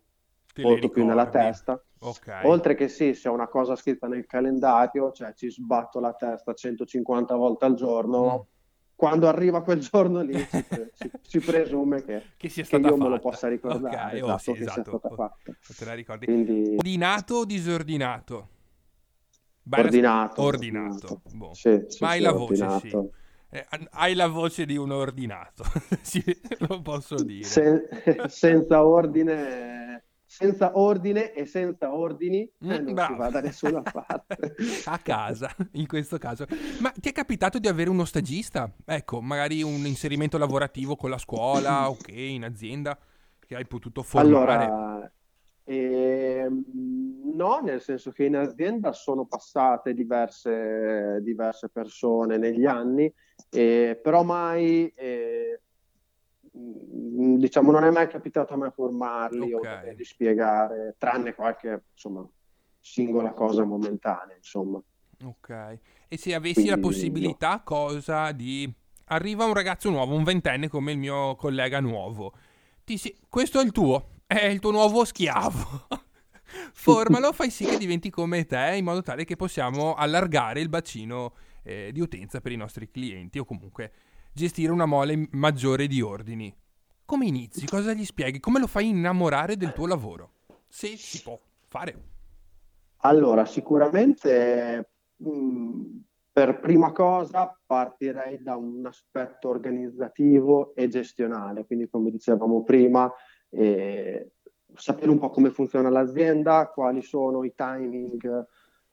molto 0.57 0.89
più 0.89 1.05
nella 1.05 1.29
testa. 1.29 1.81
Okay. 1.99 2.45
Oltre 2.47 2.75
che 2.75 2.87
sì, 2.87 3.13
se 3.13 3.29
ho 3.29 3.33
una 3.33 3.47
cosa 3.47 3.75
scritta 3.75 4.07
nel 4.07 4.25
calendario, 4.25 5.11
cioè 5.11 5.33
ci 5.33 5.49
sbatto 5.49 5.99
la 5.99 6.13
testa 6.13 6.53
150 6.53 7.35
volte 7.35 7.65
al 7.65 7.75
giorno. 7.75 8.47
Quando 8.95 9.27
arriva 9.27 9.61
quel 9.61 9.79
giorno 9.79 10.21
lì 10.21 10.37
si, 10.49 10.65
si, 10.93 11.11
si 11.21 11.39
presume 11.39 12.03
che, 12.03 12.23
che, 12.37 12.49
sia 12.49 12.63
stata 12.63 12.83
che 12.83 12.89
io 12.89 12.95
fatta. 12.97 13.09
me 13.09 13.15
lo 13.15 13.21
possa 13.21 13.47
ricordare. 13.49 13.95
Okay, 13.95 14.21
oh, 14.21 14.25
esatto, 14.25 14.37
sì, 14.39 14.51
che 14.53 14.61
esatto. 14.61 14.81
sia 14.81 14.99
stata 14.99 15.15
fatta. 15.15 15.51
Te 15.77 15.85
la 15.85 15.93
ricordi. 15.93 16.25
Quindi... 16.25 16.75
Ordinato 16.77 17.35
o 17.35 17.45
disordinato? 17.45 18.49
Vai 19.63 19.83
ordinato. 19.83 20.41
Ordinato. 20.41 21.21
Boh. 21.33 21.53
Sì, 21.53 21.83
sì, 21.87 21.97
Ma 22.03 22.09
hai 22.09 22.21
la 22.21 22.31
voce, 22.31 22.63
ordinato. 22.63 22.87
sì. 22.87 23.23
Eh, 23.49 23.67
hai 23.91 24.13
la 24.15 24.27
voce 24.27 24.65
di 24.65 24.75
un 24.75 24.91
ordinato, 24.91 25.63
sì, 26.01 26.21
lo 26.67 26.81
posso 26.81 27.15
dire. 27.15 27.45
Se, 27.45 27.87
senza 28.27 28.85
ordine 28.85 30.04
senza 30.25 30.77
ordine 30.77 31.33
e 31.33 31.45
senza 31.45 31.93
ordini 31.93 32.49
mm, 32.65 32.71
eh, 32.71 32.79
non 32.79 32.93
bravo. 32.93 33.13
si 33.13 33.19
va 33.19 33.29
da 33.29 33.41
nessuna 33.41 33.81
parte. 33.83 34.55
a 34.85 34.97
casa, 34.97 35.55
in 35.73 35.87
questo 35.87 36.17
caso. 36.17 36.45
Ma 36.79 36.91
ti 36.91 37.09
è 37.09 37.11
capitato 37.11 37.59
di 37.59 37.67
avere 37.67 37.89
uno 37.89 38.05
stagista? 38.05 38.71
Ecco, 38.83 39.21
magari 39.21 39.61
un 39.61 39.85
inserimento 39.85 40.37
lavorativo 40.37 40.95
con 40.95 41.09
la 41.09 41.17
scuola, 41.17 41.89
ok, 41.89 42.09
in 42.09 42.43
azienda, 42.43 42.97
che 43.39 43.55
hai 43.55 43.65
potuto 43.65 44.01
formare? 44.01 44.65
Allora, 44.65 45.11
ehm, 45.63 46.63
no, 47.33 47.59
nel 47.63 47.81
senso 47.81 48.11
che 48.11 48.25
in 48.25 48.35
azienda 48.35 48.91
sono 48.91 49.25
passate 49.25 49.93
diverse, 49.93 51.19
diverse 51.21 51.69
persone 51.69 52.37
negli 52.37 52.65
anni, 52.65 53.11
eh, 53.49 53.99
però 54.01 54.23
mai... 54.23 54.91
Eh, 54.95 55.59
diciamo 56.57 57.71
non 57.71 57.83
è 57.83 57.91
mai 57.91 58.07
capitato 58.07 58.53
a 58.53 58.57
me 58.57 58.71
formarli 58.71 59.53
okay. 59.53 59.91
o 59.91 59.93
di 59.93 60.03
spiegare, 60.03 60.95
tranne 60.97 61.33
qualche 61.33 61.83
insomma, 61.91 62.27
singola 62.79 63.31
cosa 63.33 63.63
momentanea, 63.65 64.35
insomma. 64.35 64.81
Ok. 65.23 65.79
E 66.07 66.17
se 66.17 66.33
avessi 66.33 66.53
Quindi, 66.53 66.71
la 66.71 66.79
possibilità, 66.79 67.51
no. 67.51 67.61
cosa 67.63 68.31
di... 68.31 68.71
Arriva 69.07 69.45
un 69.45 69.53
ragazzo 69.53 69.89
nuovo, 69.89 70.15
un 70.15 70.23
ventenne 70.23 70.67
come 70.67 70.91
il 70.91 70.97
mio 70.97 71.35
collega 71.35 71.79
nuovo. 71.79 72.33
Si... 72.83 73.15
Questo 73.29 73.59
è 73.59 73.63
il 73.63 73.71
tuo, 73.71 74.09
è 74.25 74.45
il 74.45 74.59
tuo 74.59 74.71
nuovo 74.71 75.05
schiavo. 75.05 75.87
formalo, 76.73 77.31
fai 77.33 77.49
sì 77.49 77.65
che 77.65 77.77
diventi 77.77 78.09
come 78.09 78.45
te, 78.45 78.75
in 78.75 78.83
modo 78.83 79.01
tale 79.01 79.25
che 79.25 79.35
possiamo 79.35 79.93
allargare 79.93 80.59
il 80.59 80.69
bacino 80.69 81.33
eh, 81.63 81.89
di 81.91 81.99
utenza 81.99 82.41
per 82.41 82.51
i 82.51 82.55
nostri 82.55 82.89
clienti 82.89 83.39
o 83.39 83.45
comunque 83.45 83.91
gestire 84.35 84.71
una 84.71 84.85
mole 84.85 85.29
maggiore 85.31 85.87
di 85.87 86.01
ordini. 86.01 86.53
Come 87.05 87.25
inizi? 87.25 87.65
Cosa 87.65 87.93
gli 87.93 88.03
spieghi? 88.03 88.41
Come 88.41 88.59
lo 88.59 88.67
fai 88.67 88.89
innamorare 88.89 89.55
del 89.55 89.71
tuo 89.71 89.87
lavoro? 89.87 90.31
Se 90.67 90.97
si 90.97 91.21
può 91.21 91.39
fare. 91.63 91.95
Allora, 92.97 93.45
sicuramente 93.45 94.89
mh, 95.15 95.29
mm, 95.29 95.97
per 96.33 96.59
prima 96.59 96.91
cosa 96.91 97.57
partirei 97.65 98.41
da 98.41 98.57
un 98.57 98.85
aspetto 98.85 99.47
organizzativo 99.47 100.75
e 100.75 100.89
gestionale, 100.89 101.65
quindi 101.65 101.87
come 101.87 102.11
dicevamo 102.11 102.63
prima, 102.63 103.09
eh, 103.51 104.31
sapere 104.73 105.11
un 105.11 105.19
po' 105.19 105.29
come 105.29 105.49
funziona 105.51 105.89
l'azienda, 105.89 106.69
quali 106.73 107.01
sono 107.01 107.45
i 107.45 107.53
timing 107.55 108.45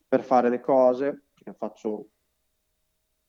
per 0.07 0.23
fare 0.23 0.51
le 0.51 0.61
cose. 0.61 1.25
Faccio, 1.59 2.11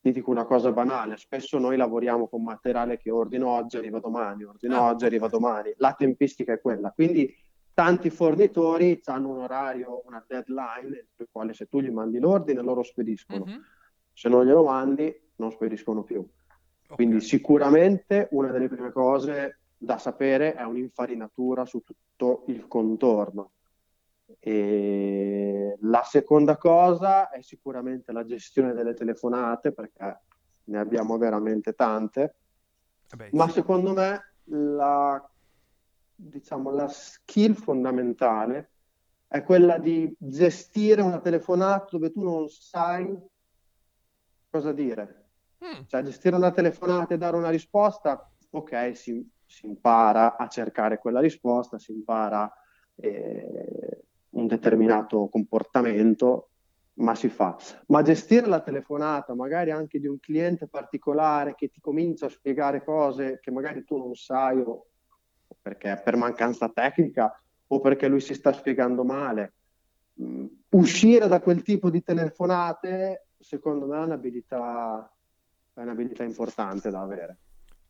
ti 0.04 0.12
dico 0.12 0.30
una 0.30 0.44
cosa 0.44 0.72
banale, 0.72 1.16
spesso 1.16 1.58
noi 1.58 1.78
lavoriamo 1.78 2.28
con 2.28 2.44
materiale 2.44 2.98
che 2.98 3.10
ordino 3.10 3.48
oggi, 3.48 3.78
arriva 3.78 4.00
domani, 4.00 4.44
ordino 4.44 4.76
ah. 4.76 4.90
oggi, 4.90 5.06
arriva 5.06 5.30
domani. 5.30 5.74
La 5.78 5.94
tempistica 5.94 6.52
è 6.52 6.60
quella, 6.60 6.92
quindi 6.92 7.34
tanti 7.74 8.10
fornitori 8.10 9.00
hanno 9.06 9.30
un 9.30 9.38
orario, 9.40 10.04
una 10.06 10.24
deadline, 10.28 11.08
per 11.16 11.30
quale 11.32 11.54
se 11.54 11.68
tu 11.68 11.80
gli 11.80 11.90
mandi 11.90 12.20
l'ordine 12.20 12.62
loro 12.62 12.84
spediscono. 12.84 13.46
Mm-hmm 13.46 13.62
se 14.14 14.30
non 14.30 14.46
glielo 14.46 14.64
mandi 14.64 15.14
non 15.38 15.52
spediscono 15.52 16.04
più. 16.04 16.20
Okay. 16.20 16.96
Quindi 16.96 17.20
sicuramente 17.20 18.28
una 18.32 18.52
delle 18.52 18.70
prime 18.70 18.92
cose 18.92 19.60
da 19.76 19.98
sapere 19.98 20.54
è 20.54 20.64
un'infarinatura 20.64 21.66
su 21.66 21.82
tutto 21.82 22.44
il 22.48 22.68
contorno. 22.68 23.53
E 24.40 25.78
la 25.82 26.04
seconda 26.04 26.58
cosa 26.58 27.30
è 27.30 27.42
sicuramente 27.42 28.12
la 28.12 28.26
gestione 28.26 28.74
delle 28.74 28.94
telefonate, 28.94 29.72
perché 29.72 30.22
ne 30.66 30.80
abbiamo 30.80 31.18
veramente 31.18 31.74
tante. 31.74 32.36
Vabbè, 33.10 33.30
Ma 33.34 33.48
sì. 33.48 33.54
secondo 33.54 33.94
me 33.94 34.34
la, 34.46 35.30
diciamo, 36.16 36.72
la 36.72 36.88
skill 36.88 37.54
fondamentale 37.54 38.72
è 39.28 39.44
quella 39.44 39.78
di 39.78 40.14
gestire 40.18 41.02
una 41.02 41.20
telefonata 41.20 41.88
dove 41.92 42.12
tu 42.12 42.22
non 42.22 42.48
sai 42.50 43.18
cosa 44.50 44.72
dire. 44.72 45.22
Mm. 45.64 45.86
Cioè, 45.88 46.04
gestire 46.04 46.36
una 46.36 46.52
telefonata 46.52 47.14
e 47.14 47.18
dare 47.18 47.36
una 47.38 47.50
risposta, 47.50 48.30
ok, 48.52 48.96
si, 48.96 49.28
si 49.46 49.66
impara 49.66 50.38
a 50.38 50.48
cercare 50.48 51.00
quella 51.00 51.20
risposta, 51.20 51.80
si 51.80 51.92
impara 51.92 52.52
eh, 52.96 54.03
un 54.44 54.48
determinato 54.48 55.28
comportamento, 55.30 56.50
ma 56.96 57.16
si 57.16 57.30
fa. 57.30 57.58
Ma 57.88 58.02
gestire 58.02 58.46
la 58.48 58.60
telefonata, 58.60 59.34
magari 59.34 59.72
anche 59.72 60.00
di 60.00 60.08
un 60.08 60.20
cliente 60.20 60.68
particolare 60.68 61.56
che 61.56 61.70
ti 61.70 61.80
comincia 61.80 62.28
a 62.28 62.30
spiegare 62.30 62.84
cose 62.84 63.40
che 63.42 63.52
magari 63.52 63.84
tu 63.84 63.98
non 63.98 64.14
sai, 64.14 64.60
o 64.60 64.88
perché 65.62 66.00
per 66.04 66.18
mancanza 66.18 66.70
tecnica, 66.70 67.42
o 67.68 67.80
perché 67.80 68.08
lui 68.08 68.20
si 68.20 68.34
sta 68.34 68.52
spiegando 68.52 69.04
male, 69.04 69.54
mm, 70.22 70.46
uscire 70.70 71.28
da 71.28 71.40
quel 71.40 71.64
tipo 71.64 71.90
di 71.90 72.04
telefonate 72.04 73.28
secondo 73.40 73.86
me 73.86 73.98
è 73.98 74.04
un'abilità, 74.04 75.12
è 75.74 75.82
un'abilità 75.82 76.24
importante 76.24 76.90
da 76.90 77.02
avere. 77.02 77.38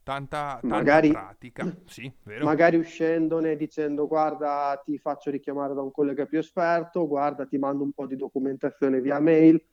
Tanta, 0.04 0.60
tanta 0.60 0.68
magari, 0.68 1.12
pratica, 1.12 1.66
sì? 1.88 2.12
Magari 2.41 2.76
uscendone 2.76 3.56
dicendo 3.56 4.06
guarda 4.06 4.82
ti 4.84 4.97
faccio 4.97 5.32
richiamare 5.32 5.74
da 5.74 5.82
un 5.82 5.91
collega 5.91 6.26
più 6.26 6.39
esperto, 6.39 7.08
guarda 7.08 7.45
ti 7.45 7.58
mando 7.58 7.84
un 7.84 7.93
po' 7.93 8.06
di 8.06 8.18
documentazione 8.18 8.99
via 8.99 9.20
mail, 9.20 9.64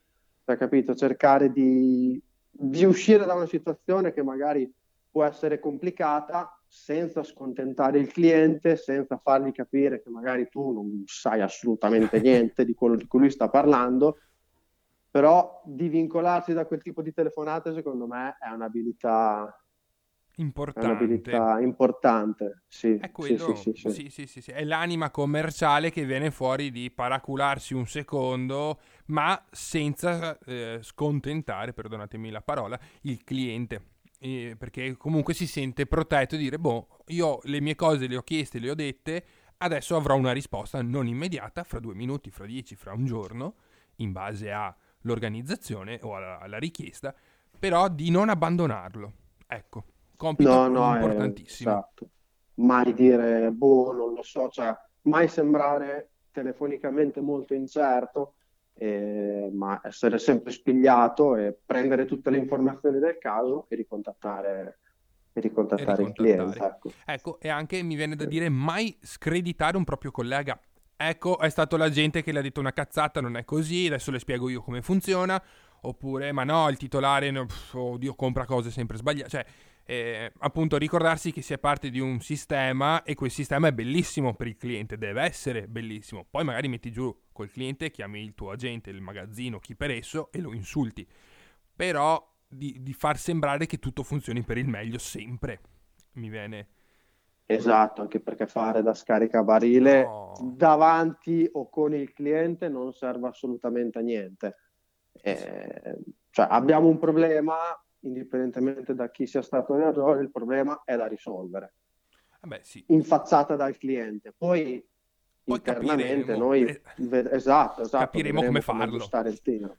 hai 0.45 0.57
capito? 0.57 0.95
Cercare 0.95 1.51
di, 1.51 2.21
di 2.49 2.85
uscire 2.85 3.25
da 3.25 3.35
una 3.35 3.47
situazione 3.47 4.13
che 4.13 4.23
magari 4.23 4.73
può 5.11 5.25
essere 5.25 5.59
complicata 5.59 6.57
senza 6.69 7.25
scontentare 7.25 7.99
il 7.99 8.13
cliente, 8.13 8.77
senza 8.77 9.19
fargli 9.19 9.51
capire 9.51 10.01
che 10.01 10.11
magari 10.11 10.49
tu 10.49 10.71
non 10.71 11.03
sai 11.07 11.41
assolutamente 11.41 12.21
niente 12.23 12.65
di 12.65 12.75
quello 12.75 12.95
di 12.95 13.09
cui 13.09 13.19
lui 13.19 13.31
sta 13.31 13.49
parlando 13.49 14.19
però 15.11 15.61
di 15.65 15.89
vincolarsi 15.89 16.53
da 16.53 16.67
quel 16.67 16.83
tipo 16.83 17.03
di 17.03 17.13
telefonate 17.13 17.75
secondo 17.75 18.07
me 18.07 18.37
è 18.39 18.49
un'abilità 18.53 19.53
importante. 20.41 20.89
È 20.89 20.91
un'abilità 20.91 21.61
importante, 21.61 22.63
sì. 22.67 22.97
È 22.97 23.11
quello, 23.11 23.55
sì, 23.55 24.09
sì, 24.09 24.27
sì, 24.27 24.51
È 24.51 24.65
l'anima 24.65 25.11
commerciale 25.11 25.91
che 25.91 26.05
viene 26.05 26.31
fuori 26.31 26.71
di 26.71 26.91
paracularsi 26.91 27.75
un 27.75 27.87
secondo, 27.87 28.81
ma 29.07 29.43
senza 29.51 30.39
eh, 30.41 30.79
scontentare, 30.81 31.73
perdonatemi 31.73 32.31
la 32.31 32.43
parola, 32.43 32.79
il 33.03 33.23
cliente. 33.23 33.99
Eh, 34.23 34.55
perché 34.59 34.97
comunque 34.99 35.33
si 35.33 35.47
sente 35.47 35.87
protetto 35.87 36.35
e 36.35 36.39
dire, 36.39 36.59
boh, 36.59 36.89
io 37.07 37.39
le 37.45 37.61
mie 37.61 37.75
cose 37.75 38.07
le 38.07 38.17
ho 38.17 38.23
chieste, 38.23 38.59
le 38.59 38.71
ho 38.71 38.75
dette, 38.75 39.25
adesso 39.59 39.97
avrò 39.97 40.15
una 40.17 40.33
risposta 40.33 40.83
non 40.83 41.07
immediata, 41.07 41.65
fra 41.65 41.81
due 41.81 41.95
minuti, 41.95 42.31
fra 42.31 42.45
dieci, 42.45 42.77
fra 42.77 42.93
un 42.93 43.07
giorno, 43.07 43.55
in 43.97 44.13
base 44.13 44.53
a 44.53 44.75
l'organizzazione 45.03 45.99
o 46.03 46.17
alla, 46.17 46.39
alla 46.39 46.59
richiesta, 46.59 47.15
però 47.59 47.89
di 47.89 48.11
non 48.11 48.29
abbandonarlo. 48.29 49.13
Ecco, 49.47 49.85
compito 50.21 50.51
no, 50.51 50.69
no, 50.69 50.95
importantissimo. 50.95 51.71
esatto. 51.71 52.09
Mai 52.55 52.93
dire, 52.93 53.51
boh, 53.51 53.93
non 53.93 54.13
lo 54.13 54.23
so, 54.23 54.51
cioè 54.51 54.77
mai 55.03 55.29
sembrare 55.29 56.11
telefonicamente 56.31 57.23
molto 57.23 57.55
incerto, 57.55 58.35
eh, 58.75 59.49
ma 59.51 59.81
essere 59.83 60.19
sempre 60.19 60.53
spigliato 60.53 61.37
e 61.37 61.57
prendere 61.65 62.05
tutte 62.05 62.29
le 62.29 62.37
informazioni 62.37 62.99
del 62.99 63.17
caso 63.19 63.65
e 63.71 63.77
ricontattare, 63.77 64.79
e 65.33 65.41
ricontattare, 65.41 65.83
e 65.83 65.97
ricontattare. 65.97 66.03
il 66.03 66.13
cliente. 66.13 66.65
Ecco. 66.65 66.91
ecco, 67.07 67.41
e 67.41 67.49
anche 67.49 67.83
mi 67.83 67.95
viene 67.95 68.15
da 68.15 68.27
dire 68.27 68.51
mai 68.51 68.95
screditare 69.01 69.79
un 69.79 69.85
proprio 69.85 70.11
collega 70.11 70.61
ecco, 71.03 71.39
è 71.39 71.49
stato 71.49 71.79
la 71.79 71.89
gente 71.89 72.23
che 72.23 72.31
le 72.31 72.41
ha 72.41 72.43
detto 72.43 72.61
una 72.61 72.75
cazzata, 72.75 73.23
non 73.23 73.37
è 73.37 73.45
così, 73.45 73.87
adesso 73.87 74.11
le 74.11 74.19
spiego 74.19 74.51
io 74.51 74.61
come 74.61 74.83
funziona. 74.83 75.43
Oppure, 75.83 76.31
ma 76.33 76.45
no, 76.45 76.69
il 76.69 76.77
titolare, 76.77 77.31
no, 77.31 77.47
pff, 77.47 77.73
oddio, 77.73 78.15
compra 78.15 78.45
cose 78.45 78.71
sempre 78.71 78.99
sbagliate. 78.99 79.31
Cioè, 79.31 79.47
eh, 79.91 80.33
appunto, 80.39 80.77
ricordarsi 80.77 81.33
che 81.33 81.43
si 81.43 81.53
è 81.53 81.59
parte 81.59 81.91
di 81.91 81.99
un 81.99 82.21
sistema 82.21 83.03
e 83.03 83.17
quel 83.17 83.33
sistema 83.33 83.67
è 83.67 83.73
bellissimo 83.73 84.35
per 84.35 84.47
il 84.47 84.57
cliente, 84.57 84.97
deve 84.97 85.23
essere 85.23 85.67
bellissimo. 85.67 86.25
Poi 86.31 86.45
magari 86.45 86.69
metti 86.69 86.93
giù 86.93 87.13
col 87.33 87.51
cliente, 87.51 87.91
chiami 87.91 88.23
il 88.23 88.35
tuo 88.35 88.53
agente, 88.53 88.91
il 88.91 89.01
magazzino, 89.01 89.59
chi 89.59 89.75
per 89.75 89.91
esso 89.91 90.31
e 90.31 90.41
lo 90.41 90.55
insulti. 90.55 91.05
Però 91.75 92.25
di, 92.47 92.77
di 92.81 92.93
far 92.93 93.19
sembrare 93.19 93.67
che 93.67 93.79
tutto 93.81 94.05
funzioni 94.05 94.43
per 94.43 94.59
il 94.59 94.69
meglio 94.69 94.99
sempre. 94.99 95.61
Mi 96.13 96.29
viene 96.29 96.69
Esatto, 97.47 98.03
anche 98.03 98.21
perché 98.21 98.47
fare 98.47 98.81
da 98.81 98.95
scaricabarile 98.95 100.05
no. 100.05 100.35
davanti 100.55 101.51
o 101.55 101.69
con 101.69 101.93
il 101.95 102.13
cliente 102.13 102.69
non 102.69 102.93
serve 102.93 103.27
assolutamente 103.27 103.99
a 103.99 104.03
niente. 104.03 104.57
Eh, 105.21 105.99
cioè 106.31 106.47
abbiamo 106.49 106.87
un 106.87 106.99
problema, 107.01 107.57
indipendentemente 108.01 108.95
da 108.95 109.11
chi 109.11 109.27
sia 109.27 109.43
stato 109.43 109.75
l'errore, 109.75 110.23
il 110.23 110.31
problema 110.31 110.83
è 110.85 110.97
da 110.97 111.07
risolvere. 111.07 111.75
Vabbè, 112.41 112.61
sì. 112.63 112.85
Infazzata 112.89 113.57
dal 113.57 113.77
cliente. 113.77 114.33
Poi 114.37 114.83
poi 115.43 115.57
internamente 115.57 116.37
noi 116.37 116.63
eh, 116.65 116.81
esatto, 117.33 117.83
esatto, 117.83 118.05
capiremo 118.05 118.45
come 118.45 118.61
farlo. 118.61 119.09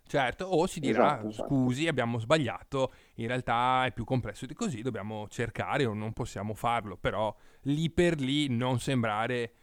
Certo, 0.05 0.45
o 0.45 0.67
si 0.67 0.79
dirà 0.79 1.13
esatto, 1.13 1.27
esatto. 1.27 1.47
scusi, 1.47 1.87
abbiamo 1.87 2.19
sbagliato, 2.19 2.91
in 3.15 3.27
realtà 3.27 3.85
è 3.85 3.93
più 3.93 4.03
complesso 4.03 4.45
di 4.45 4.53
così, 4.53 4.81
dobbiamo 4.81 5.27
cercare 5.29 5.85
o 5.85 5.93
non 5.93 6.13
possiamo 6.13 6.53
farlo, 6.53 6.97
però 6.97 7.33
lì 7.61 7.89
per 7.89 8.19
lì 8.19 8.49
non 8.49 8.79
sembrare 8.79 9.53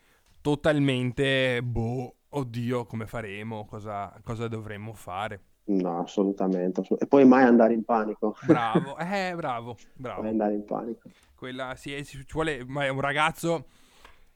totalmente 0.40 1.62
boh, 1.62 2.14
oddio, 2.28 2.86
come 2.86 3.06
faremo, 3.06 3.66
cosa, 3.66 4.18
cosa 4.22 4.48
dovremmo 4.48 4.94
fare. 4.94 5.42
No, 5.68 6.00
assolutamente. 6.00 6.82
E 6.98 7.06
poi 7.06 7.24
mai 7.24 7.44
andare 7.44 7.74
in 7.74 7.84
panico. 7.84 8.36
Bravo, 8.46 8.96
eh, 8.98 9.32
bravo, 9.36 9.76
bravo. 9.94 10.22
Mai 10.22 10.30
andare 10.30 10.54
in 10.54 10.64
panico. 10.64 11.08
Quella, 11.34 11.74
sì, 11.76 12.04
ci 12.04 12.24
vuole, 12.32 12.64
ma 12.64 12.84
è 12.84 12.88
un 12.88 13.00
ragazzo 13.00 13.66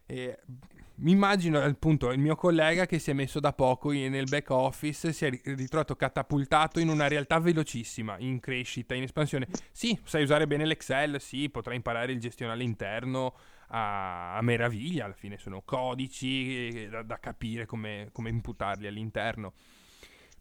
eh, 0.06 0.38
mi 0.96 1.10
immagino 1.10 1.58
appunto 1.58 2.10
il 2.12 2.18
mio 2.18 2.36
collega 2.36 2.86
che 2.86 2.98
si 2.98 3.10
è 3.10 3.14
messo 3.14 3.40
da 3.40 3.52
poco 3.52 3.90
nel 3.90 4.28
back 4.28 4.50
office, 4.50 5.12
si 5.12 5.24
è 5.24 5.30
ritrovato 5.44 5.96
catapultato 5.96 6.78
in 6.80 6.88
una 6.88 7.08
realtà 7.08 7.40
velocissima, 7.40 8.16
in 8.18 8.38
crescita, 8.38 8.94
in 8.94 9.04
espansione. 9.04 9.48
Sì, 9.72 9.98
sai 10.04 10.22
usare 10.22 10.46
bene 10.46 10.66
l'Excel, 10.66 11.20
sì, 11.20 11.48
potrai 11.48 11.76
imparare 11.76 12.12
il 12.12 12.20
gestionale 12.20 12.62
interno 12.62 13.34
a, 13.68 14.36
a 14.36 14.42
meraviglia, 14.42 15.06
alla 15.06 15.14
fine 15.14 15.38
sono 15.38 15.62
codici 15.64 16.68
eh, 16.68 16.88
da, 16.88 17.02
da 17.02 17.18
capire 17.18 17.66
come, 17.66 18.10
come 18.12 18.28
imputarli 18.28 18.86
all'interno. 18.86 19.54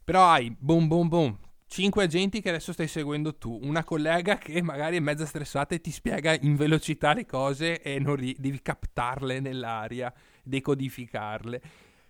Però 0.04 0.28
hai, 0.28 0.54
boom, 0.58 0.88
boom, 0.88 1.08
boom, 1.08 1.38
cinque 1.66 2.04
agenti 2.04 2.40
che 2.42 2.48
adesso 2.48 2.72
stai 2.72 2.88
seguendo 2.88 3.36
tu, 3.36 3.58
una 3.62 3.84
collega 3.84 4.36
che 4.36 4.60
magari 4.62 4.96
è 4.96 5.00
mezza 5.00 5.24
stressata 5.24 5.74
e 5.74 5.80
ti 5.80 5.90
spiega 5.90 6.36
in 6.40 6.56
velocità 6.56 7.14
le 7.14 7.24
cose 7.24 7.80
e 7.80 7.98
non 7.98 8.16
ri- 8.16 8.36
devi 8.38 8.60
captarle 8.60 9.40
nell'aria, 9.40 10.12
decodificarle. 10.42 11.62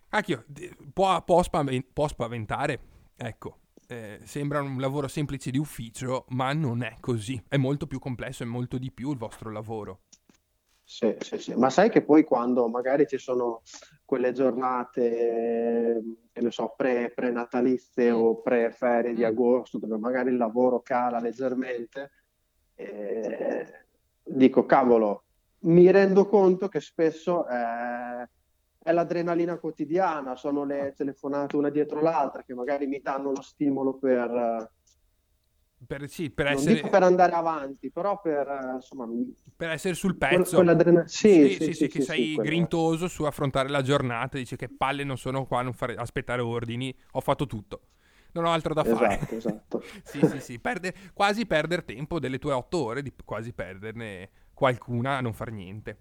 Cacchio, 0.08 0.44
può, 0.92 1.22
può, 1.22 1.42
può 1.92 2.08
spaventare, 2.08 2.80
ecco. 3.16 3.58
Eh, 3.86 4.20
sembra 4.24 4.62
un 4.62 4.80
lavoro 4.80 5.06
semplice 5.06 5.50
di 5.50 5.58
ufficio, 5.58 6.24
ma 6.30 6.52
non 6.54 6.82
è 6.82 6.96
così. 6.98 7.42
È 7.46 7.56
molto 7.56 7.86
più 7.86 7.98
complesso, 7.98 8.42
è 8.42 8.46
molto 8.46 8.78
di 8.78 8.90
più 8.90 9.10
il 9.10 9.18
vostro 9.18 9.50
lavoro. 9.50 10.00
Sì, 10.84 11.16
sì, 11.20 11.38
sì. 11.38 11.54
Ma 11.54 11.70
sai 11.70 11.90
che 11.90 12.02
poi 12.02 12.24
quando 12.24 12.68
magari 12.68 13.06
ci 13.06 13.18
sono 13.18 13.62
quelle 14.04 14.32
giornate, 14.32 16.02
che 16.32 16.40
ne 16.40 16.50
so, 16.50 16.74
pre, 16.76 17.12
pre-natalizie 17.14 18.12
mm. 18.12 18.14
o 18.14 18.40
pre-ferie 18.40 19.14
di 19.14 19.22
mm. 19.22 19.26
agosto, 19.26 19.78
dove 19.78 19.96
magari 19.96 20.30
il 20.30 20.36
lavoro 20.36 20.80
cala 20.80 21.20
leggermente, 21.20 22.10
eh, 22.74 23.84
dico, 24.22 24.66
cavolo, 24.66 25.24
mi 25.60 25.90
rendo 25.90 26.26
conto 26.26 26.68
che 26.68 26.80
spesso 26.80 27.46
eh, 27.46 28.28
è 28.82 28.92
l'adrenalina 28.92 29.58
quotidiana, 29.58 30.34
sono 30.34 30.64
le 30.64 30.92
telefonate 30.96 31.56
una 31.56 31.70
dietro 31.70 32.00
l'altra 32.00 32.42
che 32.42 32.54
magari 32.54 32.86
mi 32.86 33.00
danno 33.00 33.30
lo 33.30 33.42
stimolo 33.42 33.94
per... 33.94 34.70
Per, 35.84 36.08
sì, 36.08 36.30
per 36.30 36.46
essere... 36.46 36.88
per 36.88 37.02
andare 37.02 37.32
avanti, 37.32 37.90
però 37.90 38.20
per, 38.20 38.74
insomma, 38.74 39.06
per 39.56 39.70
essere 39.70 39.94
sul 39.94 40.16
pezzo. 40.16 40.56
Quell'adrenalina... 40.56 41.08
Sì, 41.08 41.48
sì, 41.50 41.54
sì, 41.54 41.64
sì, 41.64 41.72
sì, 41.74 41.88
che 41.88 42.00
sei 42.02 42.34
grintoso 42.36 43.08
su 43.08 43.24
affrontare 43.24 43.68
la 43.68 43.82
giornata, 43.82 44.38
dice 44.38 44.56
che 44.56 44.68
palle 44.68 45.04
non 45.04 45.18
sono 45.18 45.44
qua 45.44 45.60
a 45.60 45.62
non 45.62 45.72
fare, 45.72 45.94
aspettare 45.94 46.40
ordini, 46.40 46.94
ho 47.12 47.20
fatto 47.20 47.46
tutto. 47.46 47.80
Non 48.32 48.44
ho 48.44 48.52
altro 48.52 48.74
da 48.74 48.84
fare. 48.84 49.14
Esatto, 49.16 49.34
esatto. 49.34 49.82
sì, 50.04 50.20
sì, 50.26 50.40
sì, 50.40 50.58
Perde, 50.58 50.94
quasi 51.12 51.46
perdere 51.46 51.84
tempo 51.84 52.18
delle 52.18 52.38
tue 52.38 52.52
otto 52.52 52.84
ore, 52.84 53.02
di 53.02 53.12
quasi 53.24 53.52
perderne 53.52 54.30
qualcuna 54.54 55.16
a 55.16 55.20
non 55.20 55.32
far 55.32 55.50
niente. 55.50 55.98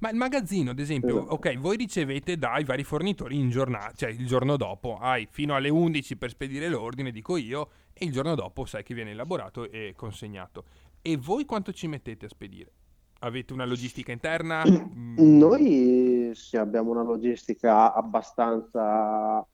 Ma 0.00 0.10
il 0.10 0.16
magazzino, 0.16 0.70
ad 0.70 0.78
esempio, 0.78 1.18
esatto. 1.18 1.34
ok, 1.34 1.58
voi 1.58 1.76
ricevete 1.76 2.36
dai 2.36 2.64
vari 2.64 2.84
fornitori 2.84 3.38
in 3.38 3.50
giornata, 3.50 3.92
cioè 3.94 4.10
il 4.10 4.26
giorno 4.26 4.56
dopo, 4.56 4.98
hai 4.98 5.26
fino 5.30 5.54
alle 5.54 5.68
11 5.68 6.16
per 6.16 6.30
spedire 6.30 6.68
l'ordine, 6.68 7.10
dico 7.10 7.36
io, 7.36 7.68
e 7.92 8.04
il 8.04 8.12
giorno 8.12 8.34
dopo 8.34 8.64
sai 8.64 8.82
che 8.82 8.94
viene 8.94 9.12
elaborato 9.12 9.70
e 9.70 9.94
consegnato. 9.96 10.64
E 11.00 11.16
voi 11.16 11.44
quanto 11.44 11.72
ci 11.72 11.86
mettete 11.86 12.26
a 12.26 12.28
spedire? 12.28 12.72
Avete 13.20 13.52
una 13.52 13.64
logistica 13.64 14.12
interna? 14.12 14.64
Mm. 14.66 15.36
Noi 15.38 16.30
sì, 16.34 16.56
abbiamo 16.56 16.90
una 16.90 17.02
logistica 17.02 17.94
abbastanza, 17.94 19.46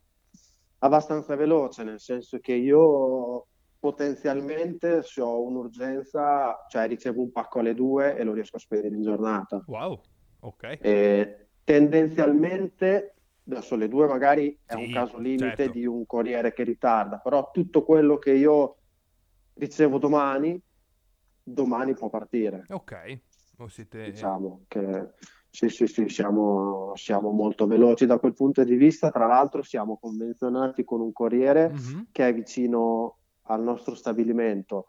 abbastanza 0.78 1.36
veloce, 1.36 1.84
nel 1.84 2.00
senso 2.00 2.38
che 2.38 2.54
io 2.54 3.46
potenzialmente 3.80 5.02
se 5.02 5.20
ho 5.20 5.42
un'urgenza, 5.42 6.66
cioè 6.68 6.86
ricevo 6.86 7.22
un 7.22 7.32
pacco 7.32 7.60
alle 7.60 7.74
due 7.74 8.16
e 8.16 8.24
lo 8.24 8.34
riesco 8.34 8.56
a 8.56 8.60
spedire 8.60 8.94
in 8.94 9.02
giornata. 9.02 9.62
Wow. 9.66 10.00
Ok. 10.40 10.78
E 10.80 11.48
tendenzialmente, 11.64 13.14
adesso 13.46 13.76
le 13.76 13.88
due 13.88 14.06
magari 14.06 14.58
è 14.64 14.74
sì, 14.74 14.84
un 14.84 14.92
caso 14.92 15.18
limite 15.18 15.56
certo. 15.56 15.72
di 15.72 15.86
un 15.86 16.06
corriere 16.06 16.52
che 16.52 16.64
ritarda, 16.64 17.18
però 17.18 17.50
tutto 17.52 17.84
quello 17.84 18.18
che 18.18 18.32
io 18.32 18.76
ricevo 19.54 19.98
domani, 19.98 20.60
domani 21.42 21.94
può 21.94 22.08
partire. 22.08 22.64
Ok. 22.68 23.20
O 23.58 23.68
siete... 23.68 24.04
Diciamo 24.04 24.64
che 24.68 25.08
sì, 25.50 25.68
sì, 25.68 25.86
sì, 25.88 26.08
siamo, 26.08 26.92
siamo, 26.94 27.30
molto 27.30 27.66
veloci 27.66 28.06
da 28.06 28.18
quel 28.18 28.34
punto 28.34 28.62
di 28.62 28.76
vista. 28.76 29.10
Tra 29.10 29.26
l'altro 29.26 29.62
siamo 29.62 29.98
convenzionati 29.98 30.84
con 30.84 31.00
un 31.00 31.12
corriere 31.12 31.70
mm-hmm. 31.70 32.00
che 32.12 32.28
è 32.28 32.32
vicino 32.32 33.18
al 33.42 33.62
nostro 33.62 33.96
stabilimento, 33.96 34.86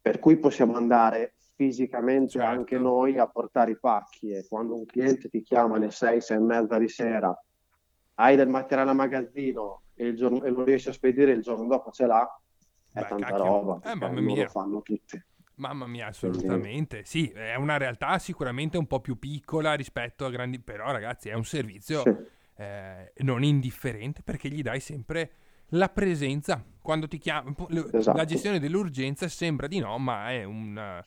per 0.00 0.20
cui 0.20 0.38
possiamo 0.38 0.76
andare 0.76 1.34
fisicamente 1.54 2.32
certo. 2.32 2.48
anche 2.48 2.78
noi 2.78 3.18
a 3.18 3.26
portare 3.26 3.72
i 3.72 3.78
pacchi 3.78 4.30
e 4.30 4.46
quando 4.48 4.74
un 4.74 4.84
cliente 4.84 5.28
ti 5.28 5.42
chiama 5.42 5.76
alle 5.76 5.90
6, 5.90 6.20
6 6.20 6.36
e 6.36 6.40
mezza 6.40 6.78
di 6.78 6.88
sera, 6.88 7.44
hai 8.14 8.36
del 8.36 8.48
materiale 8.48 8.90
a 8.90 8.94
magazzino 8.94 9.82
e, 9.94 10.14
giorno, 10.14 10.42
e 10.42 10.50
lo 10.50 10.64
riesci 10.64 10.88
a 10.88 10.92
spedire 10.92 11.32
il 11.32 11.42
giorno 11.42 11.66
dopo 11.66 11.90
ce 11.90 12.06
l'ha, 12.06 12.40
è 12.92 13.00
Beh, 13.00 13.06
tanta 13.06 13.26
cacchio. 13.26 13.44
roba. 13.44 13.90
Eh, 13.90 13.94
mamma 13.94 14.20
mia. 14.20 14.42
Lo 14.44 14.48
fanno 14.48 14.82
tutti. 14.82 15.22
Mamma 15.56 15.86
mia, 15.86 16.08
assolutamente. 16.08 17.04
Sì, 17.04 17.28
è 17.28 17.54
una 17.54 17.76
realtà 17.76 18.18
sicuramente 18.18 18.76
un 18.76 18.86
po' 18.86 19.00
più 19.00 19.18
piccola 19.18 19.74
rispetto 19.74 20.24
a 20.24 20.30
grandi, 20.30 20.58
però 20.58 20.90
ragazzi 20.90 21.28
è 21.28 21.34
un 21.34 21.44
servizio 21.44 22.02
sì. 22.02 22.16
eh, 22.56 23.12
non 23.18 23.44
indifferente 23.44 24.22
perché 24.22 24.48
gli 24.48 24.62
dai 24.62 24.80
sempre 24.80 25.30
la 25.68 25.88
presenza. 25.88 26.64
Quando 26.82 27.06
ti 27.06 27.18
chiama, 27.18 27.54
esatto. 27.92 28.16
la 28.16 28.24
gestione 28.24 28.58
dell'urgenza 28.58 29.28
sembra 29.28 29.68
di 29.68 29.78
no, 29.78 29.96
ma 29.98 30.30
è 30.30 30.42
un 30.42 31.02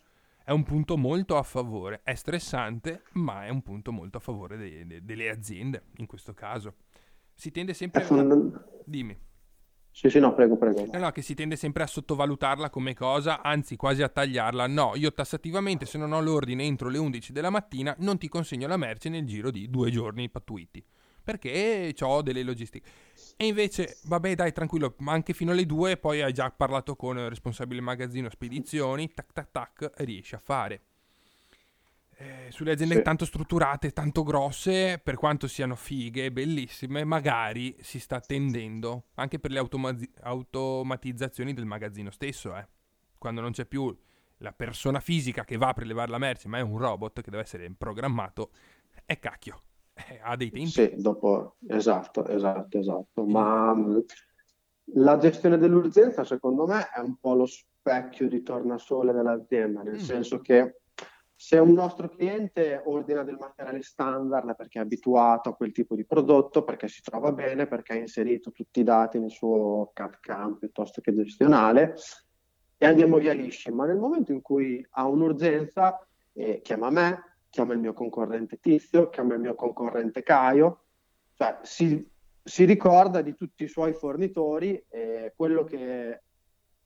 è 0.48 0.52
un 0.52 0.64
punto 0.64 0.96
molto 0.96 1.36
a 1.36 1.44
favore. 1.44 2.00
È 2.04 2.16
stressante, 2.16 3.02
ma 3.16 3.46
è 3.46 3.50
un 3.50 3.62
punto 3.62 3.92
molto 3.92 4.16
a 4.16 4.22
favore 4.22 4.56
de- 4.56 4.88
de- 4.88 5.04
delle 5.04 5.30
aziende, 5.30 5.88
in 5.98 6.06
questo 6.06 6.34
caso. 6.34 6.76
Si 7.34 7.52
tende 7.52 7.74
sempre 7.74 8.02
a... 8.02 8.26
Dimmi. 8.86 9.20
Sì, 9.92 10.10
sì, 10.10 10.20
no, 10.20 10.34
prego, 10.34 10.56
prego. 10.56 10.88
No, 10.90 11.00
no, 11.00 11.12
che 11.12 11.22
si 11.22 11.34
tende 11.34 11.58
sempre 11.58 11.84
a 11.84 11.88
sottovalutarla 11.88 12.70
come 12.70 12.94
cosa, 12.94 13.42
anzi 13.42 13.76
quasi 13.76 14.04
a 14.04 14.08
tagliarla. 14.08 14.68
No, 14.68 14.94
io 14.96 15.12
tassativamente, 15.12 15.86
se 15.86 15.98
non 15.98 16.14
ho 16.14 16.22
l'ordine 16.22 16.64
entro 16.64 16.88
le 16.88 16.98
11 16.98 17.34
della 17.34 17.50
mattina, 17.50 17.94
non 18.00 18.18
ti 18.18 18.30
consegno 18.30 18.70
la 18.70 18.78
merce 18.78 19.10
nel 19.10 19.26
giro 19.26 19.52
di 19.52 19.70
due 19.70 19.92
giorni 19.92 20.30
pattuiti 20.30 20.82
perché 21.28 21.94
ho 22.00 22.22
delle 22.22 22.42
logistiche. 22.42 22.90
E 23.36 23.48
invece, 23.48 23.98
vabbè, 24.04 24.34
dai, 24.34 24.54
tranquillo, 24.54 24.96
ma 25.00 25.12
anche 25.12 25.34
fino 25.34 25.52
alle 25.52 25.66
2, 25.66 25.98
poi 25.98 26.22
hai 26.22 26.32
già 26.32 26.50
parlato 26.52 26.96
con 26.96 27.18
il 27.18 27.28
responsabile 27.28 27.82
magazzino 27.82 28.30
spedizioni, 28.30 29.14
tac 29.14 29.34
tac 29.34 29.52
tac, 29.52 29.92
riesci 29.98 30.36
a 30.36 30.40
fare. 30.42 30.82
Eh, 32.20 32.48
sulle 32.50 32.72
aziende 32.72 32.96
sì. 32.96 33.02
tanto 33.02 33.26
strutturate, 33.26 33.92
tanto 33.92 34.24
grosse, 34.24 35.02
per 35.04 35.16
quanto 35.16 35.50
siano 35.50 35.76
fighe, 35.76 36.32
bellissime, 36.32 37.04
magari 37.04 37.76
si 37.82 38.00
sta 38.00 38.22
tendendo 38.22 39.08
anche 39.16 39.38
per 39.38 39.52
le 39.52 39.60
automa- 39.60 39.96
automatizzazioni 40.22 41.54
del 41.54 41.66
magazzino 41.66 42.10
stesso, 42.10 42.56
eh. 42.56 42.66
Quando 43.18 43.42
non 43.42 43.52
c'è 43.52 43.66
più 43.66 43.94
la 44.38 44.54
persona 44.54 45.02
fisica 45.02 45.44
che 45.44 45.58
va 45.58 45.68
a 45.68 45.74
prelevare 45.74 46.10
la 46.10 46.20
merce, 46.20 46.48
ma 46.48 46.60
è 46.60 46.62
un 46.62 46.78
robot 46.78 47.22
che 47.22 47.32
deve 47.32 47.44
essere 47.44 47.70
programmato, 47.78 48.52
è 49.04 49.20
cacchio 49.20 49.64
ha 50.24 50.36
dei 50.36 50.50
tempi. 50.50 50.70
Sì, 50.70 50.94
dopo, 50.96 51.56
esatto, 51.68 52.26
esatto, 52.28 52.78
esatto. 52.78 53.26
Ma 53.26 53.76
la 54.94 55.18
gestione 55.18 55.58
dell'urgenza, 55.58 56.24
secondo 56.24 56.66
me, 56.66 56.90
è 56.90 57.00
un 57.00 57.18
po' 57.18 57.34
lo 57.34 57.46
specchio 57.46 58.28
di 58.28 58.42
tornasole 58.44 59.14
dell'azienda, 59.14 59.82
nel 59.82 59.96
mm. 59.96 59.98
senso 59.98 60.40
che 60.40 60.82
se 61.40 61.60
un 61.60 61.74
nostro 61.74 62.10
cliente 62.10 62.82
ordina 62.86 63.24
del 63.24 63.38
materiale 63.40 63.84
standard 63.84 64.56
perché 64.56 64.80
è 64.80 64.82
abituato 64.82 65.50
a 65.50 65.56
quel 65.56 65.72
tipo 65.72 65.96
di 65.96 66.04
prodotto, 66.04 66.64
perché 66.64 66.88
si 66.88 67.02
trova 67.02 67.32
bene, 67.32 67.68
perché 67.68 67.94
ha 67.94 67.98
inserito 67.98 68.52
tutti 68.52 68.80
i 68.80 68.84
dati 68.84 69.20
nel 69.20 69.30
suo 69.30 69.92
CAD-CAM 69.94 70.58
piuttosto 70.58 71.00
che 71.00 71.14
gestionale, 71.14 71.96
e 72.76 72.86
andiamo 72.86 73.18
via 73.18 73.34
lisci, 73.34 73.72
ma 73.72 73.86
nel 73.86 73.98
momento 73.98 74.32
in 74.32 74.42
cui 74.42 74.84
ha 74.92 75.08
un'urgenza, 75.08 76.08
eh, 76.34 76.62
chiama 76.64 76.90
me, 76.90 77.37
chiama 77.58 77.74
il 77.74 77.80
mio 77.80 77.94
concorrente 77.94 78.60
Tizio, 78.60 79.10
chiama 79.10 79.34
il 79.34 79.40
mio 79.40 79.56
concorrente 79.56 80.22
Caio, 80.22 80.84
cioè 81.34 81.58
si, 81.64 82.08
si 82.44 82.66
ricorda 82.66 83.24
di 83.24 83.34
tutti 83.34 83.64
i 83.64 83.68
suoi 83.68 83.94
fornitori 83.94 84.86
e 84.88 85.34
quello 85.36 85.64
che 85.64 86.22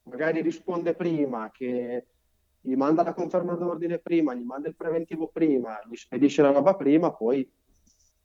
magari 0.03 0.39
risponde 0.39 0.93
prima, 0.93 1.51
che 1.51 2.05
gli 2.61 2.75
manda 2.75 3.03
la 3.03 3.13
conferma 3.13 3.55
d'ordine 3.55 3.99
prima, 3.99 4.33
gli 4.33 4.45
manda 4.45 4.69
il 4.69 4.77
preventivo 4.77 5.27
prima, 5.27 5.77
gli 5.89 5.95
spedisce 5.95 6.41
la 6.41 6.51
roba 6.51 6.73
prima, 6.77 7.11
poi 7.11 7.45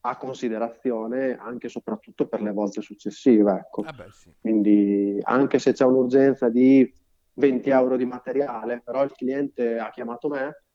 ha 0.02 0.16
considerazione 0.16 1.36
anche 1.36 1.66
e 1.66 1.70
soprattutto 1.70 2.28
per 2.28 2.42
le 2.42 2.52
volte 2.52 2.80
successive. 2.80 3.50
Ecco. 3.54 3.80
Ah 3.80 3.92
beh, 3.92 4.12
sì. 4.12 4.32
Quindi 4.40 5.18
anche 5.20 5.58
se 5.58 5.72
c'è 5.72 5.84
un'urgenza 5.84 6.48
di 6.48 6.88
20 7.32 7.70
euro 7.70 7.96
di 7.96 8.04
materiale, 8.04 8.82
però 8.84 9.02
il 9.02 9.10
cliente 9.10 9.80
ha 9.80 9.90
chiamato 9.90 10.28
me, 10.28 10.65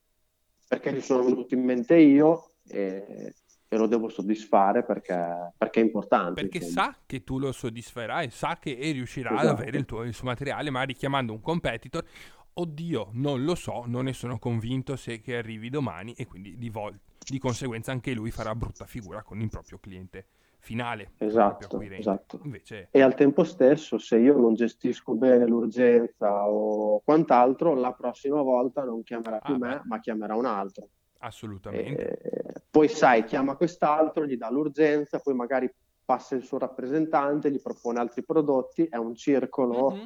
perché 0.72 0.94
gli 0.94 1.02
sono 1.02 1.26
venuto 1.26 1.54
in 1.54 1.66
mente 1.66 1.98
io 1.98 2.52
e, 2.70 3.34
e 3.68 3.76
lo 3.76 3.88
devo 3.88 4.08
soddisfare 4.08 4.86
perché, 4.86 5.52
perché 5.58 5.82
è 5.82 5.84
importante. 5.84 6.44
Perché 6.44 6.60
insomma. 6.60 6.94
sa 6.94 6.98
che 7.06 7.26
tu 7.26 7.40
lo 7.40 7.52
soddisferai, 7.52 8.30
sa 8.30 8.58
che 8.58 8.74
riuscirà 8.94 9.32
esatto. 9.32 9.48
ad 9.50 9.60
avere 9.60 9.78
il 9.78 9.84
tuo, 9.84 10.04
il 10.04 10.14
suo 10.14 10.28
materiale, 10.28 10.70
ma 10.70 10.84
richiamando 10.84 11.34
un 11.34 11.42
competitor. 11.42 12.06
Oddio, 12.54 13.10
non 13.12 13.44
lo 13.44 13.56
so, 13.56 13.84
non 13.86 14.06
ne 14.06 14.14
sono 14.14 14.40
convinto 14.40 14.96
se 14.96 15.20
che 15.20 15.36
arrivi 15.36 15.70
domani 15.70 16.14
e 16.14 16.26
quindi 16.26 16.58
di, 16.58 16.70
vol- 16.70 16.98
di 17.18 17.38
conseguenza 17.38 17.92
anche 17.92 18.14
lui 18.14 18.32
farà 18.32 18.56
brutta 18.56 18.86
figura 18.86 19.24
con 19.24 19.42
il 19.42 19.50
proprio 19.50 19.78
cliente 19.78 20.26
finale. 20.62 21.12
Esatto, 21.18 21.82
esatto. 21.82 22.40
Invece... 22.44 22.88
E 22.92 23.02
al 23.02 23.16
tempo 23.16 23.44
stesso, 23.44 23.98
se 23.98 24.18
io 24.18 24.38
non 24.38 24.54
gestisco 24.54 25.16
bene 25.16 25.46
l'urgenza 25.46 26.48
o 26.48 27.02
quant'altro, 27.02 27.74
la 27.74 27.92
prossima 27.94 28.42
volta 28.42 28.84
non 28.84 29.04
chiamerà 29.04 29.40
più 29.40 29.56
ah, 29.56 29.58
me, 29.58 29.76
beh. 29.78 29.82
ma 29.86 30.00
chiamerà 30.00 30.36
un 30.36 30.46
altro. 30.46 30.88
Assolutamente. 31.20 32.18
E 32.20 32.62
poi 32.70 32.88
sai, 32.88 33.26
chiama 33.26 33.56
quest'altro, 33.56 34.26
gli 34.26 34.38
dà 34.38 34.50
l'urgenza, 34.50 35.20
poi 35.20 35.34
magari 35.34 35.70
passa 36.06 36.36
il 36.36 36.44
suo 36.44 36.60
rappresentante, 36.60 37.52
gli 37.52 37.62
propone 37.62 38.00
altri 38.00 38.24
prodotti, 38.24 38.86
è 38.86 38.98
un 38.98 39.16
circolo... 39.16 39.92
Mm-hmm. 39.92 40.06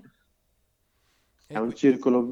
È 1.47 1.59
un 1.59 1.75
circolo 1.75 2.31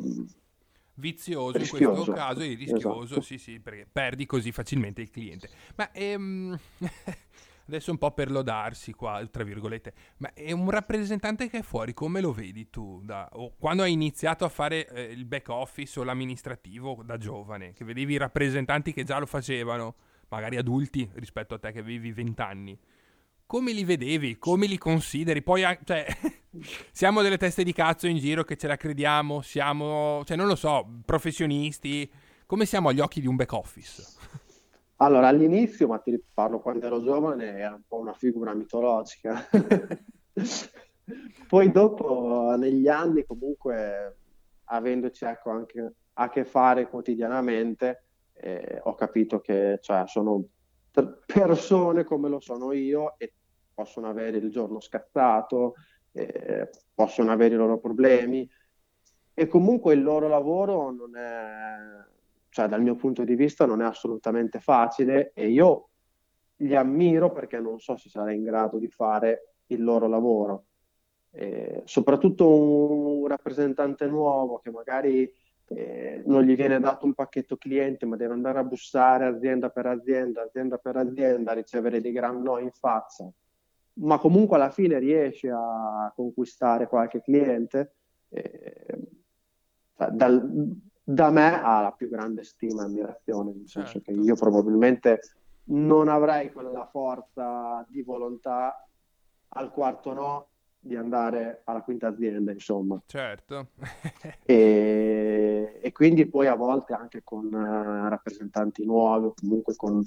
vizioso 0.95 1.57
rischioso. 1.57 1.83
in 1.83 1.93
questo 1.93 2.13
caso 2.13 2.39
e 2.41 2.55
rischioso, 2.55 3.03
esatto. 3.03 3.21
sì 3.21 3.37
sì, 3.37 3.59
perché 3.59 3.87
perdi 3.91 4.25
così 4.25 4.51
facilmente 4.51 5.01
il 5.01 5.11
cliente. 5.11 5.49
Ma 5.75 5.91
ehm, 5.91 6.57
adesso 7.67 7.91
un 7.91 7.97
po' 7.97 8.11
per 8.11 8.31
lodarsi 8.31 8.93
qua, 8.93 9.25
tra 9.29 9.43
virgolette, 9.43 9.93
ma 10.17 10.33
è 10.33 10.51
un 10.51 10.69
rappresentante 10.69 11.49
che 11.49 11.59
è 11.59 11.61
fuori, 11.61 11.93
come 11.93 12.21
lo 12.21 12.31
vedi 12.31 12.69
tu? 12.69 13.01
Da, 13.03 13.29
quando 13.57 13.83
hai 13.83 13.91
iniziato 13.91 14.45
a 14.45 14.49
fare 14.49 14.87
eh, 14.87 15.03
il 15.03 15.25
back 15.25 15.49
office 15.49 15.99
o 15.99 16.03
l'amministrativo 16.03 17.01
da 17.03 17.17
giovane, 17.17 17.73
che 17.73 17.85
vedevi 17.85 18.13
i 18.13 18.17
rappresentanti 18.17 18.93
che 18.93 19.03
già 19.03 19.17
lo 19.17 19.25
facevano, 19.25 19.95
magari 20.29 20.57
adulti 20.57 21.09
rispetto 21.15 21.55
a 21.55 21.59
te 21.59 21.71
che 21.71 21.79
avevi 21.79 22.11
20 22.11 22.41
anni, 22.41 22.79
come 23.45 23.71
li 23.71 23.83
vedevi? 23.83 24.37
Come 24.39 24.65
li 24.65 24.77
consideri? 24.77 25.43
Poi, 25.43 25.61
cioè, 25.83 26.05
siamo 26.91 27.21
delle 27.21 27.37
teste 27.37 27.63
di 27.63 27.73
cazzo 27.73 28.07
in 28.07 28.17
giro 28.17 28.43
che 28.43 28.57
ce 28.57 28.67
la 28.67 28.77
crediamo, 28.77 29.41
siamo, 29.41 30.23
cioè, 30.25 30.35
non 30.35 30.47
lo 30.47 30.55
so, 30.55 31.01
professionisti, 31.05 32.11
come 32.45 32.65
siamo 32.65 32.89
agli 32.89 32.99
occhi 32.99 33.21
di 33.21 33.27
un 33.27 33.35
back 33.35 33.53
office? 33.53 34.03
Allora, 35.03 35.27
all'inizio, 35.27 35.87
ma 35.87 35.97
ti 35.97 36.17
parlo 36.33 36.61
quando 36.61 36.85
ero 36.85 37.03
giovane, 37.03 37.57
era 37.57 37.75
un 37.75 37.81
po' 37.85 37.97
una 37.97 38.13
figura 38.13 38.53
mitologica. 38.53 39.45
Poi 41.45 41.71
dopo, 41.71 42.55
negli 42.57 42.87
anni, 42.87 43.25
comunque, 43.25 44.15
avendoci 44.63 45.25
ecco, 45.25 45.49
anche 45.49 45.93
a 46.13 46.29
che 46.29 46.45
fare 46.45 46.87
quotidianamente, 46.87 48.05
eh, 48.31 48.79
ho 48.81 48.95
capito 48.95 49.41
che 49.41 49.79
cioè, 49.81 50.03
sono 50.07 50.45
persone 51.25 52.05
come 52.05 52.29
lo 52.29 52.39
sono 52.39 52.71
io 52.71 53.15
e 53.17 53.33
possono 53.73 54.07
avere 54.07 54.37
il 54.37 54.49
giorno 54.51 54.79
scazzato, 54.79 55.73
eh, 56.13 56.69
possono 56.93 57.29
avere 57.29 57.55
i 57.55 57.57
loro 57.57 57.77
problemi 57.77 58.49
e 59.33 59.47
comunque 59.47 59.95
il 59.95 60.01
loro 60.01 60.29
lavoro 60.29 60.91
non 60.91 61.17
è 61.17 62.11
cioè 62.53 62.67
dal 62.67 62.83
mio 62.83 62.95
punto 62.95 63.23
di 63.23 63.33
vista 63.33 63.65
non 63.65 63.81
è 63.81 63.85
assolutamente 63.85 64.59
facile 64.59 65.31
e 65.33 65.49
io 65.49 65.89
li 66.57 66.75
ammiro 66.75 67.31
perché 67.31 67.59
non 67.59 67.79
so 67.79 67.97
se 67.97 68.09
sarei 68.09 68.35
in 68.35 68.43
grado 68.43 68.77
di 68.77 68.87
fare 68.87 69.55
il 69.67 69.83
loro 69.83 70.07
lavoro. 70.07 70.65
Eh, 71.31 71.81
soprattutto 71.85 72.47
un 72.47 73.25
rappresentante 73.25 74.05
nuovo 74.05 74.59
che 74.59 74.69
magari 74.69 75.33
eh, 75.65 76.21
non 76.27 76.43
gli 76.43 76.55
viene 76.55 76.79
dato 76.79 77.07
un 77.07 77.15
pacchetto 77.15 77.57
cliente 77.57 78.05
ma 78.05 78.17
deve 78.17 78.33
andare 78.33 78.59
a 78.59 78.63
bussare 78.63 79.25
azienda 79.25 79.71
per 79.71 79.87
azienda, 79.87 80.43
azienda 80.43 80.77
per 80.77 80.97
azienda, 80.97 81.53
ricevere 81.53 82.01
dei 82.01 82.11
gran 82.11 82.39
no 82.39 82.59
in 82.59 82.69
faccia, 82.69 83.27
ma 83.93 84.19
comunque 84.19 84.57
alla 84.57 84.69
fine 84.69 84.99
riesce 84.99 85.49
a 85.49 86.13
conquistare 86.15 86.87
qualche 86.87 87.19
cliente. 87.19 87.95
Eh, 88.29 88.99
cioè, 89.97 90.09
dal, 90.11 90.91
da 91.03 91.29
me 91.29 91.61
ha 91.61 91.81
la 91.81 91.91
più 91.91 92.07
grande 92.09 92.43
stima 92.43 92.83
e 92.83 92.85
ammirazione, 92.85 93.51
nel 93.51 93.67
certo. 93.67 93.89
senso 93.89 94.05
che 94.05 94.11
io 94.11 94.35
probabilmente 94.35 95.19
non 95.65 96.07
avrei 96.07 96.51
quella 96.51 96.87
forza 96.89 97.85
di 97.89 98.01
volontà 98.01 98.87
al 99.49 99.71
quarto 99.71 100.13
no 100.13 100.47
di 100.79 100.95
andare 100.95 101.61
alla 101.63 101.81
quinta 101.81 102.07
azienda, 102.07 102.51
insomma. 102.51 103.01
Certo. 103.05 103.69
e, 104.43 105.79
e, 105.81 105.91
quindi 105.93 106.25
poi 106.25 106.47
a 106.47 106.55
volte 106.55 106.93
anche 106.93 107.21
con 107.23 107.45
uh, 107.45 108.09
rappresentanti 108.09 108.85
nuovi, 108.85 109.27
o 109.27 109.33
comunque 109.33 109.75
con, 109.77 110.03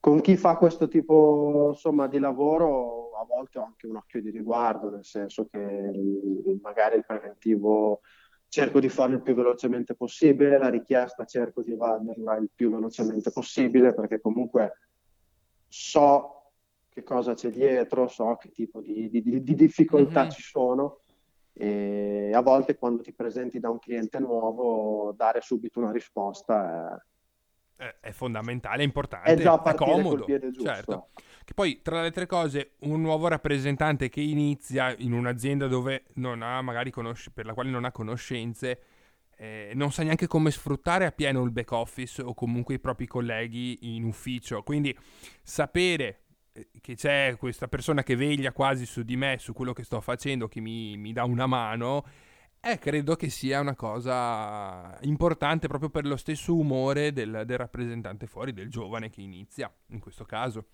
con, 0.00 0.20
chi 0.20 0.36
fa 0.36 0.56
questo 0.56 0.88
tipo 0.88 1.68
insomma, 1.70 2.08
di 2.08 2.18
lavoro, 2.18 3.12
a 3.12 3.24
volte 3.24 3.60
ho 3.60 3.64
anche 3.64 3.86
un 3.86 3.96
occhio 3.96 4.20
di 4.20 4.30
riguardo, 4.30 4.90
nel 4.90 5.04
senso 5.04 5.46
che 5.46 5.58
magari 6.60 6.96
il 6.96 7.04
preventivo 7.06 8.00
cerco 8.48 8.80
di 8.80 8.88
farlo 8.88 9.16
il 9.16 9.22
più 9.22 9.34
velocemente 9.34 9.94
possibile, 9.94 10.58
la 10.58 10.68
richiesta 10.68 11.24
cerco 11.24 11.62
di 11.62 11.72
evaderla 11.72 12.36
il 12.36 12.50
più 12.54 12.70
velocemente 12.70 13.30
possibile 13.30 13.92
perché 13.92 14.20
comunque 14.20 14.78
so 15.68 16.52
che 16.88 17.02
cosa 17.02 17.34
c'è 17.34 17.50
dietro, 17.50 18.08
so 18.08 18.36
che 18.36 18.50
tipo 18.50 18.80
di, 18.80 19.10
di, 19.10 19.42
di 19.42 19.54
difficoltà 19.54 20.22
mm-hmm. 20.22 20.30
ci 20.30 20.42
sono 20.42 21.00
e 21.52 22.30
a 22.34 22.40
volte 22.40 22.76
quando 22.76 23.02
ti 23.02 23.12
presenti 23.12 23.58
da 23.58 23.70
un 23.70 23.78
cliente 23.78 24.18
nuovo 24.18 25.12
dare 25.16 25.40
subito 25.40 25.78
una 25.78 25.90
risposta 25.90 27.02
è, 27.76 27.96
è 28.00 28.10
fondamentale, 28.10 28.80
è 28.82 28.84
importante, 28.84 29.32
è, 29.32 29.36
già 29.36 29.62
è 29.62 29.74
comodo. 29.74 30.24
Certo. 30.24 31.08
Che 31.46 31.54
poi, 31.54 31.80
tra 31.80 32.00
le 32.00 32.06
altre 32.08 32.26
cose, 32.26 32.72
un 32.80 33.00
nuovo 33.00 33.28
rappresentante 33.28 34.08
che 34.08 34.20
inizia 34.20 34.92
in 34.98 35.12
un'azienda 35.12 35.68
dove 35.68 36.06
non 36.14 36.42
ha 36.42 36.60
magari 36.60 36.90
conosc- 36.90 37.30
per 37.30 37.46
la 37.46 37.54
quale 37.54 37.70
non 37.70 37.84
ha 37.84 37.92
conoscenze, 37.92 38.80
eh, 39.36 39.70
non 39.74 39.92
sa 39.92 40.02
neanche 40.02 40.26
come 40.26 40.50
sfruttare 40.50 41.06
appieno 41.06 41.44
il 41.44 41.52
back 41.52 41.70
office 41.70 42.20
o 42.20 42.34
comunque 42.34 42.74
i 42.74 42.78
propri 42.80 43.06
colleghi 43.06 43.94
in 43.94 44.02
ufficio. 44.02 44.64
Quindi 44.64 44.92
sapere 45.40 46.22
eh, 46.50 46.68
che 46.80 46.96
c'è 46.96 47.36
questa 47.38 47.68
persona 47.68 48.02
che 48.02 48.16
veglia 48.16 48.50
quasi 48.50 48.84
su 48.84 49.04
di 49.04 49.14
me, 49.14 49.36
su 49.38 49.52
quello 49.52 49.72
che 49.72 49.84
sto 49.84 50.00
facendo, 50.00 50.48
che 50.48 50.58
mi, 50.58 50.96
mi 50.96 51.12
dà 51.12 51.22
una 51.22 51.46
mano, 51.46 52.04
eh, 52.60 52.80
credo 52.80 53.14
che 53.14 53.30
sia 53.30 53.60
una 53.60 53.76
cosa 53.76 54.98
importante 55.02 55.68
proprio 55.68 55.90
per 55.90 56.06
lo 56.06 56.16
stesso 56.16 56.56
umore 56.56 57.12
del, 57.12 57.44
del 57.46 57.56
rappresentante 57.56 58.26
fuori, 58.26 58.52
del 58.52 58.68
giovane 58.68 59.10
che 59.10 59.20
inizia, 59.20 59.72
in 59.90 60.00
questo 60.00 60.24
caso. 60.24 60.66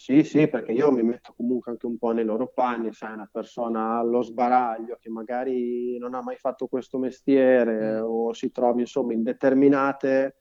Sì, 0.00 0.24
sì, 0.24 0.48
perché 0.48 0.72
io 0.72 0.90
mi 0.90 1.02
metto 1.02 1.34
comunque 1.36 1.72
anche 1.72 1.84
un 1.84 1.98
po' 1.98 2.12
nei 2.12 2.24
loro 2.24 2.46
panni, 2.46 2.90
sai, 2.90 3.12
una 3.12 3.28
persona 3.30 3.98
allo 3.98 4.22
sbaraglio 4.22 4.96
che 4.98 5.10
magari 5.10 5.98
non 5.98 6.14
ha 6.14 6.22
mai 6.22 6.36
fatto 6.36 6.68
questo 6.68 6.96
mestiere 6.96 8.00
mm. 8.00 8.04
o 8.06 8.32
si 8.32 8.50
trovi 8.50 8.80
insomma 8.80 9.12
in 9.12 9.22
determinate 9.22 10.36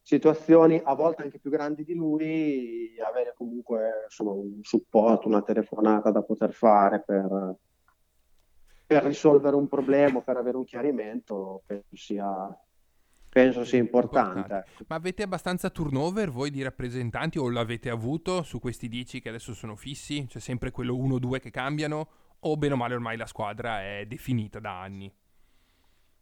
situazioni, 0.00 0.80
a 0.82 0.94
volte 0.94 1.20
anche 1.20 1.38
più 1.38 1.50
grandi 1.50 1.84
di 1.84 1.92
lui, 1.92 2.94
avere 3.06 3.34
comunque 3.36 4.04
insomma, 4.04 4.30
un 4.30 4.60
supporto, 4.62 5.28
una 5.28 5.42
telefonata 5.42 6.10
da 6.10 6.22
poter 6.22 6.54
fare 6.54 7.02
per, 7.04 7.56
per 8.86 9.04
risolvere 9.04 9.54
un 9.54 9.68
problema, 9.68 10.22
per 10.22 10.38
avere 10.38 10.56
un 10.56 10.64
chiarimento, 10.64 11.60
penso 11.66 11.94
sia, 11.94 12.58
penso 13.28 13.64
sia 13.64 13.78
importante. 13.78 14.38
importante. 14.38 14.84
Ma 14.86 14.96
avete 14.96 15.22
abbastanza 15.22 15.70
turnover 15.70 16.30
voi 16.30 16.50
di 16.50 16.62
rappresentanti 16.62 17.38
o 17.38 17.48
l'avete 17.50 17.90
avuto 17.90 18.42
su 18.42 18.58
questi 18.58 18.88
dici 18.88 19.20
che 19.20 19.28
adesso 19.28 19.54
sono 19.54 19.76
fissi? 19.76 20.26
C'è 20.26 20.40
sempre 20.40 20.70
quello 20.70 20.94
1-2 20.94 21.40
che 21.40 21.50
cambiano 21.50 22.08
o 22.40 22.56
bene 22.56 22.74
o 22.74 22.76
male 22.76 22.94
ormai 22.94 23.16
la 23.16 23.26
squadra 23.26 23.82
è 23.82 24.04
definita 24.06 24.60
da 24.60 24.80
anni? 24.80 25.12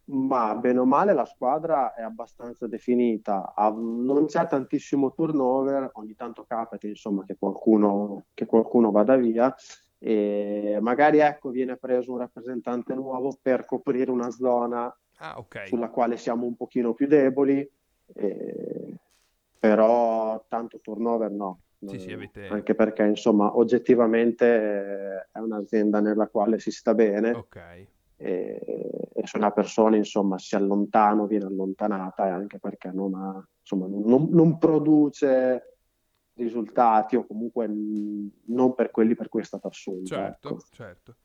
Ma 0.09 0.55
bene 0.55 0.79
o 0.79 0.85
male 0.85 1.13
la 1.13 1.25
squadra 1.25 1.93
è 1.93 2.01
abbastanza 2.01 2.65
definita, 2.65 3.53
non 3.57 4.25
c'è 4.27 4.47
tantissimo 4.47 5.11
turnover, 5.13 5.89
ogni 5.95 6.15
tanto 6.15 6.45
capita 6.47 6.87
insomma 6.87 7.25
che 7.25 7.35
qualcuno, 7.37 8.27
che 8.33 8.45
qualcuno 8.45 8.89
vada 8.91 9.17
via 9.17 9.53
e 9.99 10.77
magari 10.79 11.19
ecco 11.19 11.49
viene 11.49 11.75
preso 11.75 12.13
un 12.13 12.19
rappresentante 12.19 12.93
nuovo 12.93 13.37
per 13.41 13.65
coprire 13.65 14.09
una 14.09 14.29
zona 14.29 14.95
ah, 15.17 15.37
okay. 15.37 15.67
sulla 15.67 15.89
quale 15.89 16.17
siamo 16.17 16.45
un 16.45 16.55
pochino 16.55 16.93
più 16.93 17.07
deboli, 17.07 17.69
eh, 18.13 18.95
però 19.59 20.43
tanto 20.47 20.79
turnover 20.79 21.31
no. 21.31 21.59
Sì, 21.85 21.99
sì, 21.99 22.11
avete... 22.11 22.47
Anche 22.47 22.73
perché 22.73 23.03
insomma 23.03 23.55
oggettivamente 23.55 24.45
eh, 24.45 25.27
è 25.31 25.39
un'azienda 25.39 25.99
nella 25.99 26.27
quale 26.27 26.59
si 26.59 26.71
sta 26.71 26.95
bene 26.95 27.31
okay. 27.31 27.87
e, 28.15 28.59
e, 29.13 29.27
se 29.27 29.37
una 29.37 29.51
persona 29.51 29.95
insomma 29.95 30.39
si 30.39 30.55
allontana 30.55 31.25
viene 31.25 31.45
allontanata 31.45 32.25
è 32.25 32.29
anche 32.29 32.57
perché 32.57 32.89
non, 32.91 33.13
ha, 33.13 33.47
insomma, 33.59 33.85
non, 33.85 34.27
non 34.31 34.57
produce 34.57 35.77
risultati 36.33 37.15
o 37.15 37.25
comunque 37.25 37.67
non 37.67 38.73
per 38.73 38.89
quelli 38.91 39.15
per 39.15 39.29
cui 39.29 39.41
è 39.41 39.45
stata 39.45 39.67
assunta. 39.67 40.15
Certo, 40.15 40.49
ecco. 40.49 40.65
certo. 40.71 41.15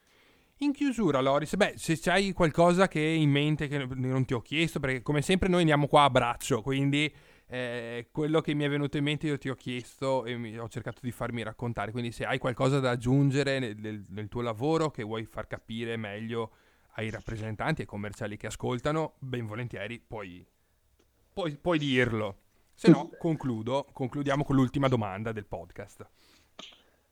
In 0.62 0.70
chiusura, 0.70 1.20
Loris, 1.20 1.56
beh, 1.56 1.74
se 1.76 1.98
c'hai 1.98 2.32
qualcosa 2.32 2.86
che 2.86 3.00
in 3.00 3.30
mente 3.30 3.66
che 3.66 3.84
non 3.84 4.24
ti 4.24 4.32
ho 4.32 4.40
chiesto, 4.40 4.78
perché 4.78 5.02
come 5.02 5.20
sempre 5.20 5.48
noi 5.48 5.60
andiamo 5.60 5.88
qua 5.88 6.04
a 6.04 6.10
braccio, 6.10 6.62
quindi 6.62 7.12
eh, 7.48 8.06
quello 8.12 8.40
che 8.40 8.54
mi 8.54 8.62
è 8.62 8.68
venuto 8.68 8.96
in 8.96 9.02
mente 9.02 9.26
io 9.26 9.38
ti 9.38 9.48
ho 9.48 9.56
chiesto 9.56 10.24
e 10.24 10.58
ho 10.60 10.68
cercato 10.68 11.00
di 11.02 11.10
farmi 11.10 11.42
raccontare, 11.42 11.90
quindi 11.90 12.12
se 12.12 12.24
hai 12.24 12.38
qualcosa 12.38 12.78
da 12.78 12.90
aggiungere 12.90 13.58
nel, 13.58 13.76
nel, 13.76 14.04
nel 14.08 14.28
tuo 14.28 14.40
lavoro 14.40 14.92
che 14.92 15.02
vuoi 15.02 15.24
far 15.24 15.48
capire 15.48 15.96
meglio 15.96 16.52
ai 16.92 17.10
rappresentanti 17.10 17.80
e 17.80 17.82
ai 17.82 17.88
commerciali 17.88 18.36
che 18.36 18.46
ascoltano, 18.46 19.14
ben 19.18 19.46
volentieri 19.46 19.98
puoi, 19.98 20.46
puoi, 21.32 21.56
puoi 21.56 21.78
dirlo. 21.80 22.38
Se 22.72 22.88
no, 22.88 23.10
concludo, 23.18 23.88
concludiamo 23.92 24.44
con 24.44 24.54
l'ultima 24.54 24.86
domanda 24.86 25.32
del 25.32 25.46
podcast. 25.46 26.08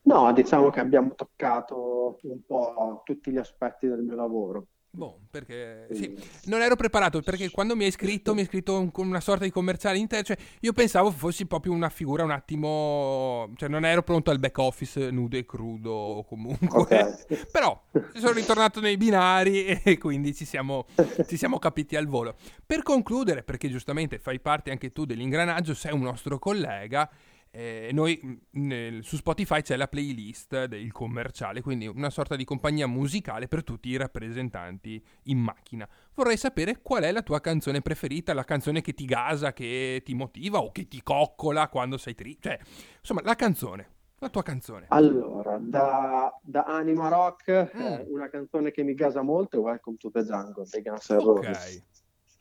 No, 0.03 0.33
diciamo 0.33 0.71
che 0.71 0.81
abbiamo 0.81 1.15
toccato 1.15 2.19
un 2.23 2.45
po' 2.47 3.03
tutti 3.05 3.31
gli 3.31 3.39
aspetti 3.39 3.87
del 3.87 4.03
mio 4.03 4.17
lavoro. 4.17 4.67
Boh, 4.93 5.21
perché 5.31 5.87
sì, 5.93 6.19
non 6.47 6.63
ero 6.63 6.75
preparato 6.75 7.23
perché 7.23 7.49
quando 7.51 7.77
mi 7.77 7.85
hai 7.85 7.93
scritto 7.93 8.35
mi 8.35 8.41
hai 8.41 8.47
scritto 8.47 8.89
con 8.91 9.07
una 9.07 9.21
sorta 9.21 9.45
di 9.45 9.53
commerciale 9.53 9.99
in 9.99 10.09
te, 10.09 10.25
cioè 10.25 10.37
io 10.59 10.73
pensavo 10.73 11.13
fossi 11.13 11.47
proprio 11.47 11.73
una 11.73 11.89
figura 11.89 12.25
un 12.25 12.33
attimo, 12.33 13.49
cioè 13.55 13.69
non 13.69 13.85
ero 13.85 14.03
pronto 14.03 14.33
al 14.33 14.41
back 14.41 14.59
office 14.59 15.13
nudo 15.13 15.37
e 15.37 15.47
crudo 15.47 16.25
comunque, 16.27 16.67
okay. 16.77 17.15
però 17.53 17.81
sono 18.15 18.33
ritornato 18.33 18.81
nei 18.81 18.97
binari 18.97 19.67
e 19.81 19.97
quindi 19.97 20.35
ci 20.35 20.45
siamo, 20.45 20.87
ci 21.25 21.37
siamo 21.37 21.61
capiti 21.61 21.95
al 21.95 22.09
volo. 22.09 22.35
Per 22.67 22.83
concludere, 22.83 23.45
perché 23.45 23.69
giustamente 23.69 24.19
fai 24.19 24.41
parte 24.41 24.73
anche 24.73 24.91
tu 24.91 25.05
dell'ingranaggio, 25.05 25.73
sei 25.73 25.93
un 25.93 26.01
nostro 26.01 26.41
collega, 26.41 27.09
Eh, 27.53 27.91
noi 27.93 28.21
mm, 28.25 28.35
nel, 28.63 29.05
su 29.05 29.17
Spotify 29.17 29.61
c'è 29.61 29.77
la 29.77 29.89
playlist 29.89 30.67
del 30.67 30.93
commerciale, 30.93 31.63
quindi 31.63 31.87
una 31.89 32.11
sorta 32.11 32.37
di 32.37 32.45
compagnia 32.45 32.87
musicale 32.87 33.49
per 33.49 33.65
tutti 33.65 33.89
i 33.89 33.97
rappresentanti 33.97 35.05
in 35.25 35.39
macchina. 35.39 35.89
Vorrei 36.15 36.37
sapere 36.37 36.81
qual 36.81 37.03
è 37.03 37.11
la 37.11 37.23
tua 37.23 37.41
canzone 37.41 37.81
preferita, 37.81 38.33
la 38.35 38.45
canzone 38.45 38.81
che 38.81 38.95
ti 38.95 39.05
gasa, 39.05 39.53
che 39.53 40.03
ti 40.05 40.15
motiva 40.15 40.59
o 40.59 40.71
che 40.71 40.87
ti 40.87 41.03
coccola 41.03 41.69
quando 41.69 41.99
sei 41.99 42.15
triste. 42.15 42.39
Cioè, 42.41 42.59
insomma, 43.01 43.23
la 43.23 43.35
canzone. 43.35 43.89
La 44.23 44.29
tua 44.29 44.43
canzone. 44.43 44.85
Allora, 44.91 45.59
da, 45.59 46.39
da 46.43 46.65
Anima 46.65 47.09
Rock, 47.09 47.75
mm. 47.75 47.81
eh, 47.81 48.07
una 48.11 48.29
canzone 48.29 48.71
che 48.71 48.83
mi 48.83 48.95
gasa 48.95 49.23
molto 49.23 49.57
è 49.57 49.61
Welcome 49.61 49.97
to 49.97 50.11
the 50.11 50.23
Jungle 50.23 50.67
dei 50.71 50.83
Guns 50.83 51.09
N' 51.09 51.19
Roses. 51.19 51.85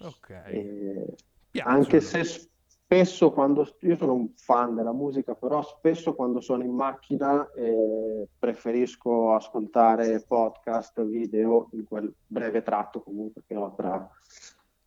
Ok, 0.01 0.07
ok. 0.07 0.29
Eh, 0.51 1.15
anche 1.63 2.01
se 2.01 2.49
spesso 2.89 3.29
quando 3.29 3.71
io 3.81 3.95
sono 3.95 4.13
un 4.13 4.29
fan 4.35 4.73
della 4.73 4.91
musica, 4.91 5.35
però 5.35 5.61
spesso 5.61 6.15
quando 6.15 6.41
sono 6.41 6.63
in 6.63 6.73
macchina 6.73 7.47
eh, 7.51 8.27
preferisco 8.39 9.35
ascoltare 9.35 10.23
podcast, 10.27 11.05
video 11.05 11.69
in 11.73 11.83
quel 11.83 12.11
breve 12.25 12.63
tratto 12.63 13.03
comunque 13.03 13.43
che 13.45 13.55
ho 13.55 13.75
tra, 13.75 14.09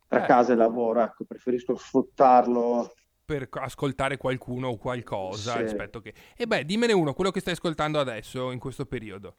tra 0.09 0.21
eh. 0.21 0.27
casa 0.27 0.51
e 0.51 0.57
lavoro. 0.57 0.99
Ecco, 0.99 1.23
preferisco 1.23 1.77
sfruttarlo 1.77 2.91
per 3.23 3.47
ascoltare 3.51 4.17
qualcuno 4.17 4.67
o 4.67 4.75
qualcosa 4.75 5.53
sì. 5.53 5.61
rispetto 5.61 6.01
che... 6.01 6.13
E 6.35 6.45
beh, 6.45 6.65
dimmene 6.65 6.91
uno, 6.91 7.13
quello 7.13 7.31
che 7.31 7.39
stai 7.39 7.53
ascoltando 7.53 8.01
adesso, 8.01 8.51
in 8.51 8.59
questo 8.59 8.85
periodo. 8.85 9.35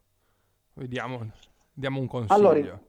Vediamo, 0.73 1.29
diamo 1.71 1.99
un 1.99 2.07
consiglio. 2.07 2.33
Allora, 2.33 2.81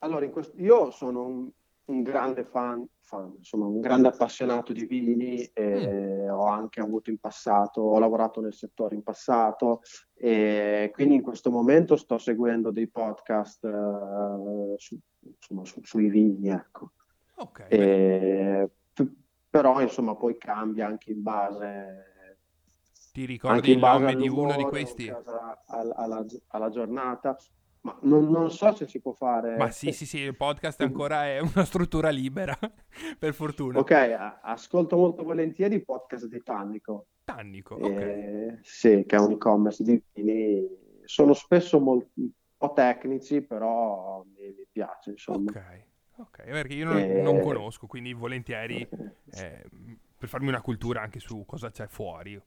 allora 0.00 0.28
questo, 0.28 0.52
io 0.58 0.90
sono 0.90 1.24
un, 1.24 1.50
un 1.86 2.02
grande 2.02 2.44
fan, 2.44 2.86
fan, 3.00 3.34
insomma, 3.36 3.66
un 3.66 3.80
grande 3.80 4.08
appassionato 4.08 4.72
di 4.72 4.84
vini, 4.86 5.42
e 5.52 6.26
mm. 6.26 6.28
ho 6.30 6.46
anche 6.46 6.80
avuto 6.80 7.10
in 7.10 7.18
passato, 7.18 7.80
ho 7.80 7.98
lavorato 7.98 8.40
nel 8.40 8.54
settore 8.54 8.94
in 8.94 9.02
passato, 9.02 9.82
e 10.14 10.90
quindi 10.92 11.16
in 11.16 11.22
questo 11.22 11.50
momento 11.50 11.96
sto 11.96 12.18
seguendo 12.18 12.70
dei 12.70 12.88
podcast 12.88 13.64
uh, 13.64 14.74
su, 14.76 14.98
insomma, 15.20 15.64
su, 15.64 15.80
sui 15.82 16.08
vini, 16.08 16.48
ecco. 16.48 16.92
Ok. 17.36 17.66
E, 17.68 18.70
però 19.50 19.82
insomma 19.82 20.16
poi 20.16 20.38
cambia 20.38 20.86
anche 20.86 21.10
in 21.10 21.20
base 21.20 22.12
ti 23.12 23.26
ricordi 23.26 23.72
il 23.72 23.78
nome 23.78 24.16
di 24.16 24.26
uno 24.26 24.56
di 24.56 24.62
questi? 24.64 25.10
Alla, 25.10 25.94
alla, 25.94 26.24
alla 26.48 26.70
giornata 26.70 27.36
ma 27.82 27.98
non, 28.02 28.30
non, 28.30 28.50
so 28.50 28.72
se 28.74 28.86
si 28.86 29.00
può 29.00 29.12
fare 29.12 29.56
ma 29.56 29.70
sì 29.70 29.92
sì 29.92 30.06
sì 30.06 30.18
il 30.18 30.36
podcast 30.36 30.80
ancora 30.82 31.26
è 31.26 31.40
una 31.40 31.64
struttura 31.64 32.10
libera 32.10 32.56
per 33.18 33.34
fortuna. 33.34 33.78
Ok 33.78 33.92
ascolto 34.42 34.96
molto 34.96 35.22
volentieri 35.22 35.74
il 35.74 35.84
podcast 35.84 36.26
di 36.26 36.42
Tannico. 36.42 37.06
Tannico 37.24 37.78
eh, 37.78 38.58
sì 38.62 39.04
che 39.06 39.16
è 39.16 39.18
un 39.18 39.32
e-commerce 39.32 39.82
di 39.82 40.02
vini. 40.12 40.80
Sono 41.04 41.32
spesso 41.32 41.80
molto, 41.80 42.10
un 42.14 42.30
po' 42.56 42.72
tecnici 42.72 43.42
però 43.42 44.24
mi, 44.34 44.46
mi 44.46 44.66
piace 44.70 45.10
insomma. 45.10 45.50
Ok 45.50 45.90
Ok, 46.16 46.44
perché 46.44 46.74
io 46.74 46.84
non, 46.84 46.98
eh... 46.98 47.20
non 47.20 47.40
conosco, 47.40 47.86
quindi 47.86 48.12
volentieri 48.12 48.86
eh, 49.32 49.64
per 50.16 50.28
farmi 50.28 50.48
una 50.48 50.60
cultura 50.60 51.00
anche 51.00 51.18
su 51.18 51.44
cosa 51.44 51.70
c'è 51.70 51.86
fuori. 51.88 52.40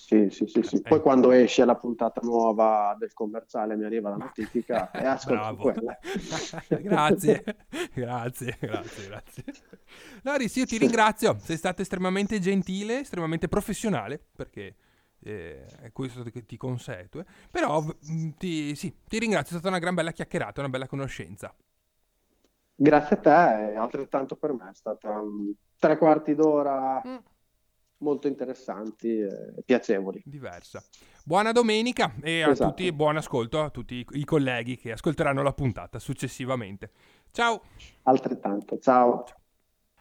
Sì, 0.00 0.30
sì, 0.30 0.46
sì, 0.46 0.62
sì. 0.62 0.80
Poi 0.80 0.96
eh. 0.96 1.02
quando 1.02 1.30
esce 1.30 1.66
la 1.66 1.76
puntata 1.76 2.22
nuova 2.24 2.96
del 2.98 3.12
commerciale 3.12 3.76
mi 3.76 3.84
arriva 3.84 4.08
la 4.08 4.16
notifica 4.16 4.90
e 4.96 5.04
ascolto 5.04 5.56
quella. 5.56 5.98
grazie, 6.80 7.44
grazie, 7.92 8.56
grazie, 8.58 9.06
grazie. 9.06 9.44
Loris, 10.22 10.56
io 10.56 10.64
ti 10.64 10.78
ringrazio, 10.78 11.36
sei 11.38 11.58
stato 11.58 11.82
estremamente 11.82 12.40
gentile, 12.40 13.00
estremamente 13.00 13.46
professionale, 13.46 14.18
perché 14.34 14.74
eh, 15.20 15.66
è 15.82 15.92
questo 15.92 16.22
che 16.22 16.46
ti 16.46 16.56
consueto. 16.56 17.22
Però 17.50 17.82
mm, 17.82 18.30
ti, 18.38 18.74
sì, 18.74 19.02
ti 19.06 19.18
ringrazio, 19.18 19.56
è 19.56 19.58
stata 19.58 19.68
una 19.68 19.78
gran 19.78 19.94
bella 19.94 20.12
chiacchierata, 20.12 20.60
una 20.60 20.70
bella 20.70 20.86
conoscenza. 20.86 21.54
Grazie 22.74 23.16
a 23.16 23.20
te, 23.20 23.74
altrettanto 23.76 24.34
per 24.36 24.54
me, 24.54 24.70
è 24.70 24.74
stata 24.74 25.10
um, 25.20 25.52
tre 25.78 25.98
quarti 25.98 26.34
d'ora 26.34 27.02
mm. 27.06 27.16
Molto 28.00 28.28
interessanti 28.28 29.20
e 29.20 29.62
piacevoli. 29.64 30.22
Diversa. 30.24 30.82
Buona 31.24 31.52
domenica 31.52 32.14
e 32.22 32.40
esatto. 32.40 32.62
a 32.62 32.66
tutti 32.68 32.92
buon 32.92 33.16
ascolto 33.16 33.62
a 33.62 33.70
tutti 33.70 34.04
i 34.10 34.24
colleghi 34.24 34.76
che 34.76 34.92
ascolteranno 34.92 35.42
la 35.42 35.52
puntata 35.52 35.98
successivamente. 35.98 36.90
Ciao! 37.30 37.62
Altrettanto, 38.02 38.78
ciao. 38.78 39.24
ciao. 39.26 39.38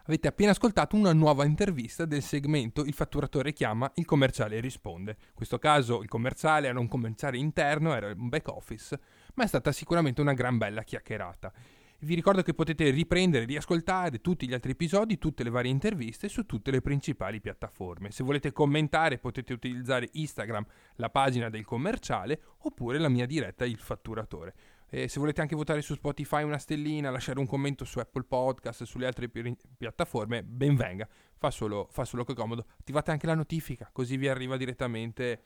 Avete 0.09 0.27
appena 0.27 0.49
ascoltato 0.49 0.95
una 0.95 1.13
nuova 1.13 1.45
intervista 1.45 2.03
del 2.03 2.23
segmento 2.23 2.83
Il 2.83 2.93
fatturatore 2.93 3.53
chiama, 3.53 3.91
il 3.95 4.05
commerciale 4.05 4.59
risponde. 4.59 5.11
In 5.19 5.35
questo 5.35 5.59
caso 5.59 6.01
il 6.01 6.07
commerciale 6.07 6.67
era 6.67 6.79
un 6.79 6.87
commerciale 6.87 7.37
interno, 7.37 7.93
era 7.93 8.07
un 8.07 8.27
back 8.27 8.47
office, 8.47 8.99
ma 9.35 9.43
è 9.43 9.47
stata 9.47 9.71
sicuramente 9.71 10.19
una 10.19 10.33
gran 10.33 10.57
bella 10.57 10.81
chiacchierata. 10.81 11.53
Vi 12.01 12.15
ricordo 12.15 12.43
che 12.43 12.53
potete 12.53 12.89
riprendere 12.91 13.43
e 13.43 13.47
riascoltare 13.47 14.21
tutti 14.21 14.47
gli 14.47 14.53
altri 14.53 14.71
episodi, 14.71 15.17
tutte 15.17 15.43
le 15.43 15.49
varie 15.49 15.69
interviste 15.69 16.29
su 16.29 16.45
tutte 16.45 16.71
le 16.71 16.79
principali 16.79 17.41
piattaforme. 17.41 18.11
Se 18.11 18.23
volete 18.23 18.53
commentare 18.53 19.17
potete 19.17 19.51
utilizzare 19.51 20.07
Instagram, 20.13 20.65
la 20.95 21.09
pagina 21.09 21.49
del 21.49 21.65
commerciale, 21.65 22.41
oppure 22.59 22.99
la 22.99 23.09
mia 23.09 23.25
diretta 23.25 23.65
Il 23.65 23.79
Fatturatore. 23.79 24.53
E 24.87 25.09
se 25.09 25.19
volete 25.19 25.41
anche 25.41 25.57
votare 25.57 25.81
su 25.81 25.93
Spotify 25.93 26.43
una 26.43 26.57
stellina, 26.57 27.09
lasciare 27.09 27.37
un 27.37 27.45
commento 27.45 27.83
su 27.83 27.99
Apple 27.99 28.23
Podcast 28.23 28.79
e 28.79 28.85
sulle 28.85 29.05
altre 29.05 29.27
pi- 29.27 29.57
piattaforme, 29.77 30.41
ben 30.41 30.77
venga, 30.77 31.05
fa 31.35 31.51
solo, 31.51 31.89
fa 31.91 32.05
solo 32.05 32.23
che 32.23 32.33
comodo. 32.33 32.65
Attivate 32.79 33.11
anche 33.11 33.27
la 33.27 33.35
notifica, 33.35 33.89
così 33.91 34.15
vi 34.15 34.29
arriva 34.29 34.55
direttamente 34.55 35.41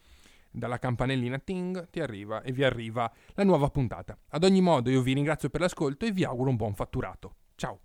dalla 0.54 0.78
campanellina 0.78 1.39
ting 1.39 1.89
ti 1.89 1.99
arriva 1.99 2.41
e 2.43 2.51
vi 2.51 2.64
arriva 2.64 3.12
la 3.34 3.43
nuova 3.43 3.70
puntata. 3.70 4.18
Ad 4.30 4.43
ogni 4.43 4.62
modo 4.62 4.89
io 4.89 5.01
vi 5.01 5.14
ringrazio 5.14 5.49
per 5.49 5.62
l'ascolto 5.62 6.06
e 6.06 6.12
vi 6.12 6.24
auguro 6.24 6.49
un 6.49 6.56
buon 6.56 6.76
fatturato. 6.76 7.36
Ciao! 7.56 7.80